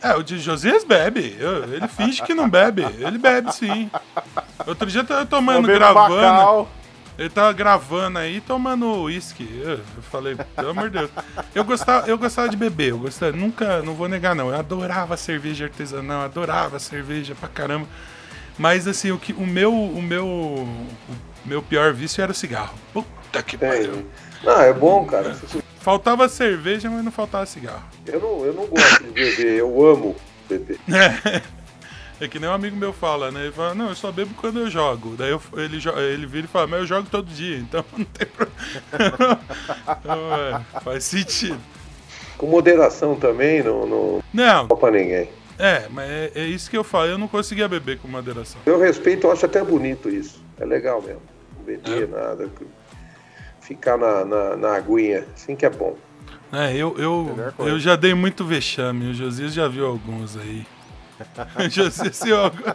É, 0.02 0.16
o 0.16 0.22
de 0.24 0.40
Josias 0.40 0.82
bebe. 0.82 1.36
Eu- 1.38 1.62
ele 1.72 1.86
finge 1.86 2.20
que 2.22 2.34
não 2.34 2.48
bebe. 2.50 2.82
Ele 2.98 3.16
bebe 3.18 3.52
sim. 3.54 3.88
Outro 4.66 4.88
dia 4.90 5.02
eu 5.02 5.06
tava 5.06 5.24
tomando, 5.24 5.68
gravando. 5.68 6.10
Bacau. 6.10 6.68
Ele 7.16 7.28
tava 7.28 7.52
gravando 7.52 8.18
aí, 8.18 8.40
tomando 8.40 9.02
uísque. 9.02 9.48
Eu 9.62 9.72
eu 9.74 10.02
falei, 10.10 10.34
pelo 10.56 10.70
amor 10.70 10.90
de 10.90 10.98
Deus. 10.98 11.10
Eu 11.54 11.62
gostava, 11.62 12.08
eu 12.08 12.18
gostava 12.18 12.48
de 12.48 12.56
beber, 12.56 12.90
eu 12.90 12.98
gostava, 12.98 13.30
nunca, 13.30 13.80
não 13.82 13.94
vou 13.94 14.08
negar 14.08 14.34
não. 14.34 14.48
Eu 14.48 14.56
adorava 14.58 15.16
cerveja 15.16 15.66
artesanal, 15.66 16.22
adorava 16.22 16.80
cerveja 16.80 17.36
pra 17.38 17.48
caramba. 17.48 17.86
Mas 18.62 18.86
assim, 18.86 19.10
o, 19.10 19.18
que, 19.18 19.32
o 19.32 19.44
meu, 19.44 19.74
o 19.74 20.00
meu, 20.00 20.24
o 20.24 20.86
meu 21.44 21.60
pior 21.60 21.92
vício 21.92 22.22
era 22.22 22.30
o 22.30 22.34
cigarro. 22.34 22.72
Puta 22.92 23.42
que 23.42 23.58
pariu. 23.58 23.90
Tem. 23.90 24.06
Não, 24.44 24.60
é 24.60 24.72
bom, 24.72 25.04
cara. 25.04 25.36
Faltava 25.80 26.28
cerveja, 26.28 26.88
mas 26.88 27.04
não 27.04 27.10
faltava 27.10 27.44
cigarro. 27.44 27.82
Eu 28.06 28.20
não, 28.20 28.44
eu 28.46 28.52
não 28.54 28.66
gosto 28.66 29.02
de 29.02 29.10
beber, 29.10 29.58
eu 29.58 29.84
amo 29.84 30.14
beber. 30.48 30.78
É 32.20 32.28
que 32.28 32.38
nem 32.38 32.48
um 32.48 32.52
amigo 32.52 32.76
meu 32.76 32.92
fala, 32.92 33.32
né? 33.32 33.46
Ele 33.46 33.50
fala, 33.52 33.74
não, 33.74 33.88
eu 33.88 33.96
só 33.96 34.12
bebo 34.12 34.32
quando 34.36 34.60
eu 34.60 34.70
jogo. 34.70 35.16
Daí 35.18 35.30
eu- 35.32 35.42
ele, 35.56 35.80
ele 36.12 36.24
vira 36.24 36.44
e 36.44 36.48
fala, 36.48 36.68
mas 36.68 36.80
eu 36.82 36.86
jogo 36.86 37.08
todo 37.10 37.26
dia, 37.26 37.56
então 37.58 37.84
não 37.98 38.04
tem 38.04 38.28
problema. 38.28 39.40
Então, 39.98 40.34
é, 40.36 40.80
faz 40.82 41.02
sentido. 41.02 41.58
Com 42.38 42.46
moderação 42.46 43.16
também, 43.16 43.60
não, 43.64 43.84
não 43.88 44.22
Não, 44.32 44.68
pra 44.68 44.92
ninguém. 44.92 45.28
É, 45.64 45.86
mas 45.90 46.10
é, 46.10 46.32
é 46.34 46.44
isso 46.44 46.68
que 46.70 46.76
eu 46.76 46.84
falo, 46.84 47.06
eu 47.06 47.18
não 47.18 47.28
conseguia 47.28 47.68
beber 47.68 47.98
com 47.98 48.08
moderação. 48.08 48.60
Eu 48.66 48.78
respeito, 48.80 49.26
eu 49.26 49.32
acho 49.32 49.46
até 49.46 49.62
bonito 49.62 50.08
isso. 50.08 50.42
É 50.58 50.64
legal 50.64 51.00
mesmo. 51.00 51.22
Não 51.56 51.64
beber 51.64 52.02
É. 52.04 52.06
nada. 52.06 52.48
Ficar 53.60 53.96
na, 53.96 54.24
na, 54.24 54.56
na 54.56 54.74
aguinha, 54.76 55.24
assim 55.34 55.54
que 55.54 55.64
é 55.64 55.70
bom. 55.70 55.96
É, 56.52 56.72
eu, 56.74 56.94
eu, 56.98 57.52
coisa. 57.56 57.72
eu 57.72 57.78
já 57.80 57.96
dei 57.96 58.12
muito 58.12 58.44
vexame, 58.44 59.10
o 59.10 59.14
Josias 59.14 59.54
já 59.54 59.66
viu 59.68 59.86
alguns 59.86 60.36
aí. 60.36 60.66
O 61.56 61.68
Josias 61.70 62.20
viu 62.24 62.36
algu- 62.36 62.74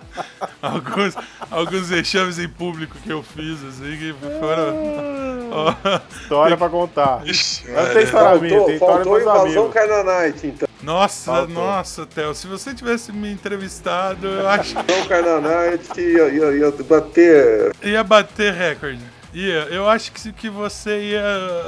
alguns, 0.62 1.16
alguns 1.52 1.90
vexames 1.90 2.40
em 2.40 2.48
público 2.48 2.96
que 3.04 3.10
eu 3.12 3.22
fiz, 3.22 3.62
assim, 3.64 3.98
que 3.98 4.16
foram... 4.40 5.50
ó, 5.52 5.74
História 6.22 6.56
pra 6.58 6.70
contar. 6.70 7.18
Não 7.20 7.26
tem 7.26 7.34
velho. 7.34 8.00
história 8.04 8.40
minha, 8.40 8.50
Faltou, 8.52 8.66
tem 8.66 8.76
história 8.76 9.04
faltou 9.04 9.20
invasão. 9.20 9.70
Carnanite, 9.70 10.48
então. 10.48 10.67
Nossa, 10.82 11.32
Faltou. 11.32 11.56
nossa, 11.56 12.06
Theo, 12.06 12.36
se 12.36 12.46
você 12.46 12.74
tivesse 12.74 13.12
me 13.12 13.32
entrevistado, 13.32 14.28
eu 14.28 14.48
acho 14.48 14.76
que 14.76 15.08
Carnanite 15.08 16.00
ia, 16.00 16.28
ia, 16.30 16.52
ia 16.58 16.72
bater. 16.72 17.76
ia 17.84 18.04
bater 18.04 18.54
recorde. 18.54 19.02
Ia, 19.34 19.68
eu 19.72 19.90
acho 19.90 20.12
que, 20.12 20.32
que 20.32 20.50
você 20.50 21.12
ia, 21.12 21.24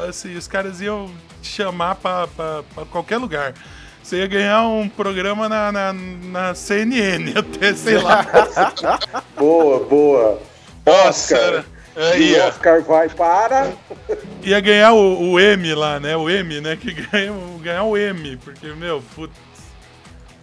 assim, 0.07 0.35
os 0.35 0.47
caras 0.47 0.79
iam 0.79 1.09
te 1.41 1.49
chamar 1.49 1.95
pra, 1.95 2.27
pra, 2.27 2.63
pra 2.73 2.85
qualquer 2.85 3.17
lugar. 3.17 3.53
Você 4.01 4.17
ia 4.17 4.27
ganhar 4.27 4.63
um 4.63 4.87
programa 4.89 5.47
na, 5.49 5.71
na, 5.71 5.93
na 5.93 6.55
CNN, 6.55 7.33
até, 7.37 7.73
sei 7.73 7.97
lá. 7.97 8.25
Boa, 9.37 9.85
boa. 9.85 10.39
Nossa, 10.85 11.35
Oscar. 11.35 11.65
Aí, 11.99 12.33
E 12.33 12.39
o. 12.39 12.47
Oscar 12.47 12.81
vai 12.81 13.09
para. 13.09 13.71
Ia 14.43 14.59
ganhar 14.59 14.93
o, 14.93 15.31
o 15.31 15.39
M 15.39 15.75
lá, 15.75 15.99
né? 15.99 16.15
O 16.15 16.29
M, 16.29 16.61
né? 16.61 16.75
Que 16.75 16.93
ganha, 16.93 17.33
ganhar 17.61 17.83
o 17.83 17.97
M, 17.97 18.37
porque, 18.37 18.67
meu, 18.73 19.03
putz. 19.15 19.33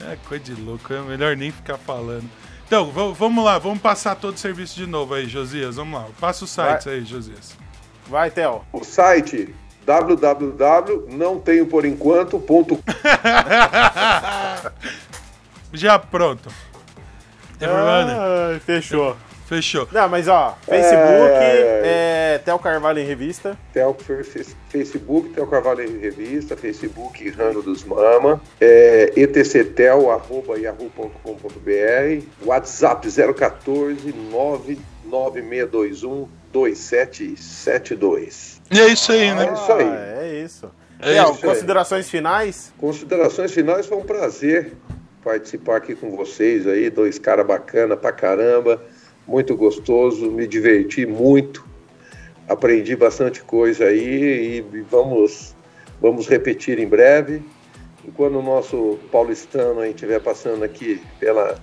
É 0.01 0.17
coisa 0.29 0.45
de 0.45 0.61
louco, 0.61 0.93
é 0.93 1.01
melhor 1.01 1.37
nem 1.37 1.51
ficar 1.51 1.79
falando. 1.79 2.29
Então, 2.67 2.91
vamos 2.91 3.45
lá, 3.45 3.59
vamos 3.59 3.81
passar 3.81 4.17
todo 4.17 4.35
o 4.35 4.39
serviço 4.39 4.77
de 4.77 4.87
novo 4.87 5.15
aí, 5.15 5.27
Josias. 5.27 5.77
Vamos 5.77 5.99
lá, 5.99 6.07
passa 6.21 6.45
os 6.45 6.51
sites 6.51 6.87
aí, 6.87 7.05
Josias. 7.05 7.57
Vai, 8.09 8.31
Theo. 8.31 8.65
O 8.73 8.85
site 8.85 9.55
www.nãotenhoporenquanto.com 9.87 12.83
Já 15.73 15.99
pronto. 15.99 16.51
Ah, 17.61 18.59
fechou. 18.65 19.17
Fechou. 19.47 19.87
Não, 19.93 20.09
mas 20.09 20.27
ó, 20.29 20.57
Facebook, 20.67 21.33
É. 21.33 21.83
é... 21.85 22.17
Theo 22.45 22.59
Carvalho 22.59 22.99
em 22.99 23.07
Revista. 23.07 23.57
Theo, 23.73 23.97
Facebook, 24.69 25.31
Theo 25.31 25.47
Carvalho 25.47 25.83
em 25.83 25.99
Revista, 25.99 26.55
Facebook 26.57 27.29
Rando 27.31 27.63
dos 27.63 27.83
Mama, 27.85 28.41
é, 28.61 29.11
etctel, 29.17 30.11
arroba 30.11 30.59
yahoo.com.br, 30.59 32.23
WhatsApp 32.45 33.09
014 33.11 34.13
99621 34.31 36.29
2772. 36.53 38.61
E 38.71 38.81
é 38.81 38.87
isso 38.89 39.13
aí, 39.13 39.29
É 39.29 39.35
né? 39.35 39.53
isso 39.55 39.73
aí. 39.73 39.87
Ah, 39.87 40.19
é 40.23 40.43
isso. 40.45 40.71
É 41.01 41.13
Theo, 41.15 41.25
isso 41.25 41.33
aí. 41.35 41.41
considerações 41.53 42.09
finais? 42.11 42.73
Considerações 42.79 43.53
finais, 43.53 43.87
foi 43.87 43.97
um 43.99 44.03
prazer 44.05 44.73
participar 45.23 45.77
aqui 45.77 45.95
com 45.95 46.17
vocês 46.17 46.67
aí, 46.67 46.89
dois 46.91 47.19
caras 47.19 47.47
bacana 47.47 47.97
pra 47.97 48.13
caramba, 48.13 48.83
muito 49.27 49.57
gostoso, 49.57 50.31
me 50.31 50.47
diverti 50.47 51.05
muito, 51.07 51.65
aprendi 52.49 52.95
bastante 52.95 53.43
coisa 53.43 53.85
aí 53.87 54.65
e 54.73 54.81
vamos, 54.91 55.55
vamos 56.01 56.27
repetir 56.29 56.79
em 56.79 56.87
breve. 56.87 57.43
E 58.07 58.11
quando 58.13 58.39
o 58.39 58.43
nosso 58.43 58.99
paulistano 59.11 59.81
aí 59.81 59.91
estiver 59.91 60.21
passando 60.21 60.63
aqui 60.65 61.03
pela 61.19 61.59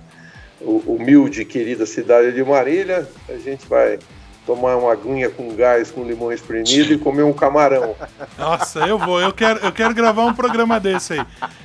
hu- 0.60 0.82
humilde 0.86 1.40
e 1.40 1.44
querida 1.44 1.86
cidade 1.86 2.32
de 2.32 2.44
Marília, 2.44 3.08
a 3.28 3.36
gente 3.38 3.66
vai 3.66 3.98
tomar 4.44 4.76
uma 4.76 4.92
aguinha 4.92 5.30
com 5.30 5.54
gás 5.56 5.90
com 5.90 6.04
limão 6.04 6.30
espremido 6.30 6.92
e 6.92 6.98
comer 6.98 7.22
um 7.22 7.32
camarão. 7.32 7.96
Nossa, 8.38 8.80
eu 8.80 8.98
vou, 8.98 9.18
eu 9.22 9.32
quero, 9.32 9.58
eu 9.60 9.72
quero 9.72 9.94
gravar 9.94 10.26
um 10.26 10.34
programa 10.34 10.78
desse 10.78 11.14
aí. 11.14 11.24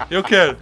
Eu 0.10 0.24
quero. 0.24 0.56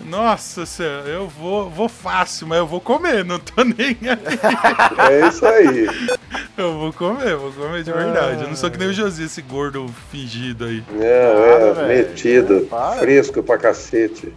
Nossa 0.00 0.64
senhora, 0.66 1.08
eu 1.08 1.28
vou, 1.28 1.68
vou 1.70 1.88
fácil, 1.88 2.46
mas 2.46 2.58
eu 2.58 2.66
vou 2.66 2.80
comer, 2.80 3.24
não 3.24 3.38
tô 3.38 3.64
nem 3.64 3.96
aí. 4.02 5.10
É 5.10 5.28
isso 5.28 5.44
aí. 5.44 5.86
Eu 6.56 6.78
vou 6.78 6.92
comer, 6.92 7.36
vou 7.36 7.52
comer 7.52 7.82
de 7.82 7.92
verdade. 7.92 8.42
Eu 8.42 8.48
não 8.48 8.56
sou 8.56 8.70
que 8.70 8.78
nem 8.78 8.88
o 8.88 8.92
Josias, 8.92 9.32
esse 9.32 9.42
gordo 9.42 9.86
fingido 10.10 10.64
aí. 10.66 10.82
Não, 10.90 11.82
é 11.82 11.88
metido, 11.88 12.66
Para. 12.70 13.00
fresco 13.00 13.42
pra 13.42 13.58
cacete. 13.58 14.32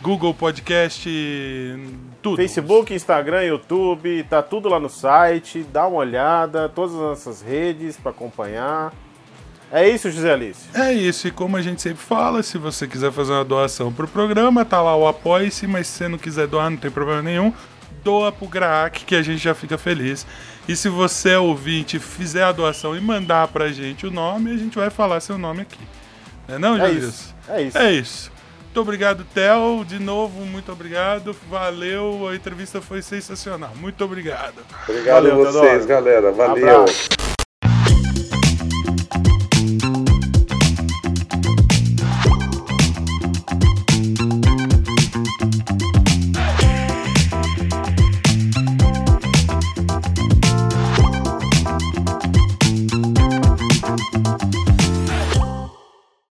Google 0.02 0.34
Podcast, 0.34 1.08
tudo. 2.20 2.34
Facebook, 2.34 2.92
Instagram, 2.92 3.44
YouTube, 3.44 4.26
tá 4.28 4.42
tudo 4.42 4.68
lá 4.68 4.80
no 4.80 4.88
site. 4.88 5.64
Dá 5.72 5.86
uma 5.86 5.98
olhada, 5.98 6.68
todas 6.68 6.96
as 6.96 7.00
nossas 7.00 7.42
redes 7.42 7.96
pra 7.96 8.10
acompanhar. 8.10 8.92
É 9.70 9.88
isso, 9.88 10.10
José 10.10 10.32
Alice. 10.32 10.66
É 10.74 10.92
isso, 10.92 11.28
e 11.28 11.30
como 11.30 11.56
a 11.56 11.62
gente 11.62 11.80
sempre 11.80 12.02
fala, 12.02 12.42
se 12.42 12.58
você 12.58 12.88
quiser 12.88 13.12
fazer 13.12 13.34
uma 13.34 13.44
doação 13.44 13.92
pro 13.92 14.08
programa, 14.08 14.64
tá 14.64 14.82
lá 14.82 14.96
o 14.96 15.06
apoie-se, 15.06 15.68
mas 15.68 15.86
se 15.86 15.98
você 15.98 16.08
não 16.08 16.18
quiser 16.18 16.48
doar, 16.48 16.70
não 16.70 16.76
tem 16.76 16.90
problema 16.90 17.22
nenhum, 17.22 17.52
doa 18.02 18.32
pro 18.32 18.48
Graak, 18.48 19.04
que 19.04 19.14
a 19.14 19.22
gente 19.22 19.38
já 19.38 19.54
fica 19.54 19.78
feliz. 19.78 20.26
E 20.66 20.74
se 20.74 20.88
você 20.88 21.30
é 21.30 21.38
ouvinte, 21.38 21.98
fizer 21.98 22.42
a 22.42 22.52
doação 22.52 22.96
e 22.96 23.00
mandar 23.00 23.48
pra 23.48 23.68
gente 23.70 24.06
o 24.06 24.10
nome, 24.10 24.52
a 24.52 24.56
gente 24.56 24.76
vai 24.76 24.88
falar 24.88 25.20
seu 25.20 25.36
nome 25.36 25.62
aqui. 25.62 25.78
Não 26.48 26.54
é 26.54 26.58
não, 26.58 26.84
É 26.84 26.90
isso. 26.90 27.34
É 27.48 27.62
isso. 27.62 27.78
É 27.78 27.92
isso. 27.92 28.32
Muito 28.64 28.80
obrigado, 28.80 29.24
Theo. 29.32 29.84
De 29.84 30.00
novo, 30.00 30.44
muito 30.44 30.72
obrigado. 30.72 31.36
Valeu, 31.48 32.26
a 32.28 32.34
entrevista 32.34 32.80
foi 32.80 33.02
sensacional. 33.02 33.70
Muito 33.76 34.04
obrigado. 34.04 34.54
Obrigado 34.88 35.14
Valeu, 35.14 35.34
a 35.34 35.52
vocês, 35.52 35.86
Teodoro. 35.86 35.86
galera. 35.86 36.32
Valeu. 36.32 36.80
Abraço. 36.82 37.33